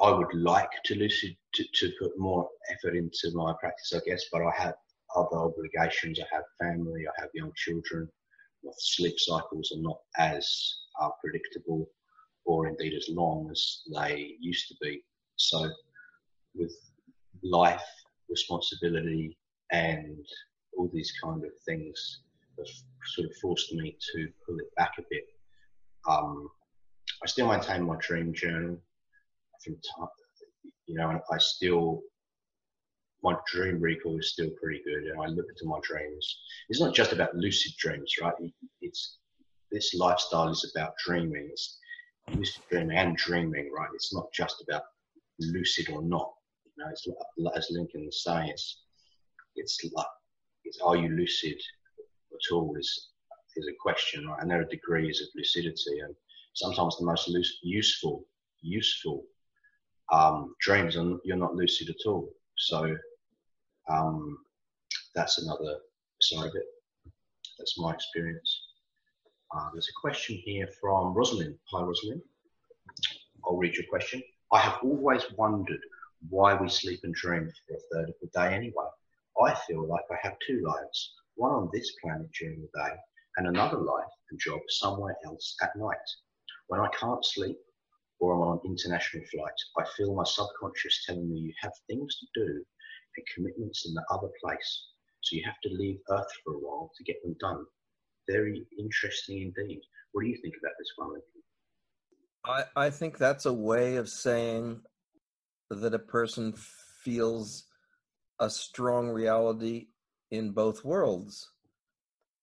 I 0.00 0.10
would 0.10 0.34
like 0.34 0.70
to 0.86 0.94
lucid 0.96 1.36
to, 1.54 1.64
to 1.74 1.92
put 2.00 2.18
more 2.18 2.48
effort 2.70 2.96
into 2.96 3.30
my 3.34 3.52
practice, 3.60 3.92
I 3.94 4.00
guess, 4.08 4.24
but 4.32 4.42
I 4.42 4.50
have 4.56 4.74
other 5.14 5.36
obligations. 5.36 6.18
I 6.18 6.34
have 6.34 6.44
family, 6.60 7.04
I 7.06 7.20
have 7.20 7.30
young 7.34 7.52
children. 7.56 8.08
My 8.64 8.72
sleep 8.78 9.14
cycles 9.18 9.72
are 9.76 9.82
not 9.82 9.98
as 10.18 10.46
uh, 11.00 11.10
predictable 11.22 11.86
or 12.46 12.66
indeed 12.68 12.94
as 12.94 13.08
long 13.10 13.48
as 13.50 13.82
they 13.94 14.36
used 14.40 14.68
to 14.68 14.74
be. 14.80 15.02
So, 15.36 15.70
with 16.54 16.74
life, 17.42 17.84
responsibility, 18.28 19.36
and 19.72 20.24
all 20.76 20.90
these 20.92 21.12
kind 21.22 21.44
of 21.44 21.50
things 21.66 22.20
have 22.58 22.66
sort 23.14 23.28
of 23.28 23.36
forced 23.42 23.72
me 23.72 23.96
to 24.12 24.28
pull 24.46 24.58
it 24.58 24.74
back 24.76 24.92
a 24.98 25.02
bit. 25.10 25.24
Um, 26.08 26.48
I 27.22 27.26
still 27.26 27.48
maintain 27.48 27.84
my 27.84 27.96
dream 28.00 28.32
journal 28.34 28.78
from 29.64 29.74
time, 29.98 30.08
you 30.86 30.94
know, 30.94 31.10
and 31.10 31.20
I 31.32 31.38
still 31.38 32.02
my 33.24 33.34
dream 33.50 33.80
recall 33.80 34.18
is 34.18 34.32
still 34.32 34.50
pretty 34.60 34.82
good, 34.84 35.04
and 35.04 35.20
I 35.20 35.26
look 35.26 35.46
into 35.48 35.64
my 35.64 35.78
dreams. 35.82 36.38
It's 36.68 36.80
not 36.80 36.94
just 36.94 37.12
about 37.12 37.34
lucid 37.34 37.72
dreams, 37.78 38.12
right? 38.20 38.34
It's 38.82 39.16
this 39.72 39.94
lifestyle 39.94 40.50
is 40.50 40.70
about 40.74 40.92
dreaming. 41.02 41.48
It's 41.50 41.78
lucid 42.34 42.62
dreaming 42.70 42.98
and 42.98 43.16
dreaming, 43.16 43.72
right? 43.72 43.88
It's 43.94 44.12
not 44.12 44.30
just 44.32 44.62
about 44.68 44.82
lucid 45.38 45.88
or 45.90 46.02
not. 46.02 46.32
You 46.64 46.72
know, 46.84 46.90
it's 46.90 47.06
like, 47.36 47.56
as 47.56 47.68
Lincoln 47.70 48.06
was 48.06 48.22
saying, 48.22 48.48
it's, 48.48 48.82
it's 49.56 49.78
like, 49.92 50.06
it's, 50.64 50.80
are 50.80 50.96
you 50.96 51.08
lucid 51.08 51.60
at 52.32 52.54
all 52.54 52.74
is, 52.78 53.10
is 53.56 53.68
a 53.68 53.76
question, 53.80 54.26
right? 54.26 54.40
And 54.40 54.50
there 54.50 54.60
are 54.60 54.64
degrees 54.64 55.20
of 55.20 55.28
lucidity 55.36 56.00
and 56.04 56.14
sometimes 56.54 56.96
the 56.98 57.06
most 57.06 57.28
useful, 57.62 58.26
useful 58.60 59.24
um, 60.12 60.54
dreams 60.60 60.96
and 60.96 61.18
you're 61.24 61.36
not 61.36 61.54
lucid 61.54 61.88
at 61.90 62.06
all. 62.06 62.28
So 62.56 62.96
um, 63.90 64.38
that's 65.14 65.38
another 65.38 65.78
side 66.20 66.46
of 66.46 66.54
it. 66.54 66.66
That's 67.58 67.78
my 67.78 67.92
experience. 67.92 68.62
Uh, 69.56 69.68
there's 69.72 69.88
a 69.88 70.00
question 70.00 70.40
here 70.44 70.68
from 70.80 71.14
Rosalind. 71.14 71.56
Hi, 71.72 71.82
Rosalind. 71.82 72.22
I'll 73.44 73.56
read 73.56 73.76
your 73.76 73.86
question. 73.88 74.22
I 74.54 74.60
have 74.60 74.78
always 74.84 75.24
wondered 75.32 75.80
why 76.28 76.54
we 76.54 76.68
sleep 76.68 77.00
and 77.02 77.12
dream 77.12 77.50
for 77.66 77.74
a 77.74 77.80
third 77.92 78.10
of 78.10 78.14
the 78.22 78.28
day 78.28 78.54
anyway. 78.54 78.86
I 79.42 79.52
feel 79.66 79.84
like 79.84 80.04
I 80.12 80.16
have 80.22 80.36
two 80.46 80.62
lives, 80.64 81.12
one 81.34 81.50
on 81.50 81.70
this 81.72 81.92
planet 82.00 82.30
during 82.38 82.60
the 82.60 82.68
day 82.80 82.94
and 83.36 83.48
another 83.48 83.78
life 83.78 84.12
and 84.30 84.38
job 84.38 84.60
somewhere 84.68 85.16
else 85.24 85.56
at 85.60 85.74
night. 85.74 86.08
When 86.68 86.78
I 86.78 86.86
can't 86.90 87.24
sleep 87.24 87.58
or 88.20 88.32
I'm 88.32 88.42
on 88.42 88.60
an 88.62 88.70
international 88.70 89.24
flight, 89.32 89.58
I 89.76 89.84
feel 89.96 90.14
my 90.14 90.22
subconscious 90.22 91.04
telling 91.04 91.28
me 91.28 91.40
you 91.40 91.52
have 91.60 91.72
things 91.88 92.16
to 92.20 92.26
do 92.46 92.64
and 93.16 93.26
commitments 93.34 93.86
in 93.86 93.94
the 93.94 94.04
other 94.08 94.30
place. 94.40 94.86
So 95.22 95.34
you 95.34 95.42
have 95.46 95.60
to 95.64 95.74
leave 95.74 95.98
Earth 96.10 96.30
for 96.44 96.54
a 96.54 96.58
while 96.58 96.92
to 96.96 97.02
get 97.02 97.20
them 97.24 97.34
done. 97.40 97.66
Very 98.30 98.64
interesting 98.78 99.52
indeed. 99.52 99.80
What 100.12 100.22
do 100.22 100.28
you 100.28 100.38
think 100.40 100.54
about 100.62 100.74
this 100.78 100.92
one? 100.94 101.20
I, 102.46 102.64
I 102.76 102.90
think 102.90 103.16
that's 103.16 103.46
a 103.46 103.52
way 103.52 103.96
of 103.96 104.08
saying 104.08 104.80
that 105.70 105.94
a 105.94 105.98
person 105.98 106.54
feels 107.02 107.64
a 108.38 108.50
strong 108.50 109.08
reality 109.08 109.88
in 110.30 110.50
both 110.50 110.84
worlds. 110.84 111.50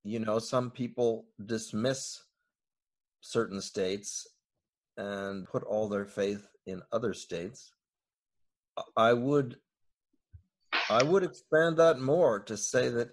You 0.04 0.20
know, 0.20 0.40
some 0.40 0.72
people 0.72 1.26
dismiss 1.46 2.24
certain 3.22 3.62
states 3.62 4.28
and 4.98 5.48
put 5.48 5.64
all 5.64 5.88
their 5.88 6.06
faith 6.06 6.48
in 6.66 6.82
other 6.92 7.14
states. 7.14 7.72
I 8.96 9.14
would 9.14 9.58
I 10.90 11.04
would 11.04 11.24
expand 11.24 11.78
that 11.78 12.00
more 12.00 12.40
to 12.42 12.58
say 12.58 12.90
that 12.90 13.10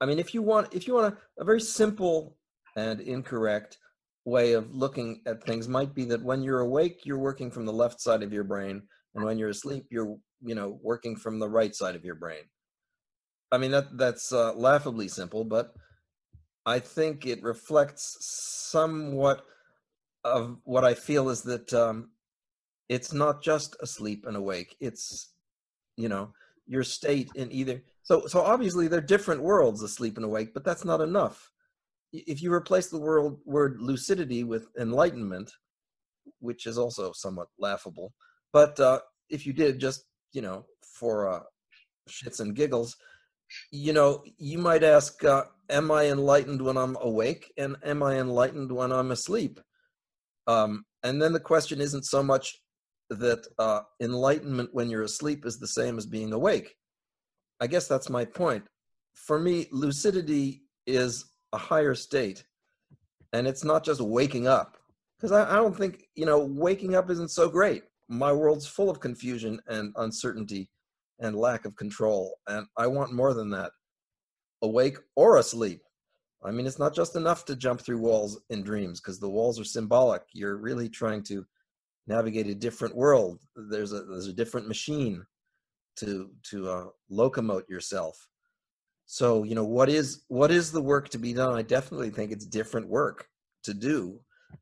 I 0.00 0.06
mean 0.06 0.18
if 0.18 0.34
you 0.34 0.42
want 0.42 0.74
if 0.74 0.86
you 0.86 0.94
want 0.94 1.14
a, 1.14 1.42
a 1.42 1.44
very 1.44 1.60
simple 1.60 2.36
and 2.76 3.00
incorrect 3.00 3.78
way 4.24 4.52
of 4.52 4.74
looking 4.74 5.20
at 5.26 5.44
things 5.44 5.68
might 5.68 5.94
be 5.94 6.04
that 6.06 6.22
when 6.22 6.42
you're 6.42 6.60
awake 6.60 7.02
you're 7.04 7.18
working 7.18 7.50
from 7.50 7.66
the 7.66 7.72
left 7.72 8.00
side 8.00 8.22
of 8.22 8.32
your 8.32 8.44
brain 8.44 8.82
and 9.14 9.24
when 9.24 9.38
you're 9.38 9.50
asleep 9.50 9.86
you're 9.90 10.16
you 10.42 10.54
know 10.54 10.78
working 10.82 11.16
from 11.16 11.38
the 11.38 11.48
right 11.48 11.74
side 11.74 11.94
of 11.94 12.04
your 12.04 12.14
brain. 12.14 12.42
I 13.52 13.58
mean 13.58 13.70
that 13.70 13.96
that's 13.96 14.32
uh, 14.32 14.54
laughably 14.54 15.08
simple 15.08 15.44
but 15.44 15.74
i 16.66 16.78
think 16.78 17.26
it 17.26 17.42
reflects 17.42 18.16
somewhat 18.20 19.44
of 20.24 20.58
what 20.64 20.84
i 20.84 20.94
feel 20.94 21.28
is 21.28 21.42
that 21.42 21.72
um, 21.72 22.10
it's 22.88 23.12
not 23.12 23.42
just 23.42 23.76
asleep 23.80 24.24
and 24.26 24.36
awake 24.36 24.76
it's 24.80 25.34
you 25.96 26.08
know 26.08 26.32
your 26.66 26.82
state 26.82 27.30
in 27.34 27.52
either 27.52 27.82
so 28.02 28.26
so 28.26 28.40
obviously 28.40 28.88
they're 28.88 29.00
different 29.00 29.42
worlds 29.42 29.82
asleep 29.82 30.16
and 30.16 30.24
awake 30.24 30.52
but 30.54 30.64
that's 30.64 30.84
not 30.84 31.00
enough 31.00 31.52
if 32.14 32.40
you 32.40 32.52
replace 32.52 32.88
the 32.88 32.98
word 32.98 33.36
word 33.44 33.76
lucidity 33.80 34.44
with 34.44 34.68
enlightenment, 34.78 35.50
which 36.38 36.66
is 36.66 36.78
also 36.78 37.12
somewhat 37.14 37.48
laughable, 37.58 38.12
but 38.52 38.78
uh, 38.78 39.00
if 39.28 39.46
you 39.46 39.52
did 39.52 39.80
just 39.80 40.04
you 40.32 40.42
know 40.42 40.64
for 40.98 41.28
uh, 41.28 41.40
shits 42.08 42.40
and 42.40 42.54
giggles, 42.54 42.96
you 43.72 43.92
know 43.92 44.22
you 44.38 44.58
might 44.58 44.84
ask, 44.84 45.24
uh, 45.24 45.44
"Am 45.70 45.90
I 45.90 46.06
enlightened 46.06 46.62
when 46.62 46.76
I'm 46.76 46.96
awake, 47.00 47.52
and 47.58 47.76
am 47.84 48.02
I 48.02 48.18
enlightened 48.18 48.70
when 48.70 48.92
I'm 48.92 49.10
asleep?" 49.10 49.60
Um, 50.46 50.84
and 51.02 51.20
then 51.20 51.32
the 51.32 51.40
question 51.40 51.80
isn't 51.80 52.04
so 52.04 52.22
much 52.22 52.54
that 53.10 53.46
uh, 53.58 53.80
enlightenment 54.00 54.70
when 54.72 54.88
you're 54.88 55.02
asleep 55.02 55.44
is 55.44 55.58
the 55.58 55.66
same 55.66 55.98
as 55.98 56.06
being 56.06 56.32
awake. 56.32 56.74
I 57.60 57.66
guess 57.66 57.88
that's 57.88 58.10
my 58.10 58.24
point. 58.24 58.64
For 59.14 59.38
me, 59.38 59.66
lucidity 59.70 60.62
is 60.86 61.24
a 61.54 61.56
higher 61.56 61.94
state. 61.94 62.44
And 63.32 63.46
it's 63.46 63.64
not 63.64 63.84
just 63.84 64.00
waking 64.00 64.46
up 64.46 64.76
because 65.16 65.32
I, 65.32 65.52
I, 65.52 65.56
don't 65.56 65.76
think 65.76 66.08
you 66.14 66.26
know 66.26 66.38
waking 66.38 66.94
up 66.94 67.10
isn't 67.10 67.30
so 67.30 67.48
great. 67.48 67.84
My 68.08 68.32
world's 68.32 68.66
full 68.66 68.90
of 68.90 69.00
confusion 69.00 69.60
and 69.68 69.92
uncertainty 69.96 70.68
and 71.20 71.36
lack 71.36 71.64
of 71.64 71.76
control 71.76 72.34
and 72.48 72.66
i 72.76 72.88
want 72.88 73.12
more 73.12 73.34
than 73.34 73.48
that 73.48 73.70
awake 74.62 74.98
or 75.14 75.38
asleep. 75.38 75.80
I 76.44 76.50
mean 76.50 76.66
it's 76.66 76.78
not 76.78 76.94
just 76.94 77.16
enough 77.16 77.44
to 77.46 77.56
jump 77.56 77.80
through 77.80 77.98
walls 77.98 78.40
in 78.50 78.62
dreams 78.62 79.00
because 79.00 79.20
the 79.20 79.30
walls 79.30 79.58
are 79.60 79.64
symbolic. 79.64 80.22
You're 80.32 80.56
really 80.56 80.88
trying 80.88 81.22
to 81.24 81.46
navigate 82.06 82.48
a 82.48 82.54
different 82.54 82.96
world. 82.96 83.40
There's 83.56 83.92
a 83.92 84.02
there's 84.02 84.26
a 84.26 84.40
different 84.40 84.66
machine 84.68 85.24
to 86.00 86.30
to 86.50 86.68
uh, 86.68 86.86
locomote 87.10 87.68
yourself 87.68 88.28
so 89.06 89.42
you 89.44 89.54
know 89.54 89.64
what 89.64 89.88
is 89.88 90.24
what 90.28 90.50
is 90.50 90.72
the 90.72 90.80
work 90.80 91.08
to 91.10 91.18
be 91.18 91.32
done? 91.32 91.54
I 91.54 91.62
definitely 91.62 92.10
think 92.10 92.32
it's 92.32 92.46
different 92.46 92.88
work 92.88 93.26
to 93.64 93.74
do 93.74 94.20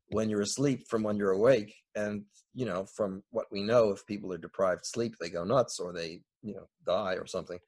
when 0.09 0.29
you're 0.29 0.41
asleep 0.41 0.87
from 0.87 1.03
when 1.03 1.17
you're 1.17 1.31
awake 1.31 1.73
and 1.95 2.23
you 2.53 2.65
know 2.65 2.85
from 2.85 3.23
what 3.31 3.45
we 3.51 3.61
know 3.61 3.91
if 3.91 4.05
people 4.05 4.31
are 4.33 4.37
deprived 4.37 4.85
sleep 4.85 5.15
they 5.19 5.29
go 5.29 5.43
nuts 5.43 5.79
or 5.79 5.93
they 5.93 6.21
you 6.41 6.53
know 6.53 6.67
die 6.85 7.13
or 7.13 7.25
something. 7.25 7.59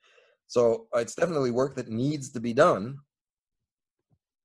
So 0.48 0.88
it's 0.94 1.16
definitely 1.16 1.52
work 1.52 1.76
that 1.76 1.90
needs 1.90 2.32
to 2.32 2.40
be 2.40 2.54
done. 2.54 3.00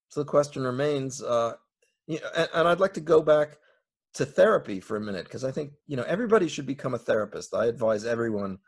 So 0.09 0.21
the 0.21 0.31
question 0.31 0.63
remains 0.63 1.23
uh 1.23 1.55
you 2.07 2.19
know, 2.21 2.29
and, 2.37 2.49
and 2.55 2.69
i'd 2.69 2.81
like 2.81 2.95
to 2.95 3.01
go 3.01 3.23
back 3.23 3.59
to 4.15 4.25
therapy 4.25 4.81
for 4.81 4.97
a 4.97 5.01
minute 5.01 5.25
because 5.25 5.45
i 5.45 5.53
think 5.53 5.73
you 5.87 5.97
know 5.97 6.03
everybody 6.05 6.49
should 6.49 6.67
become 6.67 6.95
a 6.95 6.99
therapist. 6.99 7.55
I 7.55 7.67
advise 7.67 8.05
everyone 8.05 8.59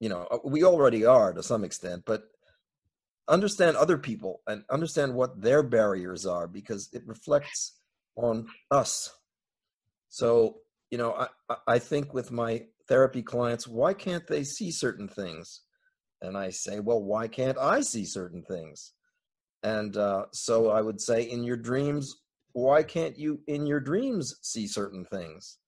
you 0.00 0.08
know 0.08 0.26
uh, 0.30 0.38
we 0.44 0.64
already 0.64 1.04
are 1.04 1.32
to 1.32 1.42
some 1.42 1.64
extent 1.64 2.02
but 2.06 2.24
understand 3.28 3.76
other 3.76 3.98
people 3.98 4.40
and 4.46 4.64
understand 4.70 5.14
what 5.14 5.40
their 5.40 5.62
barriers 5.62 6.26
are 6.26 6.46
because 6.46 6.88
it 6.92 7.02
reflects 7.06 7.78
on 8.16 8.46
us. 8.70 9.10
So 10.08 10.58
you 10.90 10.98
know 10.98 11.26
i 11.48 11.56
i 11.66 11.78
think 11.78 12.14
with 12.14 12.30
my 12.30 12.62
therapy 12.86 13.20
clients 13.20 13.66
why 13.66 13.92
can't 13.92 14.28
they 14.28 14.44
see 14.44 14.70
certain 14.70 15.08
things? 15.08 15.62
And 16.22 16.36
i 16.36 16.50
say 16.50 16.78
well 16.80 17.02
why 17.02 17.26
can't 17.26 17.58
i 17.58 17.80
see 17.80 18.04
certain 18.04 18.42
things? 18.42 18.92
And 19.62 19.96
uh, 19.96 20.26
so 20.32 20.70
i 20.70 20.80
would 20.80 21.00
say 21.00 21.22
in 21.22 21.42
your 21.42 21.56
dreams 21.56 22.14
why 22.52 22.84
can't 22.84 23.18
you 23.18 23.40
in 23.48 23.66
your 23.66 23.80
dreams 23.80 24.36
see 24.42 24.68
certain 24.68 25.04
things? 25.04 25.58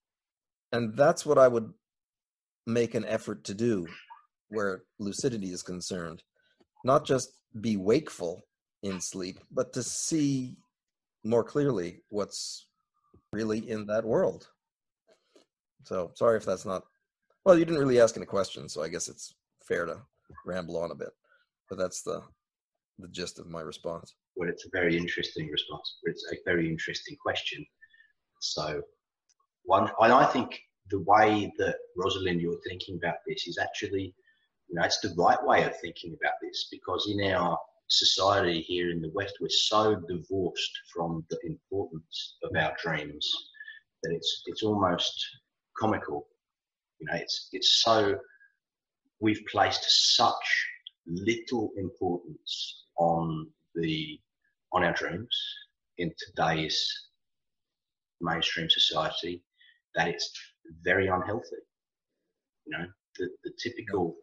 And 0.71 0.97
that's 0.97 1.27
what 1.27 1.39
i 1.39 1.49
would 1.49 1.73
make 2.67 2.95
an 2.95 3.05
effort 3.05 3.43
to 3.45 3.55
do 3.55 3.87
where 4.49 4.83
lucidity 5.01 5.51
is 5.51 5.63
concerned 5.63 6.23
not 6.85 7.05
just 7.05 7.33
be 7.61 7.77
wakeful 7.77 8.47
in 8.83 9.01
sleep, 9.01 9.41
but 9.51 9.73
to 9.73 9.83
see 9.83 10.57
more 11.25 11.45
clearly 11.45 12.03
what's 12.11 12.67
really 13.33 13.69
in 13.71 13.87
that 13.87 14.05
world. 14.05 14.49
So 15.85 16.11
sorry 16.15 16.37
if 16.37 16.45
that's 16.45 16.67
not 16.67 16.85
well, 17.47 17.57
you 17.57 17.65
didn't 17.65 17.81
really 17.81 18.01
ask 18.01 18.17
any 18.17 18.27
questions, 18.27 18.75
so 18.75 18.83
I 18.83 18.89
guess 18.89 19.07
it's 19.09 19.33
fair 19.63 19.87
to 19.87 19.99
ramble 20.45 20.77
on 20.79 20.91
a 20.91 20.97
bit. 20.97 21.11
But 21.71 21.79
that's 21.79 22.03
the 22.03 22.21
the 22.99 23.09
gist 23.09 23.39
of 23.39 23.49
my 23.49 23.61
response. 23.61 24.15
Well, 24.35 24.49
it's 24.49 24.67
a 24.67 24.71
very 24.73 24.97
interesting 24.97 25.49
response. 25.49 25.99
It's 26.05 26.25
a 26.33 26.37
very 26.45 26.69
interesting 26.69 27.17
question. 27.23 27.65
So, 28.41 28.83
one, 29.65 29.91
and 30.01 30.13
I 30.13 30.25
think 30.25 30.59
the 30.91 31.01
way 31.01 31.53
that 31.59 31.77
Rosalind 31.97 32.41
you're 32.41 32.61
thinking 32.69 32.99
about 33.03 33.17
this 33.27 33.47
is 33.47 33.59
actually 33.59 34.15
you 34.69 34.75
know, 34.75 34.85
it's 34.85 35.01
the 35.01 35.15
right 35.17 35.43
way 35.45 35.65
of 35.65 35.79
thinking 35.81 36.17
about 36.21 36.35
this 36.43 36.69
because 36.71 37.09
in 37.11 37.33
our 37.33 37.59
society 37.89 38.61
here 38.61 38.91
in 38.91 39.01
the 39.01 39.11
West, 39.15 39.37
we're 39.41 39.49
so 39.49 39.97
divorced 40.09 40.73
from 40.93 41.25
the 41.31 41.39
importance 41.45 42.37
of 42.43 42.51
our 42.57 42.75
dreams 42.83 43.29
that 44.03 44.13
it's 44.13 44.43
it's 44.47 44.63
almost 44.63 45.15
comical. 45.79 46.27
You 46.99 47.07
know, 47.07 47.17
it's 47.17 47.49
it's 47.53 47.83
so 47.83 48.17
we've 49.21 49.43
placed 49.51 50.17
such 50.17 50.67
little 51.07 51.71
importance 51.77 52.85
on 52.99 53.47
the 53.75 54.19
on 54.73 54.83
our 54.83 54.95
dreams 54.95 55.37
in 55.99 56.13
today's 56.19 57.09
mainstream 58.21 58.69
society 58.69 59.43
that 59.95 60.09
it's 60.09 60.31
very 60.83 61.07
unhealthy. 61.07 61.63
You 62.67 62.79
know, 62.79 62.87
the, 63.19 63.29
the 63.45 63.53
typical 63.63 64.17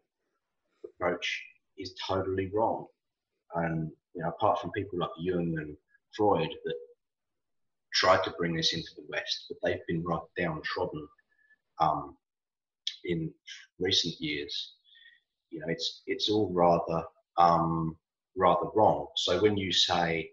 approach 1.00 1.44
is 1.78 1.96
totally 2.08 2.52
wrong. 2.54 2.86
And 3.56 3.92
you 4.14 4.22
know, 4.22 4.30
apart 4.30 4.60
from 4.60 4.72
people 4.72 5.00
like 5.00 5.10
Jung 5.20 5.56
and 5.58 5.76
Freud 6.16 6.50
that 6.66 6.76
tried 7.94 8.24
to 8.24 8.34
bring 8.38 8.56
this 8.56 8.74
into 8.74 8.90
the 8.96 9.06
West, 9.10 9.46
but 9.50 9.58
they've 9.64 9.86
been 9.88 10.04
right 10.04 10.22
downtrodden 10.38 11.08
um, 11.80 12.18
in 13.06 13.32
recent 13.80 14.16
years. 14.20 14.74
You 15.50 15.60
know, 15.60 15.68
it's 15.70 16.02
it's 16.08 16.30
all 16.30 16.52
rather 16.52 17.04
um, 17.38 17.98
rather 18.36 18.68
wrong. 18.76 19.08
So 19.16 19.42
when 19.42 19.58
you 19.58 19.72
say, 19.72 20.32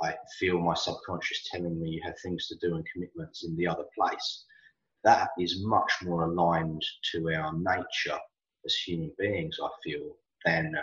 "I 0.00 0.14
feel 0.38 0.60
my 0.60 0.74
subconscious 0.74 1.48
telling 1.50 1.80
me 1.80 1.90
you 1.90 2.02
have 2.04 2.18
things 2.20 2.48
to 2.48 2.56
do 2.60 2.76
and 2.76 2.86
commitments 2.92 3.44
in 3.44 3.56
the 3.56 3.66
other 3.66 3.84
place," 3.96 4.44
that 5.04 5.30
is 5.38 5.64
much 5.64 5.92
more 6.02 6.24
aligned 6.24 6.84
to 7.12 7.34
our 7.34 7.52
nature 7.58 8.18
as 8.64 8.74
human 8.74 9.12
beings, 9.18 9.58
I 9.62 9.68
feel, 9.84 10.16
than 10.44 10.74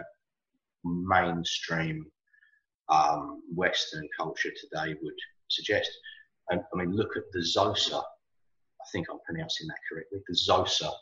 mainstream 0.83 2.05
um, 2.89 3.41
Western 3.53 4.07
culture 4.17 4.51
today 4.59 4.95
would 5.01 5.13
suggest. 5.47 5.89
And 6.49 6.61
I 6.73 6.77
mean, 6.77 6.95
look 6.95 7.15
at 7.15 7.31
the 7.31 7.39
Xhosa. 7.39 8.01
I 8.01 8.85
think 8.91 9.07
I'm 9.09 9.19
pronouncing 9.25 9.67
that 9.67 9.77
correctly. 9.89 10.19
The 10.27 10.35
Xhosa 10.35 10.87
of 10.87 10.93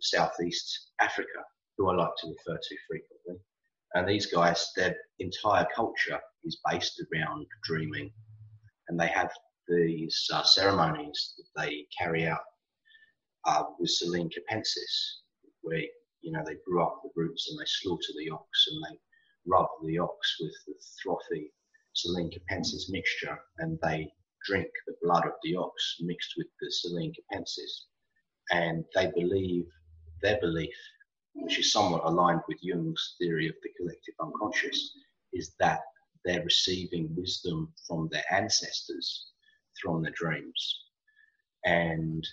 Southeast 0.00 0.90
Africa, 1.00 1.44
who 1.76 1.88
I 1.88 1.96
like 1.96 2.14
to 2.18 2.28
refer 2.28 2.58
to 2.58 2.76
frequently. 2.88 3.42
And 3.94 4.08
these 4.08 4.26
guys, 4.26 4.70
their 4.76 4.96
entire 5.18 5.66
culture 5.74 6.20
is 6.44 6.60
based 6.70 7.02
around 7.12 7.46
dreaming. 7.64 8.10
And 8.88 8.98
they 8.98 9.08
have 9.08 9.30
these 9.68 10.28
uh, 10.32 10.42
ceremonies 10.42 11.34
that 11.36 11.62
they 11.62 11.86
carry 11.96 12.26
out 12.26 12.40
uh, 13.44 13.64
with 13.78 13.90
Silene 13.90 14.30
capensis, 14.30 15.20
where 15.62 15.82
you 16.22 16.32
know 16.32 16.42
they 16.44 16.56
brew 16.66 16.82
up 16.82 17.00
the 17.02 17.10
roots 17.16 17.50
and 17.50 17.58
they 17.58 17.66
slaughter 17.66 18.12
the 18.18 18.30
ox 18.30 18.66
and 18.70 18.82
they 18.84 18.98
rub 19.46 19.68
the 19.84 19.98
ox 19.98 20.36
with 20.40 20.54
the 20.66 20.74
frothy 21.02 21.52
Silene 21.94 22.32
capensis 22.32 22.90
mixture 22.90 23.38
and 23.58 23.78
they 23.82 24.10
drink 24.46 24.68
the 24.86 24.94
blood 25.02 25.26
of 25.26 25.32
the 25.42 25.56
ox 25.56 25.96
mixed 26.00 26.34
with 26.36 26.46
the 26.60 26.68
Silene 26.70 27.12
capensis. 27.14 27.86
And 28.50 28.84
they 28.94 29.10
believe, 29.14 29.66
their 30.20 30.38
belief, 30.40 30.74
which 31.34 31.58
is 31.58 31.72
somewhat 31.72 32.04
aligned 32.04 32.42
with 32.48 32.62
Jung's 32.62 33.16
theory 33.18 33.48
of 33.48 33.54
the 33.62 33.70
collective 33.76 34.14
unconscious, 34.20 34.96
is 35.32 35.54
that 35.58 35.80
they're 36.24 36.44
receiving 36.44 37.14
wisdom 37.16 37.72
from 37.86 38.08
their 38.10 38.24
ancestors 38.32 39.32
from 39.80 40.02
their 40.02 40.12
dreams. 40.12 40.80
And 41.64 42.26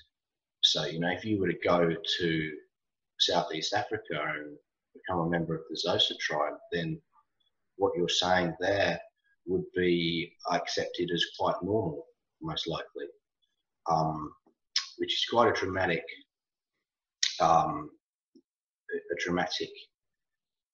so, 0.61 0.85
you 0.85 0.99
know, 0.99 1.11
if 1.11 1.25
you 1.25 1.39
were 1.39 1.51
to 1.51 1.59
go 1.63 1.95
to 2.19 2.51
Southeast 3.19 3.73
Africa 3.73 4.21
and 4.35 4.57
become 4.93 5.19
a 5.19 5.29
member 5.29 5.55
of 5.55 5.61
the 5.69 5.81
Xhosa 5.85 6.17
tribe, 6.19 6.55
then 6.71 6.99
what 7.77 7.93
you're 7.95 8.09
saying 8.09 8.53
there 8.59 8.99
would 9.45 9.65
be 9.75 10.31
accepted 10.51 11.09
as 11.13 11.25
quite 11.37 11.55
normal, 11.63 12.05
most 12.41 12.67
likely, 12.67 13.07
um, 13.89 14.31
which 14.97 15.13
is 15.13 15.25
quite 15.29 15.49
a 15.49 15.59
dramatic, 15.59 16.03
um, 17.39 17.89
a 18.93 19.23
dramatic, 19.23 19.69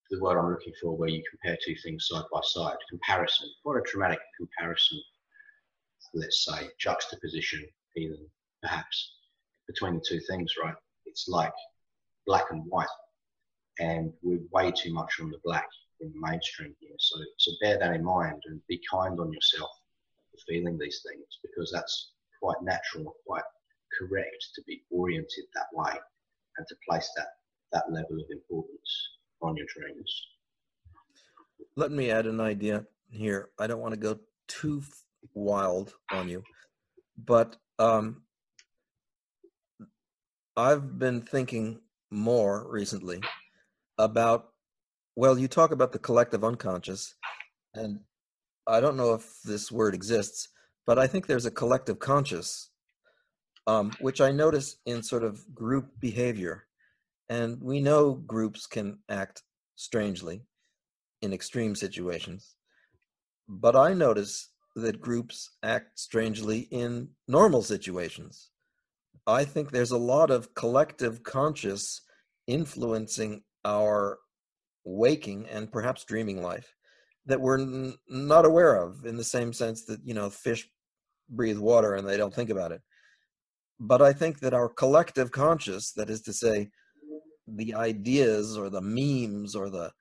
the 0.10 0.20
word 0.20 0.38
I'm 0.38 0.52
looking 0.52 0.74
for, 0.82 0.96
where 0.96 1.10
you 1.10 1.24
compare 1.30 1.58
two 1.66 1.76
things 1.84 2.08
side 2.08 2.26
by 2.32 2.42
side, 2.44 2.78
comparison, 2.90 3.50
quite 3.64 3.80
a 3.80 3.92
dramatic 3.92 4.20
comparison, 4.38 5.00
let's 6.14 6.46
say, 6.46 6.68
juxtaposition, 6.80 7.66
even 7.96 8.18
perhaps, 8.62 9.16
between 9.68 9.96
the 9.96 10.06
two 10.08 10.20
things, 10.28 10.54
right? 10.62 10.76
It's 11.06 11.28
like 11.28 11.54
black 12.26 12.46
and 12.52 12.64
white, 12.68 12.88
and 13.80 14.12
we're 14.22 14.40
way 14.52 14.72
too 14.72 14.94
much 14.94 15.20
on 15.22 15.30
the 15.30 15.40
black 15.44 15.68
in 16.02 16.12
the 16.12 16.20
mainstream 16.20 16.76
here. 16.80 16.96
So, 17.00 17.20
so 17.38 17.52
bear 17.62 17.78
that 17.80 17.94
in 17.94 18.04
mind 18.04 18.42
and 18.46 18.62
be 18.68 18.82
kind 18.92 19.20
on 19.20 19.32
yourself 19.32 19.70
for 20.32 20.38
feeling 20.48 20.78
these 20.78 21.04
things 21.08 21.26
because 21.42 21.72
that's 21.74 22.12
quite 22.42 22.62
natural, 22.62 23.16
quite 23.26 23.44
correct 23.98 24.46
to 24.56 24.62
be 24.68 24.84
oriented 24.92 25.46
that 25.54 25.68
way 25.74 25.94
and 26.58 26.68
to 26.68 26.76
place 26.88 27.10
that, 27.16 27.28
that 27.72 27.92
level 27.92 28.20
of 28.20 28.26
importance 28.32 29.10
on 29.42 29.56
your 29.56 29.68
dreams. 29.76 30.28
Let 31.76 31.92
me 31.92 32.12
add 32.12 32.26
an 32.26 32.40
idea 32.40 32.86
here. 33.10 33.50
I 33.60 33.68
don't 33.68 33.82
want 33.82 33.94
to 33.94 34.00
go 34.00 34.20
too 34.48 34.84
wild 35.34 35.94
on 36.12 36.30
you, 36.30 36.44
but 37.18 37.58
um, 37.80 38.22
I've 40.56 40.98
been 40.98 41.22
thinking 41.22 41.82
more 42.12 42.68
recently 42.70 43.22
about 43.98 44.50
well, 45.18 45.40
you 45.40 45.48
talk 45.48 45.72
about 45.72 45.94
the 45.94 46.00
collective 46.00 46.44
unconscious, 46.44 47.16
and 47.74 48.02
I 48.68 48.82
don't 48.82 48.98
know 48.98 49.14
if 49.14 49.42
this 49.44 49.72
word 49.72 49.96
exists, 49.96 50.50
but 50.86 51.00
I 51.00 51.08
think 51.08 51.26
there's 51.26 51.46
a 51.46 51.52
collective 51.52 52.00
conscious, 52.00 52.70
um, 53.66 53.92
which 54.02 54.20
I 54.20 54.32
notice 54.32 54.78
in 54.86 55.02
sort 55.02 55.24
of 55.24 55.56
group 55.56 55.88
behavior. 56.00 56.66
And 57.30 57.62
we 57.62 57.80
know 57.80 58.14
groups 58.14 58.68
can 58.68 59.00
act 59.10 59.44
strangely 59.76 60.42
in 61.22 61.32
extreme 61.32 61.76
situations, 61.76 62.56
but 63.48 63.76
I 63.76 63.94
notice 63.94 64.50
that 64.76 65.02
groups 65.02 65.52
act 65.64 65.98
strangely 65.98 66.68
in 66.72 67.08
normal 67.28 67.62
situations. 67.62 68.50
I 69.28 69.44
think 69.46 69.72
there's 69.72 69.92
a 69.92 69.98
lot 69.98 70.30
of 70.30 70.54
collective 70.54 71.24
conscious 71.24 72.02
influencing 72.48 73.44
our 73.64 74.20
waking 74.84 75.48
and 75.48 75.72
perhaps 75.72 76.04
dreaming 76.04 76.44
life 76.44 76.76
that 77.26 77.42
we're 77.42 77.60
n- 77.60 77.96
not 78.08 78.46
aware 78.46 78.76
of 78.76 79.06
in 79.06 79.18
the 79.18 79.24
same 79.24 79.52
sense 79.52 79.84
that 79.86 80.00
you 80.06 80.14
know 80.14 80.30
fish 80.30 80.70
breathe 81.30 81.58
water 81.58 81.96
and 81.96 82.08
they 82.08 82.18
don't 82.18 82.34
think 82.34 82.52
about 82.52 82.72
it. 82.72 82.82
But 83.80 84.02
i 84.02 84.14
think 84.14 84.40
that 84.40 84.54
our 84.54 84.70
collective 84.70 85.32
conscious 85.32 85.92
that 85.94 86.10
is 86.10 86.22
to 86.22 86.34
say 86.34 86.70
the 87.48 87.74
ideas 87.74 88.58
or 88.58 88.70
the 88.70 88.82
memes 88.82 89.56
or 89.56 89.70
the 89.70 89.92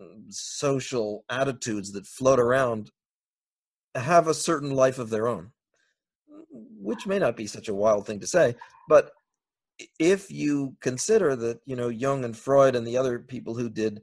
mm, 0.00 0.24
social 0.28 1.24
attitudes 1.30 1.92
that 1.92 2.06
float 2.06 2.38
around 2.38 2.90
have 3.94 4.28
a 4.28 4.34
certain 4.34 4.70
life 4.70 4.98
of 4.98 5.10
their 5.10 5.28
own 5.28 5.52
which 6.80 7.06
may 7.06 7.18
not 7.18 7.36
be 7.36 7.46
such 7.46 7.68
a 7.68 7.74
wild 7.74 8.06
thing 8.06 8.20
to 8.20 8.26
say 8.26 8.54
but 8.88 9.12
if 9.98 10.30
you 10.30 10.76
consider 10.80 11.36
that 11.36 11.60
you 11.64 11.76
know 11.76 11.88
Jung 11.88 12.24
and 12.24 12.36
Freud 12.36 12.74
and 12.74 12.86
the 12.86 12.96
other 12.96 13.18
people 13.18 13.54
who 13.54 13.70
did 13.70 14.02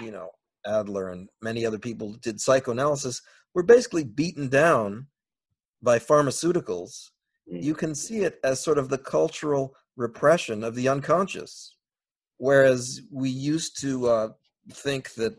you 0.00 0.10
know 0.10 0.30
Adler 0.66 1.10
and 1.10 1.28
many 1.42 1.66
other 1.66 1.78
people 1.78 2.14
did 2.22 2.40
psychoanalysis 2.40 3.22
were 3.54 3.62
basically 3.62 4.04
beaten 4.04 4.48
down 4.48 5.06
by 5.82 5.98
pharmaceuticals 5.98 7.10
you 7.46 7.74
can 7.74 7.94
see 7.94 8.18
it 8.20 8.38
as 8.42 8.62
sort 8.62 8.78
of 8.78 8.88
the 8.88 8.98
cultural 8.98 9.74
repression 9.96 10.64
of 10.64 10.74
the 10.74 10.88
unconscious. 10.88 11.76
Whereas 12.38 13.00
we 13.10 13.30
used 13.30 13.80
to 13.80 14.08
uh, 14.08 14.28
think 14.72 15.14
that 15.14 15.36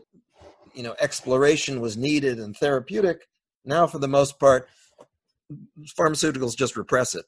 you 0.74 0.82
know 0.82 0.94
exploration 1.00 1.80
was 1.80 1.96
needed 1.96 2.38
and 2.38 2.56
therapeutic 2.56 3.28
now 3.64 3.86
for 3.86 3.98
the 3.98 4.08
most 4.08 4.38
part 4.38 4.68
pharmaceuticals 5.98 6.56
just 6.56 6.76
repress 6.76 7.14
it 7.14 7.24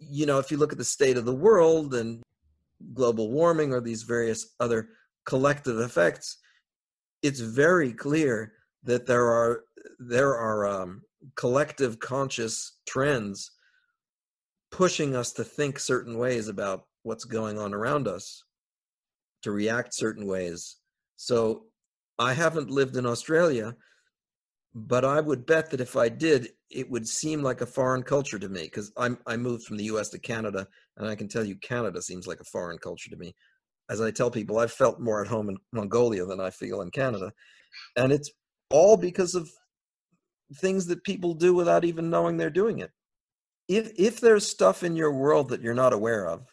you 0.00 0.26
know, 0.26 0.38
if 0.38 0.50
you 0.50 0.56
look 0.56 0.72
at 0.72 0.78
the 0.78 0.84
state 0.84 1.16
of 1.16 1.26
the 1.26 1.34
world 1.34 1.94
and 1.94 2.22
global 2.94 3.30
warming 3.30 3.72
or 3.72 3.80
these 3.80 4.02
various 4.02 4.54
other 4.58 4.88
collective 5.26 5.78
effects, 5.78 6.38
it's 7.22 7.40
very 7.40 7.92
clear 7.92 8.54
that 8.82 9.06
there 9.06 9.26
are 9.26 9.64
there 9.98 10.36
are 10.36 10.66
um, 10.66 11.02
collective 11.36 11.98
conscious 11.98 12.78
trends 12.86 13.52
pushing 14.70 15.14
us 15.14 15.32
to 15.32 15.44
think 15.44 15.78
certain 15.78 16.16
ways 16.16 16.48
about 16.48 16.86
what's 17.02 17.24
going 17.24 17.58
on 17.58 17.74
around 17.74 18.08
us, 18.08 18.44
to 19.42 19.50
react 19.50 19.94
certain 19.94 20.26
ways. 20.26 20.76
So 21.16 21.64
I 22.18 22.32
haven't 22.32 22.70
lived 22.70 22.96
in 22.96 23.04
Australia, 23.04 23.74
but 24.74 25.04
I 25.04 25.20
would 25.20 25.46
bet 25.46 25.70
that 25.70 25.80
if 25.80 25.96
I 25.96 26.08
did, 26.08 26.50
it 26.70 26.88
would 26.90 27.08
seem 27.08 27.42
like 27.42 27.60
a 27.60 27.66
foreign 27.66 28.02
culture 28.02 28.38
to 28.38 28.48
me 28.48 28.62
because 28.62 28.92
I'm 28.96 29.18
I 29.26 29.36
moved 29.36 29.64
from 29.64 29.76
the 29.76 29.84
U.S. 29.84 30.08
to 30.10 30.18
Canada, 30.18 30.66
and 30.96 31.08
I 31.08 31.16
can 31.16 31.28
tell 31.28 31.44
you 31.44 31.56
Canada 31.56 32.00
seems 32.00 32.26
like 32.26 32.40
a 32.40 32.44
foreign 32.44 32.78
culture 32.78 33.10
to 33.10 33.16
me. 33.16 33.34
As 33.88 34.00
I 34.00 34.12
tell 34.12 34.30
people, 34.30 34.58
I've 34.58 34.72
felt 34.72 35.00
more 35.00 35.20
at 35.20 35.26
home 35.26 35.48
in 35.48 35.56
Mongolia 35.72 36.24
than 36.24 36.40
I 36.40 36.50
feel 36.50 36.82
in 36.82 36.90
Canada, 36.90 37.32
and 37.96 38.12
it's 38.12 38.30
all 38.70 38.96
because 38.96 39.34
of 39.34 39.50
things 40.56 40.86
that 40.86 41.02
people 41.02 41.34
do 41.34 41.54
without 41.54 41.84
even 41.84 42.10
knowing 42.10 42.36
they're 42.36 42.50
doing 42.50 42.78
it. 42.78 42.92
If 43.66 43.90
if 43.96 44.20
there's 44.20 44.46
stuff 44.46 44.84
in 44.84 44.94
your 44.94 45.12
world 45.12 45.48
that 45.48 45.62
you're 45.62 45.74
not 45.74 45.92
aware 45.92 46.28
of, 46.28 46.46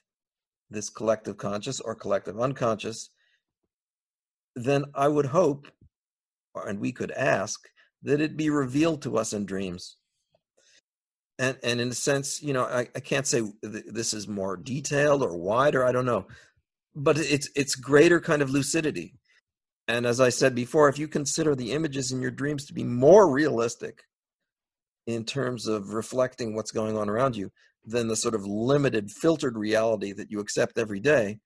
this 0.71 0.89
collective 0.89 1.37
conscious 1.37 1.79
or 1.79 1.93
collective 1.93 2.39
unconscious, 2.39 3.11
then 4.55 4.85
I 4.95 5.07
would 5.07 5.27
hope, 5.27 5.67
and 6.55 6.79
we 6.79 6.91
could 6.91 7.11
ask 7.11 7.59
that 8.03 8.21
it 8.21 8.37
be 8.37 8.49
revealed 8.49 9.01
to 9.03 9.17
us 9.17 9.33
in 9.33 9.45
dreams. 9.45 9.97
And 11.39 11.57
and 11.63 11.79
in 11.79 11.89
a 11.89 11.93
sense 11.93 12.41
you 12.41 12.51
know 12.51 12.63
i, 12.63 12.87
I 12.95 12.99
can't 12.99 13.27
say 13.27 13.43
this 13.61 14.13
is 14.13 14.27
more 14.27 14.57
detailed 14.57 15.21
or 15.21 15.37
wider 15.37 15.85
i 15.85 15.91
don't 15.91 16.05
know. 16.05 16.25
But 16.95 17.19
it's 17.19 17.49
it's 17.55 17.75
greater 17.75 18.19
kind 18.19 18.41
of 18.41 18.49
lucidity. 18.49 19.13
And 19.87 20.05
as 20.05 20.19
i 20.19 20.29
said 20.29 20.55
before 20.55 20.89
if 20.89 20.97
you 20.97 21.07
consider 21.07 21.55
the 21.55 21.71
images 21.73 22.11
in 22.11 22.21
your 22.21 22.31
dreams 22.31 22.65
to 22.65 22.73
be 22.73 22.83
more 22.83 23.29
realistic 23.31 24.03
in 25.05 25.23
terms 25.23 25.67
of 25.67 25.93
reflecting 25.93 26.55
what's 26.55 26.71
going 26.71 26.97
on 26.97 27.09
around 27.09 27.35
you 27.35 27.51
than 27.85 28.07
the 28.07 28.15
sort 28.15 28.35
of 28.35 28.45
limited 28.45 29.09
filtered 29.09 29.57
reality 29.57 30.11
that 30.11 30.31
you 30.31 30.39
accept 30.39 30.77
every 30.77 30.99
day 30.99 31.39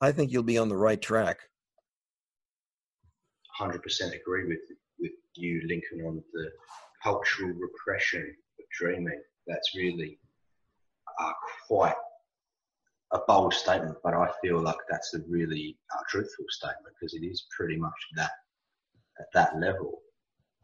i 0.00 0.12
think 0.12 0.30
you'll 0.30 0.42
be 0.42 0.58
on 0.58 0.68
the 0.68 0.76
right 0.76 1.02
track. 1.02 1.38
100% 3.60 3.74
agree 4.14 4.46
with 4.48 4.58
you 5.34 5.62
Lincoln 5.66 6.06
on 6.06 6.22
the 6.32 6.50
cultural 7.02 7.52
repression 7.52 8.34
of 8.58 8.64
dreaming 8.78 9.20
that's 9.46 9.74
really 9.74 10.18
uh, 11.20 11.32
quite 11.66 11.94
a 13.12 13.18
bold 13.26 13.52
statement, 13.52 13.96
but 14.02 14.14
I 14.14 14.30
feel 14.42 14.60
like 14.60 14.76
that's 14.90 15.14
a 15.14 15.20
really 15.28 15.76
uh, 15.94 16.02
truthful 16.08 16.46
statement 16.48 16.94
because 16.98 17.14
it 17.14 17.24
is 17.24 17.46
pretty 17.56 17.76
much 17.76 17.92
that 18.16 18.30
at 19.20 19.26
that 19.34 19.58
level. 19.58 20.00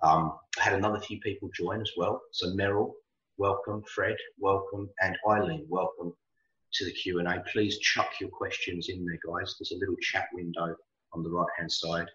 Um, 0.03 0.39
I 0.59 0.63
had 0.63 0.73
another 0.75 1.01
few 1.01 1.21
people 1.21 1.51
join 1.55 1.81
as 1.83 1.91
well. 1.97 2.23
So 2.33 2.49
Meryl, 2.49 2.93
welcome. 3.37 3.83
Fred, 3.95 4.17
welcome, 4.39 4.89
and 5.03 5.17
Eileen, 5.29 5.67
welcome 5.69 6.15
to 6.73 6.85
the 6.85 6.93
Q 6.93 7.19
and 7.19 7.29
A. 7.29 7.43
Please 7.53 7.79
chuck 7.79 8.09
your 8.21 8.31
questions 8.31 8.89
in 8.89 9.05
there, 9.05 9.19
guys. 9.27 9.57
There's 9.59 9.73
a 9.73 9.79
little 9.79 9.97
chat 10.01 10.29
window 10.33 10.75
on 11.13 11.23
the 11.23 11.31
right 11.31 11.49
hand 11.59 11.71
side, 11.71 12.09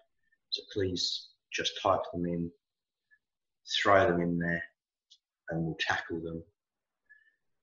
so 0.50 0.62
please 0.72 1.28
just 1.54 1.72
type 1.82 2.00
them 2.12 2.26
in, 2.26 2.50
throw 3.82 4.06
them 4.08 4.20
in 4.20 4.38
there, 4.38 4.62
and 5.50 5.64
we'll 5.64 5.76
tackle 5.80 6.20
them. 6.20 6.42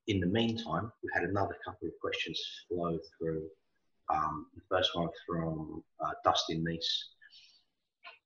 In 0.07 0.19
the 0.19 0.27
meantime, 0.27 0.91
we've 1.03 1.13
had 1.13 1.29
another 1.29 1.55
couple 1.63 1.87
of 1.87 1.93
questions 2.01 2.39
flow 2.67 2.97
through. 3.17 3.43
Um, 4.09 4.47
the 4.55 4.61
first 4.69 4.95
one 4.95 5.09
from 5.27 5.83
uh, 6.03 6.11
Dustin 6.25 6.65
Neese. 6.65 7.03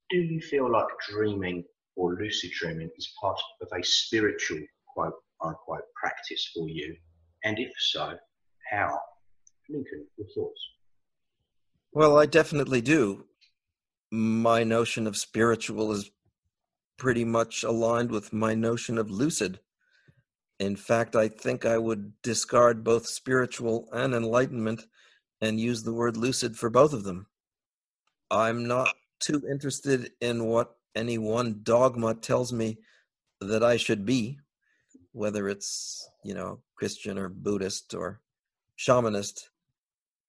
Do 0.09 0.17
you 0.17 0.41
feel 0.41 0.71
like 0.71 0.87
dreaming 1.09 1.63
or 1.95 2.15
lucid 2.15 2.51
dreaming 2.51 2.89
is 2.97 3.13
part 3.19 3.39
of 3.61 3.67
a 3.77 3.83
spiritual 3.83 4.59
quote 4.93 5.13
unquote 5.41 5.83
practice 5.95 6.51
for 6.55 6.69
you? 6.69 6.95
And 7.43 7.59
if 7.59 7.71
so, 7.77 8.17
how? 8.71 8.99
Lincoln, 9.69 10.05
your 10.17 10.27
thoughts? 10.35 10.61
Well, 11.91 12.17
I 12.17 12.25
definitely 12.25 12.81
do. 12.81 13.25
My 14.11 14.63
notion 14.63 15.07
of 15.07 15.17
spiritual 15.17 15.91
is 15.91 16.11
pretty 16.97 17.25
much 17.25 17.63
aligned 17.63 18.11
with 18.11 18.33
my 18.33 18.53
notion 18.53 18.97
of 18.97 19.11
lucid. 19.11 19.59
In 20.59 20.75
fact, 20.75 21.15
I 21.15 21.27
think 21.27 21.65
I 21.65 21.77
would 21.77 22.13
discard 22.21 22.83
both 22.83 23.07
spiritual 23.07 23.89
and 23.91 24.13
enlightenment 24.13 24.85
and 25.41 25.59
use 25.59 25.83
the 25.83 25.93
word 25.93 26.15
lucid 26.15 26.55
for 26.55 26.69
both 26.69 26.93
of 26.93 27.03
them. 27.03 27.27
I'm 28.31 28.67
not 28.67 28.95
too 29.19 29.43
interested 29.49 30.11
in 30.21 30.45
what 30.45 30.77
any 30.95 31.17
one 31.17 31.59
dogma 31.63 32.15
tells 32.15 32.53
me 32.53 32.77
that 33.41 33.63
I 33.63 33.75
should 33.77 34.05
be, 34.05 34.39
whether 35.11 35.49
it's, 35.49 36.09
you 36.23 36.33
know, 36.33 36.61
Christian 36.75 37.17
or 37.17 37.27
Buddhist 37.27 37.93
or 37.93 38.21
shamanist. 38.77 39.49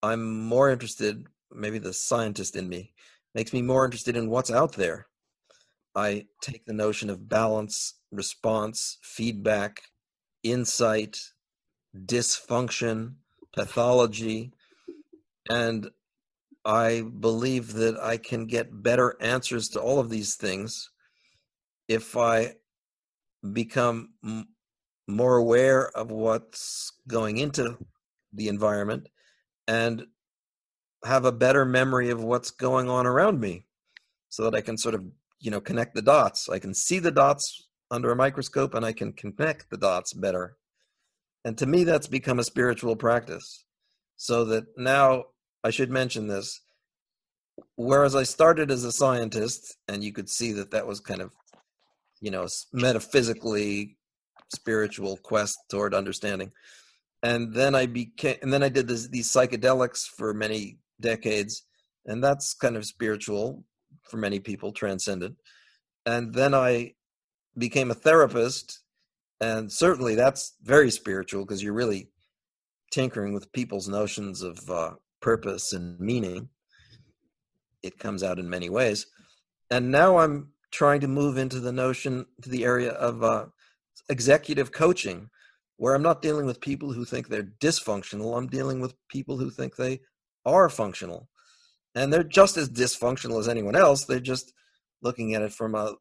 I'm 0.03 0.41
more 0.41 0.71
interested, 0.71 1.27
maybe 1.53 1.79
the 1.79 1.93
scientist 1.93 2.57
in 2.57 2.69
me 2.69 2.93
makes 3.37 3.53
me 3.53 3.61
more 3.61 3.85
interested 3.85 4.17
in 4.17 4.31
what's 4.31 4.51
out 4.51 4.73
there. 4.73 5.09
I 5.95 6.25
take 6.41 6.65
the 6.65 6.73
notion 6.73 7.11
of 7.11 7.29
balance, 7.29 8.01
response, 8.11 8.97
feedback, 9.03 9.83
insight, 10.43 11.21
dysfunction, 11.95 13.17
pathology, 13.55 14.53
and 15.51 15.91
I 16.65 17.03
believe 17.03 17.75
that 17.75 18.01
I 18.01 18.17
can 18.17 18.47
get 18.47 18.83
better 18.83 19.19
answers 19.21 19.69
to 19.71 19.83
all 19.83 20.01
of 20.01 20.09
these 20.09 20.37
things 20.37 20.89
if 21.89 22.17
I 22.17 22.55
become 23.53 24.15
m- 24.25 24.49
more 25.07 25.37
aware 25.37 25.91
of 25.91 26.11
what's 26.11 26.91
going 27.07 27.37
into 27.37 27.77
the 28.33 28.49
environment 28.49 29.09
and 29.69 30.07
have 31.07 31.25
a 31.25 31.33
better 31.33 31.65
memory 31.65 32.11
of 32.11 32.23
what's 32.23 32.51
going 32.51 32.89
on 32.89 33.07
around 33.07 33.41
me 33.41 33.65
so 34.29 34.45
that 34.45 34.55
I 34.55 34.61
can 34.61 34.77
sort 34.77 34.95
of, 34.95 35.05
you 35.41 35.51
know, 35.51 35.61
connect 35.61 35.95
the 35.95 36.03
dots. 36.03 36.49
I 36.49 36.59
can 36.59 36.75
see 36.75 36.99
the 36.99 37.11
dots 37.11 37.69
under 37.91 38.11
a 38.11 38.17
microscope 38.17 38.75
and 38.75 38.85
I 38.85 38.93
can 38.93 39.13
connect 39.13 39.71
the 39.71 39.77
dots 39.77 40.13
better. 40.13 40.57
And 41.45 41.57
to 41.59 41.67
me, 41.67 41.85
that's 41.85 42.09
become 42.09 42.41
a 42.41 42.45
spiritual 42.45 42.97
practice. 42.97 43.65
So 44.17 44.45
that 44.47 44.65
now 44.77 45.25
I 45.63 45.71
should 45.71 45.91
mention 45.91 46.27
this. 46.27 46.61
Whereas 47.77 48.15
I 48.15 48.25
started 48.25 48.71
as 48.71 48.85
a 48.85 48.93
scientist, 48.93 49.77
and 49.89 50.05
you 50.05 50.13
could 50.13 50.29
see 50.29 50.53
that 50.53 50.73
that 50.73 50.87
was 50.87 51.01
kind 51.01 51.23
of, 51.23 51.31
you 52.21 52.31
know, 52.31 52.47
metaphysically 52.73 53.97
spiritual 54.53 55.17
quest 55.19 55.57
toward 55.71 55.95
understanding. 55.95 56.53
And 57.23 57.55
then 57.55 57.75
I 57.75 57.87
became, 57.87 58.37
and 58.43 58.53
then 58.53 58.63
I 58.63 58.69
did 58.69 58.89
this, 58.89 59.09
these 59.09 59.33
psychedelics 59.33 60.07
for 60.07 60.35
many 60.35 60.79
decades, 61.01 61.63
and 62.07 62.23
that's 62.23 62.55
kind 62.55 62.77
of 62.77 62.87
spiritual 62.87 63.65
for 64.03 64.17
many 64.17 64.41
people, 64.41 64.73
transcendent. 64.73 65.37
And 66.05 66.33
then 66.33 66.55
I 66.55 66.95
became 67.59 67.91
a 67.91 67.95
therapist, 67.95 68.81
and 69.41 69.71
certainly 69.71 70.15
that's 70.15 70.55
very 70.63 70.91
spiritual 70.91 71.45
because 71.45 71.63
you're 71.63 71.73
really 71.73 72.11
tinkering 72.91 73.35
with 73.35 73.53
people's 73.53 73.89
notions 73.89 74.43
of 74.43 74.59
uh, 74.71 74.93
purpose 75.21 75.73
and 75.73 75.99
meaning. 75.99 76.49
It 77.83 77.99
comes 77.99 78.23
out 78.23 78.39
in 78.39 78.49
many 78.49 78.71
ways. 78.71 79.07
And 79.71 79.91
now 79.91 80.19
I'm 80.19 80.53
trying 80.71 81.01
to 81.01 81.09
move 81.09 81.37
into 81.37 81.61
the 81.61 81.73
notion, 81.73 82.27
to 82.43 82.49
the 82.49 82.65
area 82.65 82.93
of 82.93 83.23
uh, 83.23 83.47
executive 84.09 84.73
coaching, 84.73 85.29
where 85.77 85.95
I'm 85.95 86.03
not 86.03 86.23
dealing 86.23 86.47
with 86.47 86.61
people 86.61 86.93
who 86.93 87.05
think 87.05 87.29
they're 87.29 87.53
dysfunctional. 87.61 88.37
I'm 88.37 88.47
dealing 88.47 88.81
with 88.81 88.95
people 89.09 89.37
who 89.37 89.51
think 89.51 89.77
they 89.77 90.01
are 90.47 90.69
functional. 90.69 91.29
And 91.95 92.13
they're 92.13 92.23
just 92.23 92.57
as 92.57 92.71
dysfunctional 92.71 93.39
as 93.41 93.49
anyone 93.49 93.77
else. 93.77 94.05
They're 94.05 94.21
just 94.21 94.53
looking 95.03 95.35
at 95.35 95.43
it 95.43 95.53
from 95.53 95.75
a, 95.75 95.95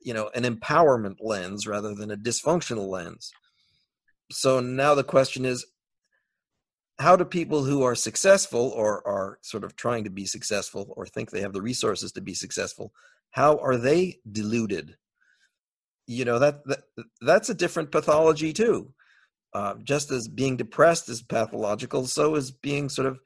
you 0.00 0.14
know, 0.14 0.30
an 0.34 0.44
empowerment 0.44 1.16
lens 1.20 1.66
rather 1.66 1.94
than 1.94 2.10
a 2.10 2.16
dysfunctional 2.16 2.88
lens. 2.88 3.30
So 4.30 4.60
now 4.60 4.94
the 4.94 5.04
question 5.04 5.44
is 5.44 5.66
how 6.98 7.14
do 7.14 7.24
people 7.24 7.62
who 7.64 7.82
are 7.82 7.94
successful 7.94 8.72
or 8.74 9.06
are 9.06 9.38
sort 9.42 9.64
of 9.64 9.76
trying 9.76 10.04
to 10.04 10.10
be 10.10 10.26
successful 10.26 10.92
or 10.96 11.06
think 11.06 11.30
they 11.30 11.40
have 11.40 11.52
the 11.52 11.62
resources 11.62 12.12
to 12.12 12.20
be 12.20 12.34
successful 12.34 12.92
how 13.30 13.58
are 13.58 13.76
they 13.76 14.18
deluded 14.30 14.96
you 16.06 16.24
know 16.24 16.38
that, 16.38 16.64
that 16.66 16.80
that's 17.20 17.48
a 17.48 17.54
different 17.54 17.92
pathology 17.92 18.52
too 18.52 18.92
uh, 19.54 19.74
just 19.82 20.10
as 20.10 20.28
being 20.28 20.56
depressed 20.56 21.08
is 21.08 21.22
pathological 21.22 22.06
so 22.06 22.34
is 22.34 22.50
being 22.50 22.88
sort 22.88 23.06
of 23.06 23.18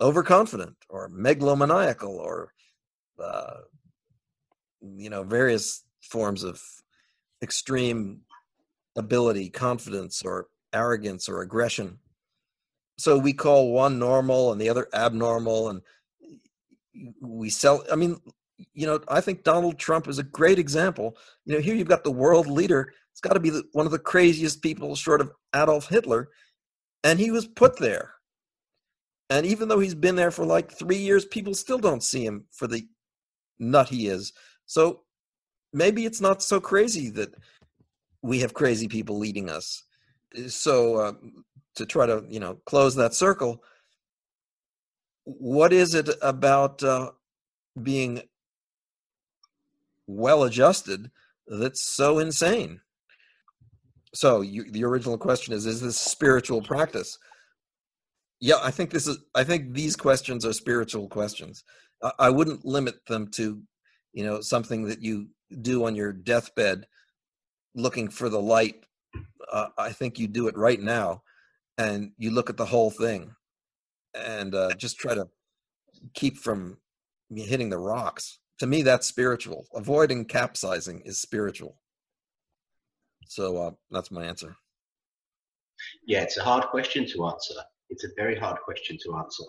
overconfident 0.00 0.76
or 0.88 1.08
megalomaniacal 1.08 2.08
or 2.08 2.52
uh, 3.22 3.60
you 4.80 5.10
know 5.10 5.22
various 5.22 5.84
forms 6.00 6.44
of 6.44 6.62
extreme 7.42 8.20
ability 8.96 9.48
confidence 9.48 10.22
or 10.22 10.48
arrogance 10.72 11.28
or 11.28 11.40
aggression. 11.40 11.98
So 12.98 13.16
we 13.16 13.32
call 13.32 13.72
one 13.72 13.98
normal 13.98 14.52
and 14.52 14.60
the 14.60 14.68
other 14.68 14.88
abnormal 14.92 15.68
and 15.68 15.82
we 17.20 17.48
sell 17.48 17.84
i 17.92 17.94
mean 17.94 18.18
you 18.74 18.84
know 18.84 18.98
i 19.06 19.20
think 19.20 19.44
donald 19.44 19.78
trump 19.78 20.08
is 20.08 20.18
a 20.18 20.24
great 20.24 20.58
example. 20.58 21.16
You 21.44 21.54
know 21.54 21.60
here 21.60 21.74
you've 21.74 21.88
got 21.88 22.02
the 22.02 22.10
world 22.10 22.48
leader 22.48 22.92
it's 23.12 23.20
got 23.20 23.34
to 23.34 23.40
be 23.40 23.50
the, 23.50 23.64
one 23.72 23.86
of 23.86 23.92
the 23.92 23.98
craziest 23.98 24.62
people 24.62 24.96
short 24.96 25.20
of 25.20 25.30
adolf 25.54 25.88
hitler 25.88 26.28
and 27.04 27.20
he 27.20 27.30
was 27.30 27.46
put 27.46 27.78
there 27.78 28.14
and 29.30 29.44
even 29.46 29.68
though 29.68 29.78
he's 29.78 29.94
been 29.94 30.16
there 30.16 30.30
for 30.30 30.44
like 30.44 30.70
three 30.70 30.96
years 30.96 31.24
people 31.24 31.54
still 31.54 31.78
don't 31.78 32.02
see 32.02 32.24
him 32.24 32.44
for 32.52 32.66
the 32.66 32.86
nut 33.58 33.88
he 33.88 34.08
is. 34.08 34.32
So 34.66 35.02
maybe 35.72 36.04
it's 36.04 36.20
not 36.20 36.42
so 36.42 36.60
crazy 36.60 37.10
that 37.10 37.34
we 38.22 38.40
have 38.40 38.54
crazy 38.54 38.88
people 38.88 39.18
leading 39.18 39.48
us. 39.48 39.84
So 40.48 40.96
uh, 40.96 41.12
to 41.76 41.86
try 41.86 42.06
to 42.06 42.24
you 42.28 42.40
know 42.40 42.58
close 42.66 42.94
that 42.96 43.14
circle 43.14 43.62
what 45.36 45.72
is 45.74 45.94
it 45.94 46.08
about 46.22 46.82
uh, 46.82 47.10
being 47.82 48.22
well 50.06 50.44
adjusted 50.44 51.10
that's 51.46 51.82
so 51.82 52.18
insane? 52.18 52.80
So 54.14 54.40
you, 54.40 54.70
the 54.70 54.84
original 54.84 55.18
question 55.18 55.52
is 55.52 55.66
is 55.66 55.82
this 55.82 55.98
spiritual 55.98 56.62
practice 56.62 57.18
yeah 58.40 58.58
i 58.62 58.70
think 58.70 58.90
this 58.90 59.06
is 59.06 59.18
i 59.34 59.44
think 59.44 59.72
these 59.72 59.96
questions 59.96 60.44
are 60.44 60.52
spiritual 60.52 61.08
questions 61.08 61.64
I, 62.02 62.12
I 62.18 62.30
wouldn't 62.30 62.64
limit 62.64 63.04
them 63.06 63.28
to 63.32 63.62
you 64.12 64.24
know 64.24 64.40
something 64.40 64.84
that 64.84 65.02
you 65.02 65.28
do 65.62 65.84
on 65.86 65.94
your 65.94 66.12
deathbed 66.12 66.86
looking 67.74 68.08
for 68.08 68.28
the 68.28 68.40
light 68.40 68.84
uh, 69.52 69.68
i 69.78 69.90
think 69.90 70.18
you 70.18 70.28
do 70.28 70.48
it 70.48 70.56
right 70.56 70.80
now 70.80 71.22
and 71.78 72.12
you 72.18 72.30
look 72.30 72.50
at 72.50 72.56
the 72.56 72.66
whole 72.66 72.90
thing 72.90 73.34
and 74.14 74.54
uh, 74.54 74.74
just 74.74 74.98
try 74.98 75.14
to 75.14 75.28
keep 76.14 76.36
from 76.36 76.78
hitting 77.34 77.70
the 77.70 77.78
rocks. 77.78 78.38
To 78.58 78.66
me, 78.66 78.82
that's 78.82 79.06
spiritual. 79.06 79.66
Avoiding 79.74 80.24
capsizing 80.24 81.02
is 81.04 81.20
spiritual. 81.20 81.78
So 83.26 83.56
uh, 83.56 83.70
that's 83.90 84.10
my 84.10 84.24
answer. 84.24 84.56
Yeah, 86.06 86.22
it's 86.22 86.38
a 86.38 86.42
hard 86.42 86.64
question 86.64 87.06
to 87.06 87.26
answer. 87.26 87.54
It's 87.90 88.04
a 88.04 88.14
very 88.16 88.38
hard 88.38 88.58
question 88.64 88.98
to 89.04 89.16
answer 89.16 89.44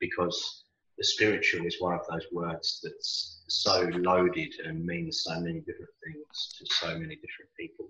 because 0.00 0.64
the 0.98 1.04
spiritual 1.04 1.66
is 1.66 1.80
one 1.80 1.94
of 1.94 2.06
those 2.10 2.26
words 2.32 2.80
that's 2.82 3.42
so 3.48 3.88
loaded 3.94 4.52
and 4.64 4.84
means 4.84 5.22
so 5.24 5.40
many 5.40 5.60
different 5.60 5.90
things 6.04 6.54
to 6.58 6.66
so 6.74 6.88
many 6.88 7.16
different 7.16 7.50
people. 7.58 7.88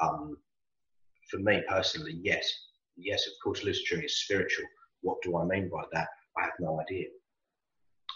Um, 0.00 0.36
for 1.30 1.38
me 1.38 1.62
personally, 1.68 2.18
yes, 2.22 2.50
yes, 2.96 3.26
of 3.26 3.32
course, 3.42 3.64
lucid 3.64 4.04
is 4.04 4.20
spiritual. 4.20 4.66
What 5.02 5.18
do 5.22 5.36
I 5.36 5.44
mean 5.44 5.68
by 5.68 5.84
that? 5.92 6.08
I 6.38 6.44
have 6.44 6.54
no 6.58 6.80
idea. 6.80 7.06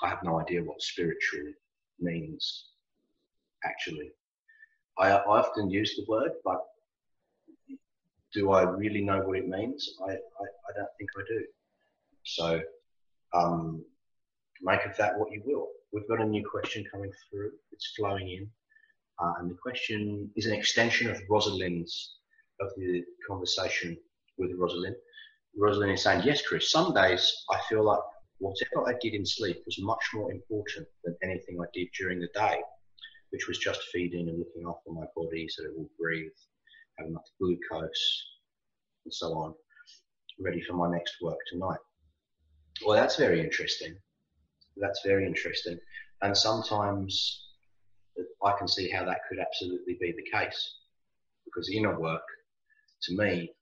I 0.02 0.08
have 0.08 0.22
no 0.22 0.40
idea 0.40 0.62
what 0.62 0.80
spiritual 0.80 1.52
means, 1.98 2.70
actually. 3.64 4.12
I, 4.98 5.10
I 5.10 5.24
often 5.24 5.70
use 5.70 5.94
the 5.96 6.06
word, 6.08 6.32
but 6.44 6.60
do 8.32 8.52
I 8.52 8.62
really 8.62 9.02
know 9.02 9.20
what 9.22 9.38
it 9.38 9.48
means? 9.48 9.96
I, 10.06 10.12
I, 10.12 10.14
I 10.14 10.72
don't 10.76 10.88
think 10.98 11.10
I 11.16 11.22
do. 11.28 11.44
So 12.24 12.60
um, 13.32 13.84
make 14.62 14.84
of 14.84 14.96
that 14.96 15.18
what 15.18 15.32
you 15.32 15.42
will. 15.44 15.68
We've 15.92 16.08
got 16.08 16.20
a 16.20 16.24
new 16.24 16.46
question 16.48 16.84
coming 16.90 17.10
through. 17.30 17.50
It's 17.72 17.92
flowing 17.96 18.28
in. 18.28 18.48
Uh, 19.18 19.32
and 19.38 19.50
the 19.50 19.56
question 19.60 20.30
is 20.36 20.46
an 20.46 20.54
extension 20.54 21.10
of 21.10 21.20
Rosalind's, 21.28 22.16
of 22.60 22.68
the 22.76 23.02
conversation 23.28 23.96
with 24.38 24.52
Rosalind. 24.56 24.96
Rosalind 25.56 25.92
is 25.92 26.02
saying, 26.02 26.22
Yes, 26.24 26.42
Chris, 26.42 26.70
some 26.70 26.94
days 26.94 27.44
I 27.50 27.58
feel 27.68 27.84
like 27.84 28.00
whatever 28.38 28.88
I 28.88 28.94
did 29.00 29.14
in 29.14 29.26
sleep 29.26 29.62
was 29.66 29.78
much 29.80 30.02
more 30.14 30.32
important 30.32 30.86
than 31.04 31.16
anything 31.22 31.58
I 31.60 31.66
did 31.74 31.88
during 31.98 32.20
the 32.20 32.28
day, 32.34 32.60
which 33.30 33.46
was 33.48 33.58
just 33.58 33.82
feeding 33.92 34.28
and 34.28 34.38
looking 34.38 34.64
after 34.66 34.90
my 34.90 35.04
body 35.14 35.46
so 35.48 35.64
it 35.64 35.76
will 35.76 35.90
breathe, 35.98 36.30
have 37.00 37.08
enough 37.08 37.26
glucose, 37.38 38.24
and 39.04 39.12
so 39.12 39.32
on, 39.34 39.54
ready 40.38 40.60
for 40.62 40.74
my 40.74 40.90
next 40.90 41.16
work 41.20 41.38
tonight. 41.48 41.78
Well, 42.84 42.96
that's 42.96 43.16
very 43.16 43.40
interesting. 43.40 43.96
That's 44.76 45.00
very 45.04 45.26
interesting. 45.26 45.78
And 46.22 46.36
sometimes 46.36 47.46
I 48.44 48.52
can 48.58 48.68
see 48.68 48.90
how 48.90 49.04
that 49.04 49.20
could 49.28 49.38
absolutely 49.38 49.96
be 50.00 50.12
the 50.12 50.38
case 50.38 50.74
because 51.44 51.70
inner 51.70 51.98
work 51.98 52.22
to 53.02 53.16
me 53.16 53.52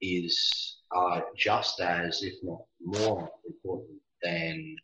is 0.00 0.76
uh, 0.94 1.20
just 1.36 1.80
as, 1.80 2.22
if 2.22 2.34
not 2.42 2.62
more 2.80 3.28
important 3.46 3.98
than 4.22 4.76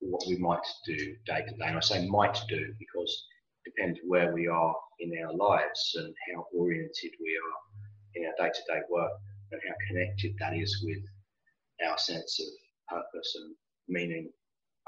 what 0.00 0.22
we 0.28 0.36
might 0.36 0.66
do 0.86 1.16
day 1.26 1.44
to 1.46 1.54
day. 1.54 1.66
And 1.66 1.76
I 1.76 1.80
say 1.80 2.06
might 2.06 2.38
do 2.48 2.74
because 2.78 3.26
depends 3.68 3.98
where 4.06 4.32
we 4.32 4.46
are 4.46 4.74
in 5.00 5.12
our 5.22 5.34
lives 5.34 5.94
and 5.96 6.14
how 6.32 6.46
oriented 6.54 7.12
we 7.20 7.38
are 7.44 7.58
in 8.14 8.26
our 8.26 8.34
day 8.38 8.52
to 8.52 8.72
day 8.72 8.80
work 8.90 9.12
and 9.52 9.60
how 9.66 9.74
connected 9.88 10.34
that 10.38 10.54
is 10.56 10.82
with 10.84 11.02
our 11.86 11.98
sense 11.98 12.40
of 12.40 12.96
purpose 12.96 13.36
and 13.36 13.54
meaning, 13.88 14.30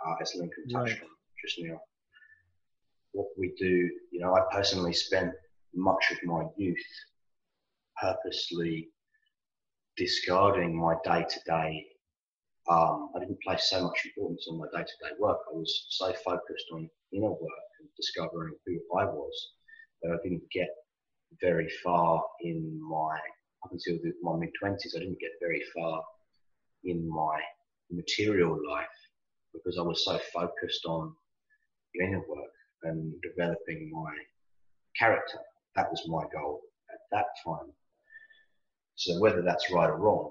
uh, 0.06 0.14
as 0.20 0.34
Lincoln 0.34 0.68
touched 0.68 1.00
right. 1.00 1.02
on 1.02 1.08
just 1.44 1.56
now. 1.60 1.80
What 3.12 3.28
we 3.38 3.52
do, 3.58 3.90
you 4.12 4.20
know, 4.20 4.34
I 4.34 4.42
personally 4.52 4.92
spent 4.92 5.32
much 5.74 6.04
of 6.12 6.18
my 6.24 6.44
youth 6.56 6.76
purposely 8.00 8.88
discarding 9.96 10.76
my 10.76 10.94
day 11.04 11.26
to 11.28 11.40
day. 11.46 11.86
Um, 12.70 13.10
I 13.16 13.18
didn't 13.18 13.42
place 13.42 13.68
so 13.68 13.82
much 13.82 13.98
importance 14.04 14.46
on 14.48 14.58
my 14.58 14.66
day 14.72 14.84
to 14.84 15.08
day 15.08 15.14
work. 15.18 15.38
I 15.50 15.56
was 15.56 15.86
so 15.90 16.12
focused 16.24 16.66
on 16.72 16.88
inner 17.12 17.30
work 17.30 17.68
and 17.80 17.88
discovering 17.96 18.54
who 18.64 18.78
I 18.96 19.06
was 19.06 19.48
that 20.02 20.12
I 20.12 20.16
didn't 20.22 20.48
get 20.52 20.68
very 21.40 21.68
far 21.82 22.22
in 22.42 22.80
my 22.88 23.18
up 23.64 23.72
until 23.72 23.98
the, 24.04 24.12
my 24.22 24.36
mid 24.36 24.50
twenties. 24.58 24.94
I 24.96 25.00
didn't 25.00 25.18
get 25.18 25.32
very 25.40 25.62
far 25.74 26.00
in 26.84 27.08
my 27.08 27.40
material 27.90 28.56
life 28.68 28.86
because 29.52 29.76
I 29.76 29.82
was 29.82 30.04
so 30.04 30.20
focused 30.32 30.84
on 30.86 31.12
inner 32.00 32.22
work 32.28 32.52
and 32.84 33.12
developing 33.20 33.90
my 33.92 34.14
character. 34.96 35.38
That 35.74 35.90
was 35.90 36.02
my 36.06 36.22
goal 36.32 36.60
at 36.92 37.00
that 37.10 37.26
time. 37.44 37.72
So 38.94 39.18
whether 39.18 39.42
that's 39.42 39.72
right 39.72 39.90
or 39.90 39.98
wrong, 39.98 40.30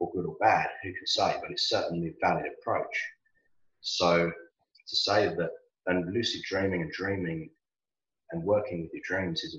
or 0.00 0.10
good 0.12 0.26
or 0.26 0.36
bad, 0.40 0.68
who 0.82 0.92
can 0.92 1.06
say? 1.06 1.36
But 1.40 1.50
it's 1.50 1.68
certainly 1.68 2.08
a 2.08 2.26
valid 2.26 2.46
approach. 2.58 3.04
So 3.80 4.28
to 4.28 4.96
say 4.96 5.26
that, 5.26 5.50
and 5.86 6.12
lucid 6.12 6.42
dreaming 6.48 6.82
and 6.82 6.92
dreaming 6.92 7.50
and 8.32 8.44
working 8.44 8.82
with 8.82 8.90
your 8.92 9.02
dreams 9.04 9.42
is 9.42 9.58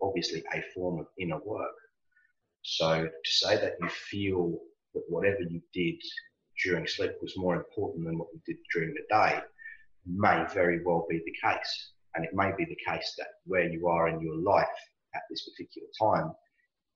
obviously 0.00 0.42
a 0.54 0.62
form 0.74 0.98
of 0.98 1.06
inner 1.18 1.38
work. 1.44 1.74
So 2.62 3.04
to 3.04 3.30
say 3.30 3.56
that 3.56 3.74
you 3.80 3.88
feel 3.88 4.58
that 4.94 5.02
whatever 5.08 5.42
you 5.42 5.60
did 5.72 5.96
during 6.64 6.86
sleep 6.86 7.12
was 7.20 7.36
more 7.36 7.56
important 7.56 8.06
than 8.06 8.18
what 8.18 8.28
you 8.32 8.40
did 8.46 8.56
during 8.72 8.94
the 8.94 9.02
day 9.10 9.40
may 10.06 10.44
very 10.52 10.82
well 10.84 11.06
be 11.08 11.18
the 11.24 11.48
case. 11.48 11.92
And 12.14 12.24
it 12.24 12.34
may 12.34 12.52
be 12.56 12.64
the 12.64 12.78
case 12.86 13.14
that 13.18 13.28
where 13.46 13.68
you 13.68 13.88
are 13.88 14.08
in 14.08 14.20
your 14.20 14.36
life 14.36 14.66
at 15.14 15.22
this 15.30 15.48
particular 15.48 15.88
time 16.00 16.32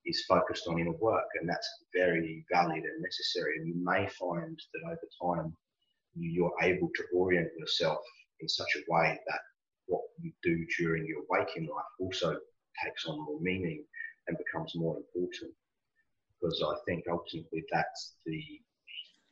is 0.07 0.25
focused 0.27 0.69
on 0.69 0.79
inner 0.79 0.93
work, 0.93 1.27
and 1.41 1.49
that's 1.49 1.69
very 1.95 2.45
valid 2.53 2.83
and 2.85 3.03
necessary. 3.03 3.59
And 3.59 3.69
you 3.69 3.75
may 3.77 4.09
find 4.09 4.59
that 4.75 4.87
over 4.87 5.43
time 5.43 5.57
you're 6.15 6.53
able 6.63 6.89
to 6.95 7.05
orient 7.15 7.51
yourself 7.59 7.99
in 8.41 8.49
such 8.49 8.77
a 8.77 8.93
way 8.93 9.19
that 9.27 9.41
what 9.87 10.03
you 10.21 10.33
do 10.43 10.65
during 10.79 11.07
your 11.07 11.23
waking 11.29 11.69
life 11.69 11.85
also 12.01 12.39
takes 12.85 13.07
on 13.07 13.25
more 13.25 13.41
meaning 13.41 13.85
and 14.29 14.39
becomes 14.39 14.73
more 14.75 14.97
important. 14.97 15.53
Because 16.41 16.63
I 16.67 16.75
think 16.87 17.05
ultimately 17.11 17.65
that's 17.73 18.15
the 18.25 18.43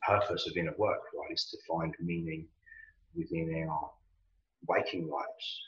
purpose 0.07 0.47
of 0.47 0.57
inner 0.57 0.75
work, 0.77 1.01
right? 1.17 1.31
Is 1.31 1.49
to 1.51 1.57
find 1.67 1.93
meaning 1.99 2.47
within 3.15 3.67
our 3.69 3.91
waking 4.67 5.09
lives 5.09 5.61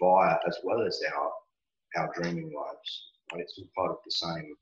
via 0.00 0.38
as 0.46 0.58
well 0.64 0.82
as 0.82 1.00
our 1.14 1.30
our 1.96 2.12
dreaming 2.14 2.52
lives. 2.54 3.08
Right? 3.32 3.42
It's 3.42 3.58
all 3.58 3.68
part 3.76 3.90
of 3.90 3.98
the 4.04 4.10
same 4.10 4.54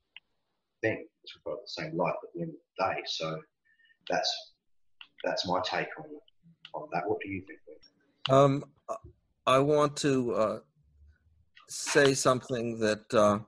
thing. 0.82 1.06
It's 1.24 1.34
all 1.36 1.52
part 1.52 1.60
of 1.62 1.66
the 1.66 1.82
same 1.82 1.96
life 1.96 2.14
at 2.22 2.32
the 2.34 2.42
end 2.42 2.50
of 2.50 2.56
the 2.78 2.94
day. 2.94 3.02
So 3.06 3.38
that's 4.08 4.52
that's 5.24 5.46
my 5.46 5.60
take 5.64 5.88
on 5.98 6.06
on 6.74 6.88
that. 6.92 7.02
What 7.06 7.20
do 7.20 7.28
you 7.30 7.42
think? 7.46 7.58
Um, 8.28 8.64
I 9.46 9.60
want 9.60 9.96
to 9.98 10.34
uh, 10.34 10.58
say 11.68 12.14
something 12.14 12.78
that 12.80 13.14
uh, 13.14 13.38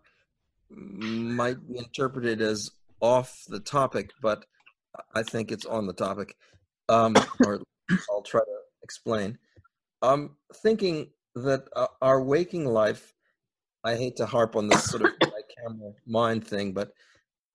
might 0.70 1.66
be 1.68 1.78
interpreted 1.78 2.40
as 2.40 2.70
off 3.00 3.44
the 3.48 3.60
topic, 3.60 4.10
but 4.22 4.44
I 5.14 5.22
think 5.22 5.50
it's 5.50 5.66
on 5.66 5.86
the 5.86 5.92
topic. 5.92 6.36
Um, 6.88 7.16
or 7.44 7.60
I'll 8.10 8.22
try 8.22 8.40
to 8.40 8.58
explain. 8.82 9.38
I'm 10.02 10.36
thinking 10.62 11.08
that 11.34 11.68
uh, 11.74 11.88
our 12.00 12.22
waking 12.22 12.66
life, 12.66 13.14
I 13.84 13.96
hate 13.96 14.16
to 14.16 14.26
harp 14.26 14.56
on 14.56 14.68
this 14.68 14.84
sort 14.84 15.02
of 15.02 15.10
camera 15.62 15.92
mind 16.06 16.46
thing, 16.46 16.72
but 16.72 16.90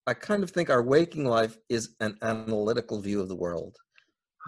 I 0.05 0.13
kind 0.13 0.43
of 0.43 0.51
think 0.51 0.69
our 0.69 0.83
waking 0.83 1.25
life 1.25 1.57
is 1.69 1.95
an 1.99 2.17
analytical 2.21 3.01
view 3.01 3.21
of 3.21 3.29
the 3.29 3.35
world. 3.35 3.77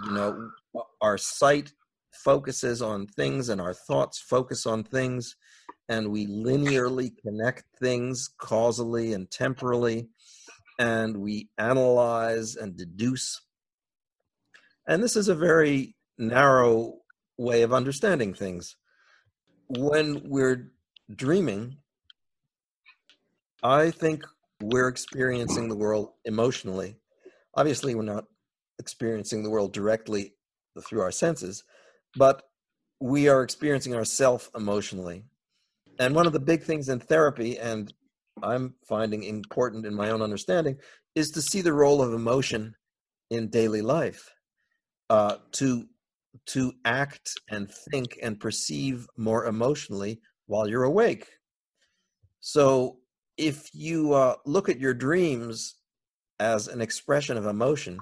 You 0.06 0.12
know, 0.12 0.50
our 1.02 1.18
sight 1.18 1.72
focuses 2.12 2.82
on 2.82 3.08
things 3.08 3.50
and 3.50 3.60
our 3.60 3.74
thoughts 3.74 4.20
focus 4.20 4.66
on 4.66 4.84
things, 4.84 5.36
and 5.90 6.10
we 6.12 6.28
linearly 6.28 7.12
connect 7.22 7.64
things 7.80 8.30
causally 8.40 9.14
and 9.14 9.30
temporally, 9.30 10.08
and 10.80 11.18
we 11.18 11.50
analyze 11.58 12.56
and 12.56 12.76
deduce. 12.78 13.42
And 14.88 15.04
this 15.04 15.16
is 15.16 15.28
a 15.28 15.36
very 15.36 15.96
narrow 16.18 17.00
way 17.38 17.64
of 17.64 17.74
understanding 17.74 18.34
things. 18.34 18.76
When 19.68 20.22
we're 20.26 20.72
dreaming, 21.14 21.78
I 23.64 23.92
think 23.92 24.24
we're 24.62 24.88
experiencing 24.88 25.68
the 25.68 25.76
world 25.76 26.14
emotionally. 26.26 26.96
Obviously, 27.56 27.96
we're 27.96 28.04
not 28.04 28.26
experiencing 28.80 29.44
the 29.44 29.50
world 29.50 29.74
directly 29.74 30.34
through 30.86 31.02
our 31.02 31.12
senses, 31.12 31.64
but 32.16 32.44
we 33.00 33.28
are 33.28 33.44
experiencing 33.44 33.96
ourself 33.96 34.50
emotionally. 34.56 35.24
And 36.00 36.16
one 36.16 36.28
of 36.28 36.34
the 36.34 36.40
big 36.40 36.64
things 36.64 36.90
in 36.90 37.00
therapy, 37.00 37.58
and 37.58 37.94
I'm 38.44 38.76
finding 38.88 39.24
important 39.24 39.86
in 39.86 39.94
my 39.94 40.10
own 40.10 40.22
understanding, 40.22 40.78
is 41.16 41.32
to 41.32 41.42
see 41.42 41.62
the 41.62 41.74
role 41.74 42.02
of 42.02 42.14
emotion 42.14 42.76
in 43.30 43.50
daily 43.50 43.82
life. 43.82 44.32
Uh, 45.10 45.38
to 45.52 45.86
to 46.48 46.74
act 46.84 47.32
and 47.50 47.72
think 47.92 48.20
and 48.22 48.40
perceive 48.40 49.08
more 49.18 49.46
emotionally 49.46 50.20
while 50.48 50.68
you're 50.68 50.84
awake. 50.84 51.28
So, 52.40 52.98
if 53.38 53.70
you 53.74 54.14
uh, 54.14 54.36
look 54.46 54.70
at 54.70 54.80
your 54.80 54.94
dreams 54.94 55.76
as 56.40 56.68
an 56.68 56.80
expression 56.82 57.38
of 57.38 57.46
emotion, 57.46 58.00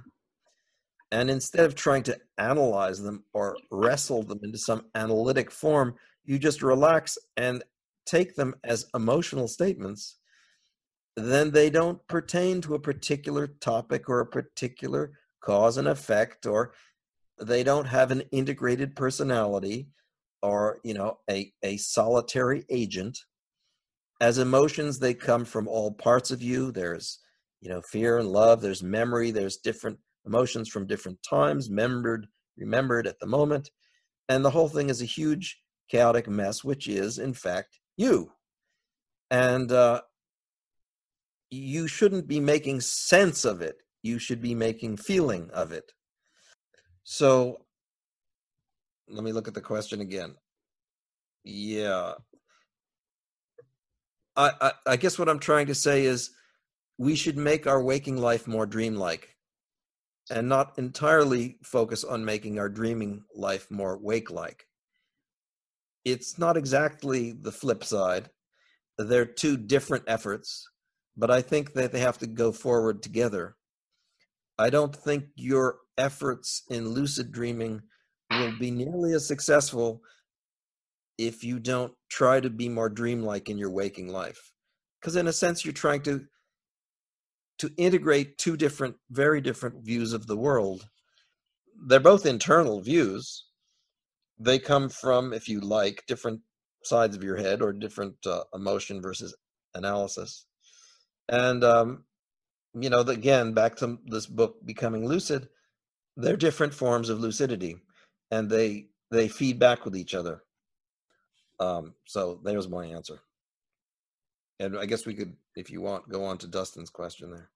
and 1.12 1.30
instead 1.30 1.66
of 1.66 1.76
trying 1.76 2.04
to 2.04 2.18
analyze 2.38 3.02
them 3.02 3.24
or 3.34 3.56
wrestle 3.72 4.24
them 4.24 4.40
into 4.44 4.58
some 4.58 4.86
analytic 4.96 5.52
form, 5.52 5.96
you 6.26 6.40
just 6.40 6.62
relax 6.62 7.18
and 7.38 7.64
take 8.06 8.36
them 8.36 8.56
as 8.64 8.88
emotional 8.96 9.48
statements, 9.48 10.18
then 11.16 11.52
they 11.52 11.70
don't 11.70 12.06
pertain 12.08 12.62
to 12.62 12.76
a 12.76 12.80
particular 12.80 13.48
topic 13.48 14.10
or 14.10 14.20
a 14.20 14.26
particular 14.26 15.12
cause 15.42 15.78
and 15.78 15.88
effect 15.88 16.46
or 16.46 16.74
they 17.40 17.64
don't 17.64 17.86
have 17.86 18.12
an 18.12 18.22
integrated 18.32 18.96
personality 18.96 19.88
or 20.44 20.80
you 20.84 20.94
know 20.94 21.18
a, 21.30 21.52
a 21.64 21.78
solitary 21.78 22.66
agent. 22.70 23.18
As 24.22 24.38
emotions 24.38 25.00
they 25.00 25.14
come 25.14 25.46
from 25.46 25.68
all 25.68 25.92
parts 25.92 26.30
of 26.30 26.44
you. 26.44 26.72
There's 26.72 27.20
you 27.62 27.70
know 27.70 27.82
fear 27.82 28.20
and 28.20 28.30
love 28.30 28.62
there's 28.62 28.84
memory 28.84 29.32
there's 29.32 29.58
different 29.58 29.98
emotions 30.26 30.68
from 30.68 30.86
different 30.86 31.18
times 31.24 31.70
remembered 31.70 32.28
remembered 32.58 33.08
at 33.08 33.20
the 33.20 33.26
moment. 33.26 33.72
And 34.30 34.46
the 34.46 34.52
whole 34.52 34.70
thing 34.70 34.90
is 34.90 35.02
a 35.02 35.06
huge 35.06 35.60
chaotic 35.90 36.28
mess 36.28 36.64
which 36.64 36.88
is 36.88 37.18
in 37.18 37.34
fact 37.34 37.80
you. 37.98 38.32
And 39.32 39.72
uh, 39.72 40.02
you 41.50 41.88
shouldn't 41.88 42.28
be 42.28 42.40
making 42.40 42.82
sense 42.82 43.46
of 43.46 43.62
it. 43.62 43.78
You 44.02 44.20
should 44.20 44.42
be 44.42 44.54
making 44.54 44.98
feeling 44.98 45.50
of 45.52 45.72
it. 45.72 45.92
So 47.04 47.66
let 49.08 49.24
me 49.24 49.32
look 49.32 49.48
at 49.48 49.54
the 49.54 49.62
question 49.62 50.02
again. 50.02 50.36
Yeah. 51.44 52.14
I, 54.36 54.52
I, 54.62 54.72
I 54.88 54.96
guess 54.96 55.20
what 55.20 55.30
I'm 55.30 55.40
trying 55.40 55.68
to 55.68 55.76
say 55.76 56.06
is 56.06 56.32
we 56.98 57.16
should 57.16 57.38
make 57.38 57.68
our 57.68 57.82
waking 57.82 58.18
life 58.18 58.48
more 58.48 58.66
dreamlike 58.66 59.36
and 60.30 60.48
not 60.48 60.78
entirely 60.78 61.58
focus 61.64 62.04
on 62.04 62.26
making 62.26 62.60
our 62.60 62.70
dreaming 62.70 63.24
life 63.36 63.70
more 63.70 63.98
wake 63.98 64.32
like. 64.32 64.66
It's 66.06 66.38
not 66.38 66.58
exactly 66.58 67.32
the 67.32 67.52
flip 67.52 67.84
side. 67.84 68.30
They're 68.98 69.26
two 69.26 69.58
different 69.58 70.06
efforts, 70.08 70.68
but 71.18 71.32
I 71.32 71.42
think 71.42 71.74
that 71.74 71.92
they 71.92 72.00
have 72.00 72.18
to 72.20 72.28
go 72.28 72.52
forward 72.52 73.02
together. 73.02 73.56
I 74.58 74.70
don't 74.70 74.96
think 74.96 75.26
your 75.36 75.80
efforts 75.98 76.64
in 76.70 76.90
lucid 76.90 77.32
dreaming 77.32 77.82
will 78.32 78.54
be 78.60 78.72
nearly 78.72 79.14
as 79.14 79.28
successful 79.28 80.02
if 81.18 81.44
you 81.44 81.60
don't 81.60 81.94
try 82.10 82.40
to 82.40 82.50
be 82.50 82.68
more 82.68 82.90
dreamlike 82.90 83.50
in 83.50 83.58
your 83.58 83.70
waking 83.70 84.08
life. 84.08 84.52
Because 85.00 85.16
in 85.16 85.28
a 85.28 85.34
sense, 85.34 85.64
you're 85.64 85.74
trying 85.74 86.02
to 86.04 86.26
to 87.60 87.72
integrate 87.78 88.38
two 88.40 88.58
different, 88.58 88.96
very 89.12 89.40
different 89.40 89.86
views 89.86 90.12
of 90.12 90.26
the 90.26 90.36
world. 90.36 90.88
They're 91.88 92.00
both 92.00 92.26
internal 92.26 92.82
views. 92.82 93.46
They 94.40 94.58
come 94.58 94.90
from, 94.90 95.34
if 95.34 95.48
you 95.48 95.62
like, 95.62 96.04
different 96.08 96.42
sides 96.84 97.16
of 97.16 97.24
your 97.24 97.38
head 97.38 97.62
or 97.62 97.72
different 97.72 98.16
uh, 98.26 98.44
emotion 98.54 99.02
versus 99.02 99.36
analysis. 99.76 100.46
And 101.30 101.64
um, 101.64 102.06
you 102.74 102.90
know, 102.90 103.02
again, 103.02 103.54
back 103.54 103.76
to 103.78 104.00
this 104.06 104.26
book, 104.26 104.56
Becoming 104.66 105.08
Lucid, 105.08 105.48
they're 106.18 106.38
different 106.38 106.74
forms 106.74 107.10
of 107.10 107.20
lucidity, 107.20 107.78
and 108.34 108.50
they 108.50 108.88
they 109.12 109.28
feed 109.28 109.60
back 109.60 109.86
with 109.86 109.96
each 109.96 110.16
other. 110.16 110.42
Um, 111.60 111.94
so 112.06 112.40
there's 112.44 112.68
my 112.68 112.86
answer. 112.86 113.20
And 114.60 114.78
I 114.78 114.86
guess 114.88 115.06
we 115.06 115.14
could, 115.14 115.36
if 115.56 115.70
you 115.70 115.82
want, 115.82 116.10
go 116.10 116.24
on 116.26 116.40
to 116.40 116.48
Dustin's 116.48 116.90
question 116.90 117.30
there. 117.30 117.50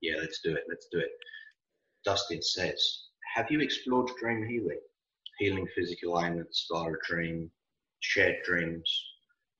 Yeah, 0.00 0.16
let's 0.20 0.40
do 0.42 0.52
it. 0.52 0.64
Let's 0.68 0.88
do 0.90 0.98
it. 0.98 1.12
Dustin 2.04 2.42
says, 2.42 2.80
Have 3.36 3.50
you 3.50 3.60
explored 3.60 4.10
dream 4.20 4.48
healing? 4.48 4.80
Healing 5.38 5.66
physical 5.76 6.20
ailments 6.20 6.66
via 6.70 6.92
dream, 7.08 7.50
shared 8.00 8.36
dreams, 8.44 8.88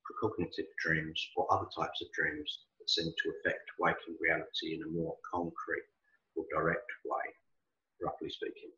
precognitive 0.05 0.71
dreams, 0.85 1.19
or 1.37 1.53
other 1.53 1.69
types 1.79 2.03
of 2.03 2.09
dreams 2.13 2.59
that 2.79 2.91
seem 2.91 3.07
to 3.07 3.33
affect 3.39 3.71
waking 3.79 4.17
reality 4.21 4.75
in 4.75 4.83
a 4.83 4.91
more 4.99 5.17
concrete 5.33 5.89
or 6.35 6.45
direct 6.53 6.91
way, 7.05 7.25
roughly 8.03 8.31
speaking? 8.31 8.71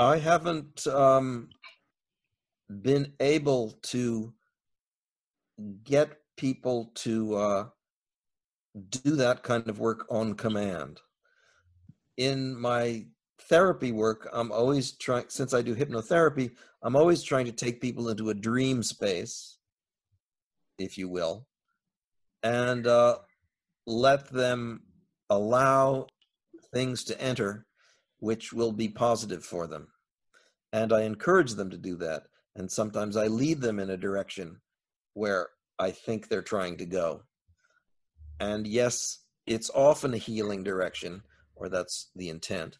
I 0.00 0.16
haven't 0.16 0.86
um, 0.86 1.50
been 2.70 3.12
able 3.20 3.72
to 3.82 4.32
get 5.84 6.16
people 6.38 6.90
to 6.94 7.36
uh, 7.36 7.64
do 8.88 9.16
that 9.16 9.42
kind 9.42 9.68
of 9.68 9.78
work 9.78 10.06
on 10.08 10.36
command. 10.36 11.00
In 12.16 12.58
my 12.58 13.08
therapy 13.42 13.92
work, 13.92 14.26
I'm 14.32 14.50
always 14.50 14.92
trying, 14.92 15.26
since 15.28 15.52
I 15.52 15.60
do 15.60 15.76
hypnotherapy, 15.76 16.52
I'm 16.82 16.96
always 16.96 17.22
trying 17.22 17.44
to 17.44 17.52
take 17.52 17.82
people 17.82 18.08
into 18.08 18.30
a 18.30 18.34
dream 18.34 18.82
space, 18.82 19.58
if 20.78 20.96
you 20.96 21.10
will, 21.10 21.46
and 22.42 22.86
uh, 22.86 23.18
let 23.86 24.32
them 24.32 24.80
allow 25.28 26.06
things 26.72 27.04
to 27.04 27.20
enter 27.20 27.66
which 28.20 28.52
will 28.52 28.72
be 28.72 28.88
positive 28.88 29.44
for 29.44 29.66
them. 29.66 29.88
And 30.72 30.92
I 30.92 31.02
encourage 31.02 31.54
them 31.54 31.70
to 31.70 31.78
do 31.78 31.96
that. 31.96 32.24
And 32.54 32.70
sometimes 32.70 33.16
I 33.16 33.26
lead 33.26 33.60
them 33.60 33.78
in 33.78 33.90
a 33.90 33.96
direction 33.96 34.60
where 35.14 35.48
I 35.78 35.90
think 35.90 36.28
they're 36.28 36.42
trying 36.42 36.76
to 36.78 36.86
go. 36.86 37.22
And 38.38 38.66
yes, 38.66 39.18
it's 39.46 39.70
often 39.74 40.14
a 40.14 40.18
healing 40.18 40.62
direction, 40.62 41.22
or 41.56 41.68
that's 41.68 42.10
the 42.14 42.28
intent. 42.28 42.78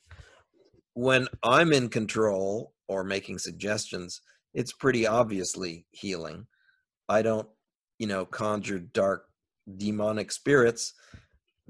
When 0.95 1.29
I'm 1.43 1.73
in 1.73 1.89
control 1.89 2.75
or 2.89 3.05
making 3.05 3.39
suggestions, 3.39 4.21
it's 4.55 4.73
pretty 4.73 5.07
obviously 5.07 5.87
healing. 5.91 6.47
I 7.09 7.23
don't, 7.23 7.49
you 7.99 8.07
know, 8.07 8.25
conjure 8.25 8.79
dark 8.79 9.27
demonic 9.77 10.33
spirits 10.33 10.95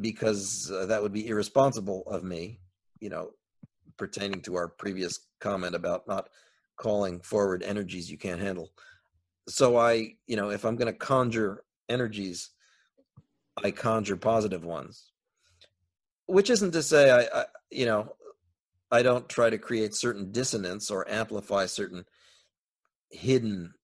because 0.00 0.70
uh, 0.70 0.86
that 0.86 1.02
would 1.02 1.12
be 1.12 1.28
irresponsible 1.28 2.04
of 2.06 2.24
me, 2.24 2.60
you 3.00 3.10
know, 3.10 3.30
pertaining 4.00 4.40
to 4.40 4.56
our 4.56 4.66
previous 4.66 5.20
comment 5.40 5.74
about 5.76 6.08
not 6.08 6.30
calling 6.76 7.20
forward 7.20 7.62
energies 7.62 8.10
you 8.10 8.16
can't 8.16 8.40
handle. 8.40 8.70
So 9.46 9.76
I, 9.76 10.14
you 10.26 10.36
know, 10.36 10.50
if 10.50 10.64
I'm 10.64 10.76
going 10.76 10.92
to 10.92 10.98
conjure 10.98 11.62
energies, 11.90 12.50
I 13.62 13.70
conjure 13.70 14.16
positive 14.16 14.64
ones. 14.64 15.12
Which 16.26 16.48
isn't 16.48 16.72
to 16.72 16.82
say 16.82 17.10
I, 17.10 17.40
I, 17.40 17.44
you 17.70 17.84
know, 17.84 18.14
I 18.90 19.02
don't 19.02 19.28
try 19.28 19.50
to 19.50 19.58
create 19.58 19.94
certain 19.94 20.32
dissonance 20.32 20.90
or 20.90 21.08
amplify 21.10 21.66
certain 21.66 22.04
hidden 23.10 23.74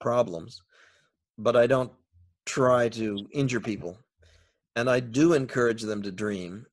problems, 0.00 0.62
but 1.36 1.54
I 1.54 1.66
don't 1.66 1.92
try 2.46 2.88
to 2.88 3.28
injure 3.32 3.60
people. 3.60 3.98
And 4.74 4.88
I 4.88 5.00
do 5.00 5.34
encourage 5.34 5.82
them 5.82 6.02
to 6.02 6.12
dream, 6.12 6.64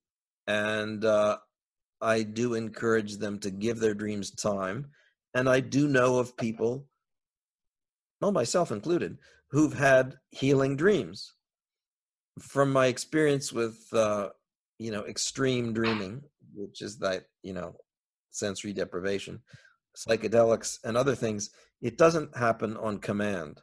and 0.45 1.03
uh, 1.03 1.37
I 2.01 2.23
do 2.23 2.53
encourage 2.53 3.17
them 3.17 3.39
to 3.39 3.51
give 3.51 3.79
their 3.79 3.93
dreams 3.93 4.31
time. 4.31 4.87
And 5.33 5.49
I 5.49 5.59
do 5.59 5.87
know 5.87 6.19
of 6.19 6.37
people, 6.37 6.87
well, 8.21 8.31
myself 8.31 8.71
included, 8.71 9.17
who've 9.51 9.73
had 9.73 10.15
healing 10.31 10.75
dreams 10.75 11.33
from 12.39 12.71
my 12.71 12.87
experience 12.87 13.51
with 13.51 13.77
uh, 13.93 14.29
you 14.79 14.91
know 14.91 15.05
extreme 15.05 15.73
dreaming, 15.73 16.21
which 16.53 16.81
is 16.81 16.97
that 16.99 17.25
you 17.43 17.53
know 17.53 17.75
sensory 18.31 18.73
deprivation, 18.73 19.41
psychedelics, 19.95 20.77
and 20.83 20.95
other 20.95 21.15
things, 21.15 21.49
it 21.81 21.97
doesn't 21.97 22.35
happen 22.37 22.77
on 22.77 22.99
command. 22.99 23.59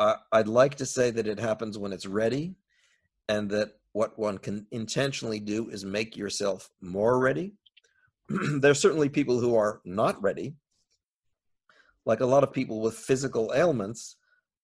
I'd 0.00 0.46
like 0.46 0.76
to 0.76 0.86
say 0.86 1.10
that 1.10 1.26
it 1.26 1.40
happens 1.40 1.76
when 1.76 1.92
it's 1.92 2.06
ready, 2.06 2.54
and 3.28 3.50
that 3.50 3.72
what 3.92 4.18
one 4.18 4.38
can 4.38 4.66
intentionally 4.70 5.40
do 5.40 5.70
is 5.70 5.84
make 5.84 6.16
yourself 6.16 6.70
more 6.80 7.18
ready. 7.18 7.54
There's 8.28 8.80
certainly 8.80 9.08
people 9.08 9.38
who 9.40 9.56
are 9.56 9.80
not 9.84 10.22
ready, 10.22 10.54
like 12.06 12.20
a 12.20 12.26
lot 12.26 12.42
of 12.42 12.52
people 12.52 12.80
with 12.80 12.94
physical 12.94 13.52
ailments 13.54 14.16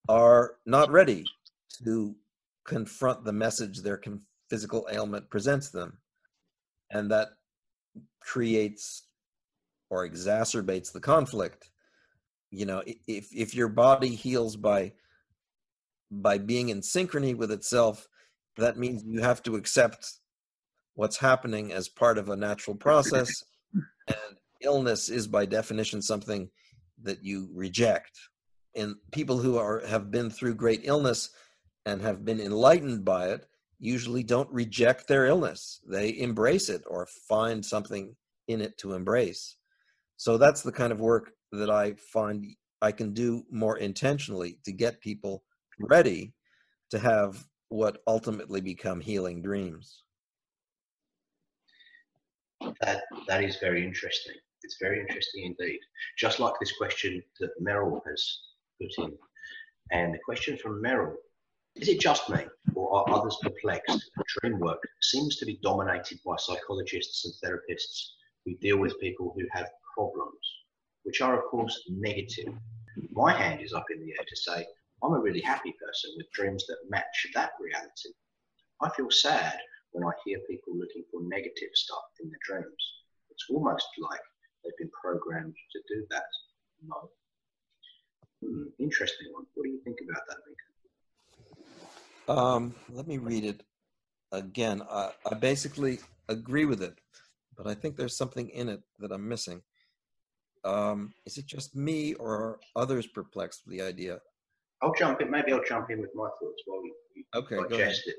are 0.08 0.56
not 0.66 0.90
ready 0.90 1.24
to 1.84 2.14
confront 2.64 3.24
the 3.24 3.32
message 3.32 3.80
their 3.80 4.00
physical 4.48 4.86
ailment 4.90 5.28
presents 5.30 5.70
them. 5.70 5.98
And 6.90 7.10
that 7.10 7.28
creates 8.20 9.08
or 9.90 10.08
exacerbates 10.08 10.92
the 10.92 11.00
conflict. 11.00 11.70
You 12.50 12.66
know, 12.66 12.82
if 13.06 13.28
if 13.34 13.54
your 13.54 13.68
body 13.68 14.14
heals 14.14 14.56
by 14.56 14.92
by 16.10 16.38
being 16.38 16.68
in 16.68 16.80
synchrony 16.80 17.36
with 17.36 17.50
itself, 17.50 18.08
that 18.56 18.78
means 18.78 19.02
you 19.06 19.20
have 19.20 19.42
to 19.44 19.56
accept 19.56 20.06
what's 20.94 21.16
happening 21.16 21.72
as 21.72 21.88
part 21.88 22.18
of 22.18 22.28
a 22.28 22.36
natural 22.36 22.76
process. 22.76 23.42
And 24.06 24.36
illness 24.60 25.08
is 25.08 25.26
by 25.26 25.46
definition 25.46 26.00
something 26.00 26.48
that 27.02 27.24
you 27.24 27.50
reject. 27.52 28.18
And 28.76 28.94
people 29.12 29.38
who 29.38 29.58
are 29.58 29.84
have 29.86 30.10
been 30.10 30.30
through 30.30 30.54
great 30.54 30.82
illness 30.84 31.30
and 31.86 32.00
have 32.02 32.24
been 32.24 32.40
enlightened 32.40 33.04
by 33.04 33.28
it 33.28 33.46
usually 33.78 34.22
don't 34.22 34.50
reject 34.50 35.06
their 35.06 35.26
illness. 35.26 35.80
They 35.86 36.18
embrace 36.18 36.68
it 36.68 36.82
or 36.86 37.06
find 37.28 37.64
something 37.64 38.14
in 38.48 38.60
it 38.60 38.78
to 38.78 38.94
embrace. 38.94 39.56
So 40.16 40.38
that's 40.38 40.62
the 40.62 40.72
kind 40.72 40.92
of 40.92 41.00
work 41.00 41.32
that 41.52 41.70
I 41.70 41.94
find 42.12 42.46
I 42.80 42.92
can 42.92 43.12
do 43.12 43.44
more 43.50 43.78
intentionally 43.78 44.58
to 44.64 44.72
get 44.72 45.00
people 45.00 45.42
ready 45.78 46.34
to 46.90 46.98
have 46.98 47.44
what 47.68 48.02
ultimately 48.06 48.60
become 48.60 49.00
healing 49.00 49.42
dreams. 49.42 50.02
That 52.80 53.02
that 53.28 53.42
is 53.44 53.56
very 53.56 53.84
interesting. 53.84 54.34
It's 54.62 54.78
very 54.80 55.00
interesting 55.00 55.44
indeed. 55.58 55.80
Just 56.18 56.40
like 56.40 56.54
this 56.60 56.76
question 56.76 57.22
that 57.40 57.50
Meryl 57.62 58.00
has 58.06 58.38
put 58.80 59.04
in. 59.04 59.12
And 59.90 60.14
the 60.14 60.18
question 60.24 60.56
from 60.56 60.82
Meryl 60.82 61.14
is 61.76 61.88
it 61.88 62.00
just 62.00 62.30
me, 62.30 62.44
or 62.74 62.94
are 62.94 63.10
others 63.10 63.36
perplexed 63.42 64.10
dream 64.28 64.60
work 64.60 64.80
seems 65.02 65.36
to 65.36 65.44
be 65.44 65.58
dominated 65.62 66.18
by 66.24 66.36
psychologists 66.38 67.24
and 67.24 67.34
therapists 67.42 68.10
who 68.44 68.56
deal 68.58 68.78
with 68.78 69.00
people 69.00 69.34
who 69.36 69.44
have 69.50 69.68
problems, 69.94 70.38
which 71.02 71.20
are, 71.20 71.36
of 71.36 71.44
course, 71.50 71.82
negative? 71.88 72.54
My 73.10 73.32
hand 73.32 73.60
is 73.60 73.72
up 73.72 73.86
in 73.92 74.00
the 74.00 74.12
air 74.12 74.24
to 74.26 74.36
say, 74.36 74.66
I'm 75.02 75.12
a 75.12 75.20
really 75.20 75.40
happy 75.40 75.72
person 75.72 76.12
with 76.16 76.30
dreams 76.32 76.66
that 76.66 76.78
match 76.88 77.26
that 77.34 77.52
reality. 77.60 78.10
I 78.82 78.90
feel 78.90 79.10
sad 79.10 79.58
when 79.92 80.04
I 80.04 80.12
hear 80.24 80.38
people 80.48 80.76
looking 80.76 81.04
for 81.10 81.20
negative 81.22 81.70
stuff 81.74 82.04
in 82.22 82.28
their 82.28 82.38
dreams. 82.44 82.82
It's 83.30 83.46
almost 83.50 83.86
like 83.98 84.20
they've 84.62 84.76
been 84.78 84.90
programmed 85.00 85.54
to 85.72 85.80
do 85.88 86.06
that. 86.10 86.24
No. 86.86 87.10
Hmm, 88.42 88.64
interesting 88.78 89.28
one. 89.32 89.46
What 89.54 89.64
do 89.64 89.70
you 89.70 89.80
think 89.84 89.98
about 90.08 90.22
that, 90.28 90.36
Lincoln? 90.46 90.64
Um, 92.26 92.74
let 92.90 93.06
me 93.06 93.18
read 93.18 93.44
it 93.44 93.62
again. 94.32 94.82
I, 94.90 95.10
I 95.30 95.34
basically 95.34 95.98
agree 96.28 96.64
with 96.64 96.82
it, 96.82 96.98
but 97.56 97.66
I 97.66 97.74
think 97.74 97.96
there's 97.96 98.16
something 98.16 98.48
in 98.48 98.68
it 98.68 98.82
that 98.98 99.12
I'm 99.12 99.28
missing. 99.28 99.62
Um, 100.64 101.12
is 101.26 101.36
it 101.36 101.46
just 101.46 101.76
me 101.76 102.14
or 102.14 102.34
are 102.34 102.60
others 102.74 103.06
perplexed 103.06 103.62
with 103.66 103.76
the 103.76 103.82
idea? 103.82 104.20
I'll 104.84 104.94
jump 104.94 105.22
in. 105.22 105.30
Maybe 105.30 105.52
I'll 105.52 105.64
jump 105.64 105.90
in 105.90 106.00
with 106.00 106.14
my 106.14 106.28
thoughts 106.38 106.62
while 106.66 106.84
you, 106.84 106.94
you 107.14 107.24
okay, 107.34 107.56
digest 107.56 108.06
it, 108.06 108.16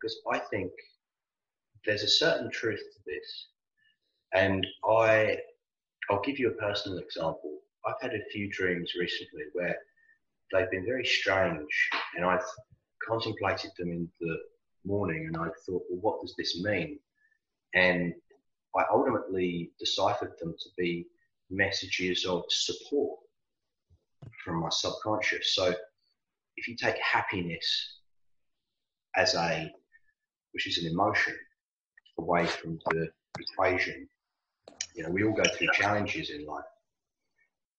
because 0.00 0.16
I 0.32 0.38
think 0.50 0.72
there's 1.86 2.02
a 2.02 2.08
certain 2.08 2.50
truth 2.50 2.80
to 2.80 3.00
this, 3.06 3.46
and 4.34 4.66
I 4.88 5.38
I'll 6.10 6.22
give 6.22 6.40
you 6.40 6.48
a 6.48 6.54
personal 6.54 6.98
example. 6.98 7.60
I've 7.86 8.00
had 8.02 8.12
a 8.12 8.24
few 8.32 8.50
dreams 8.50 8.92
recently 8.98 9.44
where 9.52 9.76
they've 10.52 10.70
been 10.70 10.84
very 10.84 11.06
strange, 11.06 11.90
and 12.16 12.24
I've 12.24 12.44
contemplated 13.06 13.70
them 13.78 13.90
in 13.92 14.08
the 14.20 14.36
morning, 14.84 15.26
and 15.28 15.36
I 15.36 15.46
thought, 15.64 15.82
well, 15.88 16.00
what 16.00 16.20
does 16.22 16.34
this 16.36 16.60
mean? 16.60 16.98
And 17.74 18.12
I 18.76 18.82
ultimately 18.92 19.70
deciphered 19.78 20.32
them 20.40 20.54
to 20.58 20.68
be 20.76 21.06
messages 21.50 22.24
of 22.24 22.42
support 22.48 23.20
from 24.44 24.60
my 24.60 24.68
subconscious. 24.70 25.54
So 25.54 25.74
if 26.56 26.68
you 26.68 26.76
take 26.76 26.96
happiness 26.98 27.98
as 29.16 29.34
a, 29.34 29.70
which 30.52 30.66
is 30.66 30.84
an 30.84 30.90
emotion, 30.90 31.34
away 32.18 32.46
from 32.46 32.78
the 32.90 33.08
equation, 33.38 34.08
you 34.94 35.02
know, 35.02 35.10
we 35.10 35.24
all 35.24 35.32
go 35.32 35.42
through 35.56 35.68
challenges 35.72 36.30
in 36.30 36.46
life, 36.46 36.64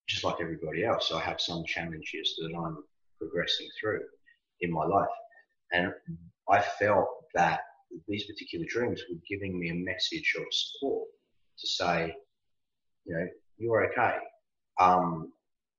just 0.08 0.24
like 0.24 0.36
everybody 0.42 0.84
else. 0.84 1.10
So 1.10 1.18
I 1.18 1.22
have 1.22 1.40
some 1.40 1.64
challenges 1.66 2.36
that 2.40 2.54
I'm 2.56 2.84
progressing 3.18 3.68
through 3.80 4.02
in 4.62 4.72
my 4.72 4.86
life. 4.86 5.08
And 5.72 5.94
I 6.50 6.62
felt 6.62 7.08
that 7.34 7.62
these 8.08 8.26
particular 8.26 8.66
dreams 8.68 9.02
were 9.10 9.20
giving 9.28 9.58
me 9.58 9.70
a 9.70 9.74
message 9.74 10.36
of 10.38 10.44
support 10.52 11.08
to 11.60 11.68
say, 11.68 12.16
you 13.06 13.16
know, 13.16 13.28
you're 13.58 13.90
okay. 13.92 14.18
Um, 14.80 15.32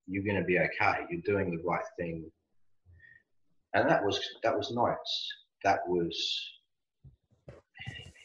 you're 0.07 0.24
going 0.24 0.41
to 0.41 0.45
be 0.45 0.59
okay. 0.59 1.01
You're 1.11 1.20
doing 1.24 1.51
the 1.51 1.62
right 1.65 1.85
thing. 1.99 2.31
And 3.74 3.89
that 3.91 4.05
was 4.05 4.20
that 4.43 4.57
was 4.57 4.73
nice. 4.73 5.28
That 5.65 5.81
was 5.87 6.16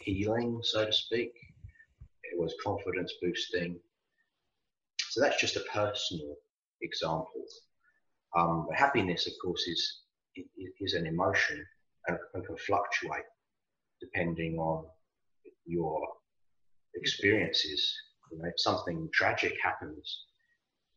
healing, 0.02 0.60
so 0.64 0.86
to 0.86 0.94
speak. 0.94 1.32
It 2.24 2.40
was 2.40 2.56
confidence 2.64 3.14
boosting. 3.22 3.80
So 5.10 5.22
that's 5.22 5.42
just 5.42 5.58
a 5.58 5.66
personal 5.74 6.36
example. 6.82 7.44
Um, 8.38 8.68
happiness, 8.74 9.28
of 9.28 9.34
course, 9.44 9.68
is 9.68 10.02
is 10.80 10.94
an 10.94 11.06
emotion 11.06 11.66
and, 12.08 12.18
and 12.34 12.46
can 12.46 12.56
fluctuate 12.58 13.26
depending 14.00 14.58
on 14.58 14.86
your 15.66 16.02
experiences. 16.96 17.94
You 18.32 18.38
know, 18.38 18.48
if 18.48 18.54
something 18.58 19.10
tragic 19.14 19.54
happens 19.62 20.26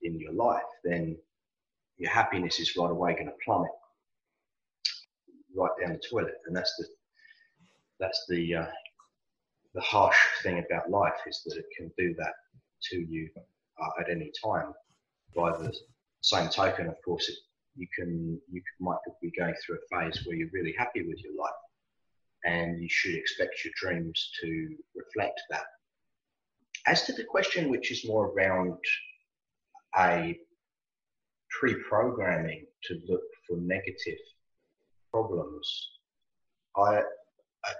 in 0.04 0.18
your 0.20 0.32
life, 0.32 0.62
then 0.84 1.16
your 1.96 2.10
happiness 2.10 2.60
is 2.60 2.76
right 2.76 2.90
away 2.90 3.14
going 3.14 3.26
to 3.26 3.32
plummet 3.44 3.70
right 5.54 5.70
down 5.80 5.92
the 5.92 6.00
toilet, 6.10 6.34
and 6.46 6.56
that's 6.56 6.74
the 6.76 6.86
that's 8.00 8.24
the 8.28 8.54
uh, 8.54 8.66
the 9.74 9.80
harsh 9.80 10.16
thing 10.42 10.58
about 10.64 10.90
life 10.90 11.14
is 11.26 11.42
that 11.46 11.56
it 11.56 11.66
can 11.76 11.90
do 11.96 12.14
that 12.18 12.34
to 12.90 12.96
you 12.98 13.28
uh, 13.80 14.00
at 14.00 14.10
any 14.10 14.30
time. 14.42 14.72
By 15.34 15.50
the 15.50 15.74
same 16.20 16.48
token, 16.48 16.86
of 16.86 16.96
course, 17.04 17.28
it, 17.28 17.36
you 17.76 17.86
can 17.96 18.40
you 18.50 18.62
might 18.80 18.98
be 19.22 19.32
going 19.38 19.54
through 19.64 19.78
a 19.78 19.96
phase 19.96 20.24
where 20.24 20.36
you're 20.36 20.50
really 20.52 20.74
happy 20.76 21.06
with 21.06 21.22
your 21.22 21.36
life, 21.40 21.52
and 22.44 22.82
you 22.82 22.88
should 22.90 23.14
expect 23.14 23.64
your 23.64 23.72
dreams 23.80 24.30
to 24.42 24.76
reflect 24.94 25.40
that. 25.50 25.64
As 26.86 27.04
to 27.04 27.12
the 27.12 27.24
question, 27.24 27.70
which 27.70 27.90
is 27.90 28.06
more 28.06 28.28
around 28.28 28.76
a 29.98 30.38
pre-programming 31.50 32.66
to 32.84 33.00
look 33.08 33.22
for 33.46 33.56
negative 33.58 34.18
problems, 35.12 35.90
I 36.76 37.02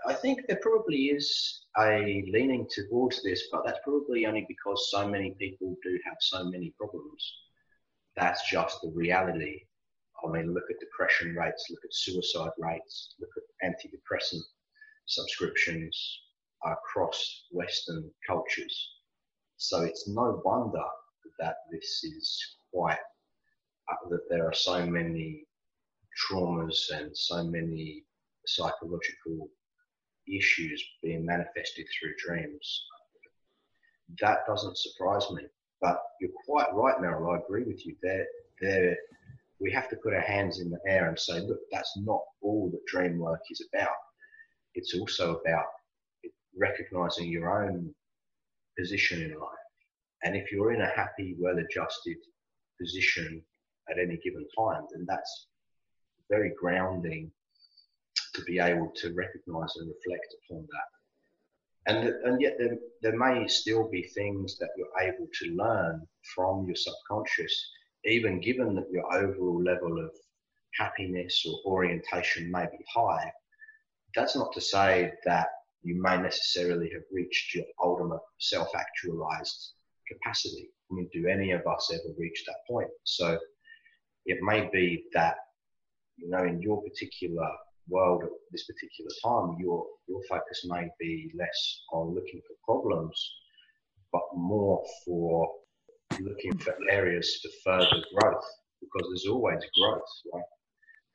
I 0.07 0.15
think 0.15 0.47
there 0.47 0.61
probably 0.63 1.07
is 1.09 1.67
a 1.79 2.25
leaning 2.33 2.67
towards 2.71 3.23
this, 3.23 3.49
but 3.53 3.65
that's 3.67 3.81
probably 3.85 4.25
only 4.27 4.47
because 4.49 4.91
so 4.91 5.07
many 5.07 5.33
people 5.33 5.77
do 5.83 5.99
have 6.07 6.17
so 6.21 6.45
many 6.45 6.73
problems. 6.79 7.23
That's 8.17 8.49
just 8.51 8.81
the 8.81 8.91
reality. 8.95 9.61
I 10.25 10.31
mean, 10.31 10.55
look 10.55 10.65
at 10.71 10.81
depression 10.81 11.35
rates, 11.35 11.67
look 11.69 11.85
at 11.85 11.93
suicide 11.93 12.53
rates, 12.59 13.15
look 13.21 13.31
at 13.37 13.69
antidepressant 13.69 14.41
subscriptions 15.07 16.21
across 16.65 17.47
Western 17.51 18.11
cultures. 18.27 18.91
So 19.59 19.83
it's 19.83 20.09
no 20.09 20.41
wonder 20.45 20.85
that 21.39 21.57
this 21.71 22.03
is 22.05 22.57
quite, 22.73 22.99
uh, 23.91 24.09
that 24.11 24.29
there 24.29 24.47
are 24.47 24.55
so 24.55 24.85
many 24.87 25.47
traumas 26.17 26.91
and 26.93 27.17
so 27.17 27.45
many 27.45 28.05
psychological 28.47 29.49
issues 30.29 30.83
being 31.03 31.25
manifested 31.25 31.87
through 31.87 32.15
dreams. 32.25 32.85
That 34.21 34.47
doesn't 34.47 34.79
surprise 34.79 35.31
me. 35.31 35.45
But 35.81 36.01
you're 36.21 36.31
quite 36.47 36.73
right, 36.73 36.97
Meryl. 36.99 37.35
I 37.35 37.43
agree 37.43 37.65
with 37.65 37.85
you. 37.85 37.97
There, 38.03 38.27
there, 38.61 38.97
we 39.61 39.71
have 39.73 39.89
to 39.91 39.97
put 39.97 40.15
our 40.15 40.21
hands 40.21 40.61
in 40.61 40.71
the 40.71 40.79
air 40.87 41.09
and 41.09 41.19
say, 41.19 41.41
look, 41.41 41.61
that's 41.71 41.93
not 41.99 42.23
all 42.43 42.71
that 42.71 42.87
dream 42.87 43.19
work 43.19 43.41
is 43.51 43.67
about. 43.73 43.95
It's 44.75 44.95
also 44.95 45.41
about 45.45 45.67
recognizing 46.57 47.29
your 47.29 47.65
own 47.65 47.95
position 48.79 49.23
in 49.23 49.39
life. 49.39 49.64
And 50.25 50.35
if 50.35 50.51
you're 50.51 50.73
in 50.73 50.81
a 50.81 50.97
happy, 50.97 51.37
well 51.39 51.59
adjusted 51.59 52.17
position 52.81 53.43
at 53.91 53.99
any 53.99 54.19
given 54.25 54.47
time, 54.59 54.85
then 54.91 55.05
that's 55.07 55.47
very 56.31 56.53
grounding 56.59 57.31
to 58.35 58.43
be 58.43 58.59
able 58.59 58.91
to 58.97 59.13
recognize 59.15 59.77
and 59.77 59.89
reflect 59.89 60.35
upon 60.45 60.67
that. 60.73 60.89
And, 61.87 62.09
and 62.25 62.41
yet 62.41 62.57
there, 62.59 62.79
there 63.03 63.19
may 63.19 63.47
still 63.47 63.91
be 63.91 64.03
things 64.03 64.59
that 64.59 64.71
you're 64.77 65.07
able 65.07 65.29
to 65.41 65.55
learn 65.55 66.07
from 66.35 66.67
your 66.67 66.77
subconscious, 66.77 67.71
even 68.07 68.41
given 68.41 68.75
that 68.77 68.91
your 68.91 69.05
overall 69.15 69.63
level 69.63 70.03
of 70.03 70.11
happiness 70.73 71.45
or 71.47 71.61
orientation 71.71 72.51
may 72.51 72.65
be 72.65 72.83
high. 72.93 73.31
That's 74.15 74.35
not 74.35 74.53
to 74.55 74.61
say 74.63 75.13
that 75.27 75.49
you 75.83 76.01
may 76.01 76.17
necessarily 76.17 76.91
have 76.95 77.03
reached 77.13 77.55
your 77.55 77.67
ultimate 77.83 78.23
self-actualized 78.39 79.74
capacity. 80.11 80.71
I 80.91 80.95
mean, 80.95 81.09
do 81.13 81.27
any 81.29 81.53
of 81.53 81.67
us 81.67 81.91
ever 81.93 82.15
reach 82.19 82.45
that 82.47 82.57
point? 82.69 82.91
So 83.05 83.39
it 84.27 84.39
may 84.43 84.69
be 84.73 85.05
that, 85.15 85.37
you 86.17 86.29
know, 86.31 86.45
in 86.45 86.61
your 86.63 86.83
particular 86.83 87.49
world 87.89 88.23
at 88.23 88.31
this 88.51 88.65
particular 88.65 89.11
time, 89.23 89.57
your 89.59 89.87
your 90.09 90.21
focus 90.29 90.67
may 90.67 90.89
be 91.01 91.31
less 91.39 91.81
on 91.93 92.15
looking 92.15 92.41
for 92.47 92.57
problems, 92.65 93.19
but 94.13 94.23
more 94.35 94.83
for 95.05 95.51
looking 96.21 96.57
for 96.59 96.75
areas 96.91 97.41
for 97.43 97.51
further 97.65 98.03
growth. 98.15 98.45
Because 98.81 99.09
there's 99.09 99.27
always 99.27 99.63
growth, 99.79 100.03
right? 100.33 100.43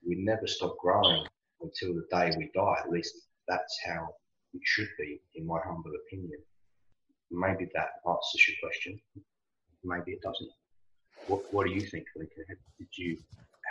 We 0.06 0.16
never 0.18 0.48
stop 0.48 0.76
growing 0.80 1.26
until 1.62 1.94
the 1.94 2.06
day 2.12 2.32
we 2.38 2.50
die. 2.56 2.76
At 2.84 2.90
least 2.90 3.14
that's 3.48 3.78
how 3.86 4.10
it 4.54 4.62
should 4.64 4.90
be, 4.98 5.22
in 5.36 5.46
my 5.46 5.60
humble 5.64 5.92
opinion. 6.08 6.40
Maybe 7.32 7.70
that 7.76 7.90
answers 8.08 8.48
your 8.48 8.58
question. 8.62 9.00
Maybe 9.84 10.12
it 10.14 10.22
doesn't. 10.22 10.50
What 11.28 11.54
What 11.54 11.68
do 11.68 11.74
you 11.74 11.82
think, 11.82 12.06
Lincoln? 12.16 12.46
Did 12.78 12.88
you 12.98 13.18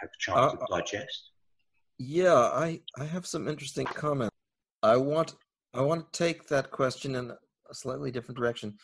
have 0.00 0.10
a 0.10 0.18
chance 0.18 0.54
uh, 0.54 0.56
to 0.56 0.66
digest? 0.70 1.30
Yeah, 1.98 2.34
I 2.34 2.80
I 2.96 3.04
have 3.04 3.26
some 3.26 3.48
interesting 3.48 3.86
comments. 3.86 4.34
I 4.82 4.96
want 4.96 5.34
I 5.74 5.82
want 5.82 6.12
to 6.12 6.18
take 6.18 6.46
that 6.48 6.70
question 6.70 7.14
in 7.16 7.30
a 7.30 7.74
slightly 7.74 8.10
different 8.10 8.38
direction. 8.38 8.78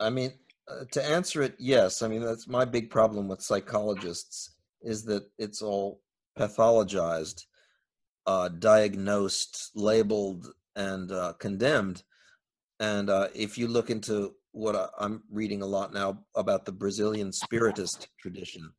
I 0.00 0.10
mean, 0.10 0.32
uh, 0.68 0.84
to 0.90 1.04
answer 1.04 1.42
it, 1.42 1.54
yes. 1.58 2.02
I 2.02 2.08
mean, 2.08 2.22
that's 2.22 2.48
my 2.48 2.64
big 2.64 2.90
problem 2.90 3.28
with 3.28 3.42
psychologists 3.42 4.56
is 4.82 5.04
that 5.04 5.24
it's 5.38 5.62
all 5.62 6.02
pathologized, 6.38 7.44
uh, 8.26 8.48
diagnosed, 8.48 9.70
labeled, 9.74 10.48
and 10.74 11.10
uh, 11.12 11.32
condemned. 11.34 12.02
And 12.78 13.08
uh, 13.10 13.28
if 13.34 13.56
you 13.58 13.68
look 13.68 13.90
into 13.90 14.34
what 14.52 14.76
I, 14.76 14.88
I'm 14.98 15.22
reading 15.30 15.62
a 15.62 15.66
lot 15.66 15.92
now 15.92 16.24
about 16.34 16.64
the 16.64 16.72
Brazilian 16.72 17.32
Spiritist 17.32 18.08
tradition, 18.20 18.70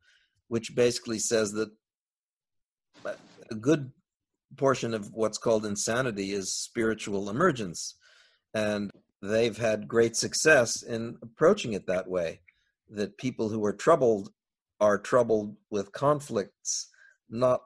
which 0.48 0.76
basically 0.76 1.20
says 1.20 1.52
that 1.54 1.70
a 3.52 3.56
good 3.56 3.92
portion 4.56 4.94
of 4.94 5.14
what's 5.14 5.38
called 5.38 5.66
insanity 5.66 6.32
is 6.32 6.54
spiritual 6.54 7.30
emergence. 7.30 7.96
And 8.54 8.92
they've 9.22 9.58
had 9.58 9.88
great 9.88 10.16
success 10.16 10.84
in 10.84 11.18
approaching 11.22 11.74
it 11.74 11.88
that 11.88 12.08
way. 12.08 12.42
that 12.90 13.18
people 13.18 13.50
who 13.50 13.66
are 13.66 13.74
troubled 13.74 14.32
are 14.80 14.98
troubled 14.98 15.56
with 15.70 15.92
conflicts, 15.92 16.90
not 17.30 17.62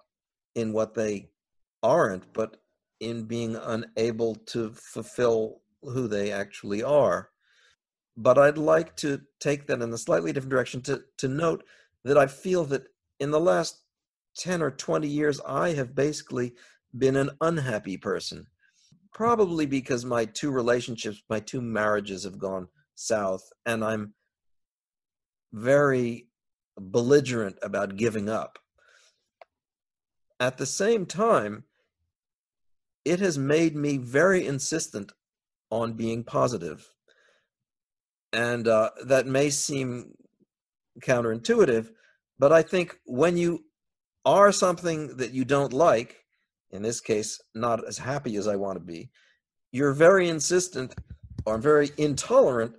in 0.56 0.74
what 0.74 0.94
they 0.94 1.30
aren't, 1.84 2.32
but 2.34 2.58
in 3.00 3.24
being 3.24 3.56
unable 3.56 4.36
to 4.36 4.72
fulfill 4.74 5.62
who 5.84 6.08
they 6.08 6.32
actually 6.32 6.84
are. 6.84 7.30
But 8.18 8.38
I'd 8.38 8.58
like 8.58 8.96
to 8.98 9.22
take 9.40 9.68
that 9.68 9.82
in 9.82 9.94
a 9.94 9.98
slightly 9.98 10.34
different 10.34 10.52
direction 10.52 10.82
to, 10.84 11.04
to 11.18 11.28
note 11.28 11.64
that 12.04 12.18
I 12.18 12.28
feel 12.28 12.66
that 12.66 12.88
in 13.20 13.32
the 13.32 13.40
last 13.40 13.82
10 14.38 14.62
or 14.62 14.72
20 14.72 15.08
years, 15.08 15.40
I 15.46 15.74
have 15.74 15.96
basically 15.96 16.54
been 16.98 17.16
an 17.16 17.32
unhappy 17.42 17.98
person. 17.98 18.48
Probably 19.14 19.66
because 19.66 20.06
my 20.06 20.26
two 20.26 20.52
relationships, 20.52 21.22
my 21.30 21.40
two 21.40 21.62
marriages 21.62 22.24
have 22.24 22.40
gone 22.40 22.68
south, 22.96 23.44
and 23.66 23.84
I'm 23.84 24.14
very 25.54 26.28
belligerent 26.80 27.58
about 27.62 27.98
giving 27.98 28.30
up. 28.30 28.58
At 30.40 30.58
the 30.58 30.66
same 30.66 31.06
time, 31.06 31.66
it 33.04 33.20
has 33.20 33.38
made 33.38 33.76
me 33.76 33.98
very 33.98 34.48
insistent 34.48 35.12
on 35.72 35.94
being 35.94 36.24
positive. 36.24 36.88
And 38.34 38.68
uh, 38.68 38.92
that 39.06 39.26
may 39.26 39.50
seem 39.50 40.14
counterintuitive, 41.02 41.90
but 42.38 42.52
I 42.52 42.62
think 42.62 42.98
when 43.06 43.38
you 43.38 43.66
are 44.26 44.52
something 44.52 45.18
that 45.18 45.32
you 45.32 45.46
don't 45.46 45.74
like, 45.74 46.18
in 46.70 46.82
this 46.82 47.02
case, 47.02 47.42
not 47.56 47.86
as 47.88 47.98
happy 47.98 48.36
as 48.36 48.48
I 48.48 48.56
want 48.56 48.78
to 48.78 48.86
be, 48.86 49.10
you're 49.72 49.94
very 49.94 50.30
insistent 50.30 50.94
or 51.46 51.58
very 51.58 51.90
intolerant 51.98 52.76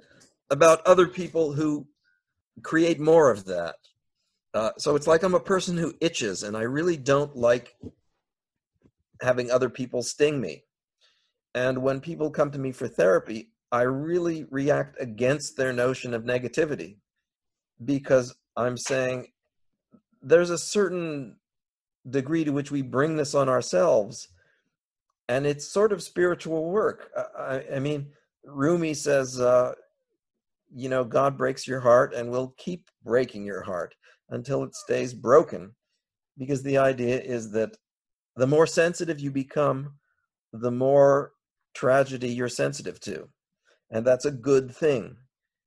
about 0.50 0.86
other 0.86 1.06
people 1.06 1.52
who 1.52 1.86
create 2.62 3.00
more 3.00 3.30
of 3.30 3.44
that. 3.46 3.76
Uh, 4.54 4.70
so 4.78 4.94
it's 4.94 5.06
like 5.06 5.22
I'm 5.22 5.34
a 5.34 5.40
person 5.40 5.76
who 5.78 5.94
itches, 6.00 6.42
and 6.42 6.56
I 6.56 6.62
really 6.62 6.96
don't 6.98 7.34
like 7.34 7.74
having 9.22 9.50
other 9.50 9.70
people 9.70 10.02
sting 10.02 10.40
me. 10.40 10.64
And 11.54 11.82
when 11.82 12.00
people 12.00 12.30
come 12.30 12.50
to 12.50 12.58
me 12.58 12.72
for 12.72 12.88
therapy, 12.88 13.50
I 13.70 13.82
really 13.82 14.44
react 14.50 14.96
against 15.00 15.56
their 15.56 15.72
notion 15.72 16.14
of 16.14 16.24
negativity 16.24 16.96
because 17.84 18.34
I'm 18.56 18.76
saying 18.76 19.28
there's 20.22 20.50
a 20.50 20.58
certain 20.58 21.36
degree 22.08 22.44
to 22.44 22.52
which 22.52 22.70
we 22.70 22.82
bring 22.82 23.16
this 23.16 23.34
on 23.34 23.48
ourselves, 23.48 24.28
and 25.28 25.46
it's 25.46 25.72
sort 25.72 25.92
of 25.92 26.02
spiritual 26.02 26.70
work. 26.70 27.10
I, 27.38 27.64
I 27.76 27.78
mean, 27.78 28.12
Rumi 28.44 28.94
says, 28.94 29.40
uh, 29.40 29.72
you 30.74 30.88
know, 30.88 31.04
God 31.04 31.38
breaks 31.38 31.66
your 31.66 31.80
heart 31.80 32.14
and 32.14 32.30
will 32.30 32.54
keep 32.58 32.88
breaking 33.04 33.44
your 33.44 33.62
heart 33.62 33.94
until 34.30 34.64
it 34.64 34.74
stays 34.74 35.14
broken, 35.14 35.74
because 36.38 36.62
the 36.62 36.78
idea 36.78 37.20
is 37.20 37.52
that 37.52 37.76
the 38.36 38.46
more 38.46 38.66
sensitive 38.66 39.20
you 39.20 39.30
become, 39.30 39.94
the 40.52 40.70
more 40.70 41.32
tragedy 41.74 42.28
you're 42.28 42.48
sensitive 42.48 43.00
to. 43.00 43.28
And 43.90 44.06
that's 44.06 44.24
a 44.24 44.30
good 44.30 44.74
thing 44.74 45.16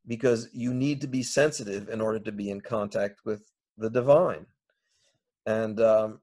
because 0.07 0.49
you 0.53 0.73
need 0.73 1.01
to 1.01 1.07
be 1.07 1.23
sensitive 1.23 1.89
in 1.89 2.01
order 2.01 2.19
to 2.19 2.31
be 2.31 2.49
in 2.49 2.61
contact 2.61 3.21
with 3.25 3.43
the 3.77 3.89
divine. 3.89 4.45
And 5.45 5.79
um, 5.79 6.19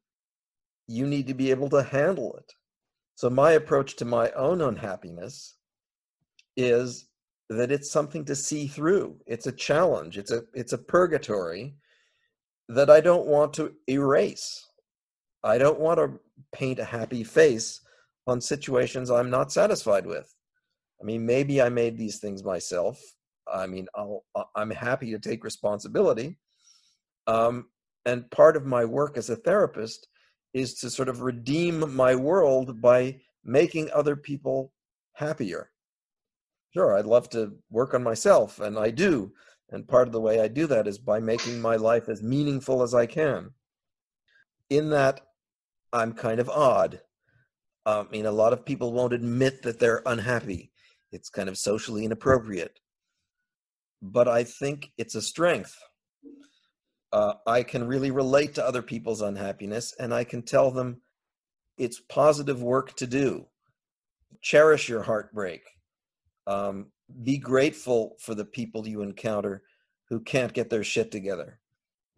you 0.89 1.07
need 1.07 1.27
to 1.29 1.35
be 1.35 1.51
able 1.51 1.69
to 1.71 1.83
handle 1.83 2.35
it. 2.37 2.53
So, 3.15 3.31
my 3.31 3.53
approach 3.53 3.97
to 3.97 4.05
my 4.05 4.31
own 4.33 4.61
unhappiness 4.61 5.55
is 6.57 7.07
that 7.49 7.71
it's 7.71 7.91
something 7.91 8.25
to 8.25 8.35
see 8.35 8.67
through. 8.67 9.17
It's 9.27 9.47
a 9.47 9.53
challenge. 9.53 10.19
It's 10.19 10.33
a 10.33 10.43
it's 10.55 10.73
a 10.73 10.79
purgatory 10.79 11.77
that 12.69 12.91
I 12.91 13.01
don't 13.01 13.27
want 13.27 13.55
to 13.55 13.75
erase. 13.89 14.67
I 15.45 15.59
don't 15.59 15.79
want 15.79 15.99
to 15.99 16.21
paint 16.53 16.79
a 16.79 16.85
happy 16.85 17.25
face 17.25 17.81
on 18.27 18.41
situations 18.41 19.11
I'm 19.11 19.31
not 19.31 19.53
satisfied 19.53 20.07
with. 20.07 20.33
I 21.01 21.05
mean, 21.05 21.27
maybe 21.27 21.61
I 21.61 21.69
made 21.69 21.99
these 21.99 22.19
things 22.19 22.45
myself. 22.45 23.01
I 23.53 23.67
mean, 23.67 23.89
I'll, 23.95 24.25
I'm 24.55 24.71
happy 24.71 25.11
to 25.11 25.19
take 25.19 25.45
responsibility. 25.45 26.39
Um, 27.27 27.67
and 28.05 28.31
part 28.31 28.57
of 28.57 28.67
my 28.67 28.85
work 28.85 29.17
as 29.17 29.31
a 29.31 29.37
therapist 29.37 30.09
is 30.55 30.75
to 30.75 30.91
sort 30.91 31.09
of 31.09 31.23
redeem 31.23 31.95
my 31.95 32.15
world 32.15 32.81
by 32.81 33.21
making 33.45 33.91
other 33.93 34.17
people 34.17 34.73
happier. 35.15 35.71
Sure, 36.75 36.97
I'd 36.97 37.07
love 37.07 37.29
to 37.31 37.53
work 37.71 37.95
on 37.95 38.03
myself, 38.03 38.61
and 38.61 38.79
I 38.79 38.91
do. 38.91 39.33
And 39.71 39.89
part 39.89 40.07
of 40.07 40.13
the 40.13 40.21
way 40.21 40.41
I 40.41 40.49
do 40.49 40.67
that 40.69 40.87
is 40.87 40.99
by 40.99 41.21
making 41.21 41.61
my 41.61 41.77
life 41.77 42.09
as 42.09 42.23
meaningful 42.23 42.83
as 42.83 42.95
I 42.95 43.07
can. 43.07 43.51
In 44.71 44.91
that, 44.91 45.21
I'm 45.93 46.13
kind 46.13 46.41
of 46.41 46.49
odd. 46.49 47.01
I 47.85 48.05
mean, 48.11 48.27
a 48.27 48.33
lot 48.33 48.53
of 48.53 48.65
people 48.65 48.93
won't 48.93 49.13
admit 49.13 49.63
that 49.63 49.79
they're 49.79 50.03
unhappy. 50.07 50.73
It's 51.11 51.29
kind 51.29 51.49
of 51.49 51.59
socially 51.59 52.05
inappropriate. 52.05 52.79
But 54.01 54.29
I 54.29 54.45
think 54.45 54.93
it's 54.97 55.15
a 55.15 55.23
strength. 55.23 55.77
Uh, 57.13 57.35
I 57.47 57.63
can 57.63 57.87
really 57.87 58.11
relate 58.11 58.55
to 58.55 58.67
other 58.67 58.83
people's 58.83 59.21
unhappiness 59.21 59.95
and 59.99 60.15
I 60.15 60.25
can 60.25 60.43
tell 60.43 60.71
them 60.71 61.03
it's 61.77 62.01
positive 62.01 62.63
work 62.63 62.97
to 62.97 63.07
do. 63.07 63.47
Cherish 64.41 64.89
your 64.89 65.03
heartbreak. 65.03 65.63
Um, 66.47 66.87
be 67.23 67.37
grateful 67.37 68.17
for 68.19 68.35
the 68.35 68.45
people 68.45 68.89
you 68.89 69.03
encounter 69.03 69.63
who 70.09 70.21
can't 70.21 70.53
get 70.53 70.71
their 70.71 70.85
shit 70.85 71.11
together 71.11 71.59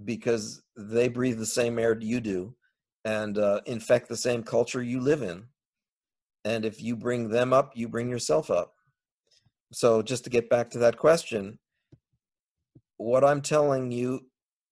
because 0.05 0.63
they 0.77 1.09
breathe 1.09 1.39
the 1.39 1.47
same 1.47 1.79
air 1.79 1.99
you 2.01 2.21
do 2.21 2.55
and 3.05 3.39
uh, 3.39 3.61
infect 3.67 4.09
the 4.09 4.17
same 4.17 4.43
culture 4.43 4.83
you 4.83 5.01
live 5.01 5.23
in. 5.23 5.45
And 6.45 6.65
if 6.65 6.83
you 6.83 6.97
bring 6.97 7.29
them 7.29 7.53
up, 7.53 7.73
you 7.75 7.89
bring 7.89 8.11
yourself 8.11 8.51
up. 8.51 8.75
So, 9.73 10.03
just 10.03 10.25
to 10.25 10.31
get 10.31 10.51
back 10.51 10.71
to 10.71 10.79
that 10.81 10.99
question, 10.99 11.59
what 12.97 13.25
I'm 13.25 13.41
telling 13.41 13.91
you 13.91 14.21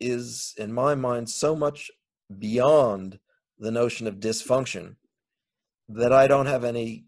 is, 0.01 0.55
in 0.59 0.73
my 0.73 0.94
mind, 0.94 1.28
so 1.28 1.57
much 1.57 1.90
beyond 2.39 3.19
the 3.59 3.70
notion 3.70 4.07
of 4.07 4.20
dysfunction 4.20 4.97
that 5.89 6.12
I 6.12 6.27
don't 6.27 6.47
have 6.47 6.65
any, 6.65 7.07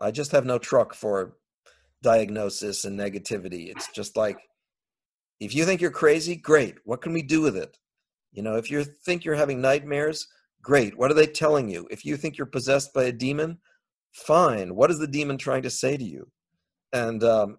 I 0.00 0.10
just 0.10 0.32
have 0.32 0.44
no 0.44 0.58
truck 0.58 0.94
for 0.94 1.36
diagnosis 2.02 2.84
and 2.84 2.98
negativity. 2.98 3.68
It's 3.68 3.88
just 3.92 4.16
like, 4.16 4.38
if 5.40 5.54
you 5.54 5.64
think 5.64 5.80
you're 5.80 5.90
crazy, 5.90 6.36
great. 6.36 6.76
What 6.84 7.02
can 7.02 7.12
we 7.12 7.22
do 7.22 7.40
with 7.40 7.56
it? 7.56 7.76
You 8.32 8.42
know, 8.42 8.56
if 8.56 8.70
you 8.70 8.84
think 8.84 9.24
you're 9.24 9.34
having 9.34 9.60
nightmares, 9.60 10.28
great. 10.62 10.96
What 10.96 11.10
are 11.10 11.14
they 11.14 11.26
telling 11.26 11.68
you? 11.68 11.88
If 11.90 12.04
you 12.04 12.16
think 12.16 12.36
you're 12.36 12.46
possessed 12.46 12.92
by 12.94 13.04
a 13.04 13.12
demon, 13.12 13.58
fine. 14.12 14.74
What 14.74 14.90
is 14.90 14.98
the 14.98 15.06
demon 15.06 15.38
trying 15.38 15.62
to 15.62 15.70
say 15.70 15.96
to 15.96 16.04
you? 16.04 16.28
And 16.92 17.22
um, 17.22 17.58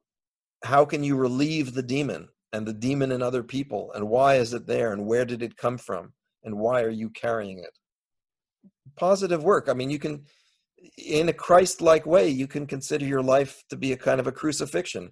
how 0.64 0.86
can 0.86 1.03
you 1.03 1.15
relieve 1.15 1.73
the 1.73 1.84
demon 1.84 2.28
and 2.53 2.68
the 2.68 2.73
demon 2.73 3.11
in 3.11 3.22
other 3.22 3.44
people? 3.44 3.91
And 3.94 4.10
why 4.10 4.36
is 4.36 4.53
it 4.53 4.68
there? 4.68 4.94
And 4.94 5.06
where 5.06 5.26
did 5.26 5.41
it 5.41 5.57
come 5.57 5.78
from? 5.78 6.14
And 6.44 6.57
why 6.57 6.82
are 6.82 6.90
you 6.90 7.10
carrying 7.10 7.60
it? 7.60 7.72
Positive 8.98 9.44
work. 9.44 9.69
I 9.69 9.73
mean, 9.73 9.90
you 9.90 9.99
can, 9.99 10.26
in 10.98 11.30
a 11.30 11.34
Christ 11.34 11.82
like 11.82 12.06
way, 12.06 12.28
you 12.28 12.48
can 12.48 12.65
consider 12.68 13.06
your 13.06 13.22
life 13.23 13.64
to 13.69 13.78
be 13.78 13.94
a 13.94 13.98
kind 13.98 14.19
of 14.19 14.28
a 14.28 14.32
crucifixion. 14.32 15.11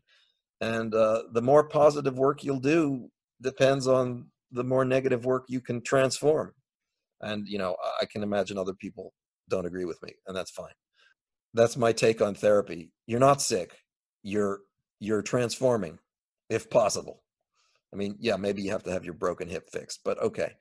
And 0.62 0.94
uh, 0.94 1.24
the 1.34 1.42
more 1.42 1.70
positive 1.70 2.18
work 2.18 2.44
you'll 2.44 2.60
do 2.60 3.10
depends 3.42 3.88
on 3.88 4.28
the 4.52 4.64
more 4.64 4.84
negative 4.84 5.26
work 5.26 5.46
you 5.48 5.62
can 5.62 5.82
transform. 5.82 6.54
And, 7.22 7.48
you 7.48 7.58
know, 7.58 7.76
I 8.02 8.06
can 8.06 8.24
imagine 8.24 8.58
other 8.58 8.74
people 8.74 9.14
don't 9.50 9.66
agree 9.66 9.86
with 9.86 10.02
me, 10.04 10.14
and 10.28 10.36
that's 10.36 10.52
fine. 10.52 10.74
That's 11.54 11.78
my 11.78 11.92
take 11.92 12.22
on 12.22 12.36
therapy. 12.36 12.92
You're 13.08 13.20
not 13.20 13.42
sick. 13.42 13.78
You're 14.24 14.60
you're 15.00 15.22
transforming, 15.22 15.98
if 16.50 16.70
possible. 16.70 17.24
I 17.94 17.96
mean, 17.96 18.16
yeah, 18.20 18.36
maybe 18.36 18.62
you 18.62 18.72
have 18.72 18.84
to 18.84 18.92
have 18.92 19.06
your 19.06 19.14
broken 19.14 19.50
hip 19.50 19.70
fixed, 19.72 20.02
but 20.04 20.22
okay, 20.22 20.54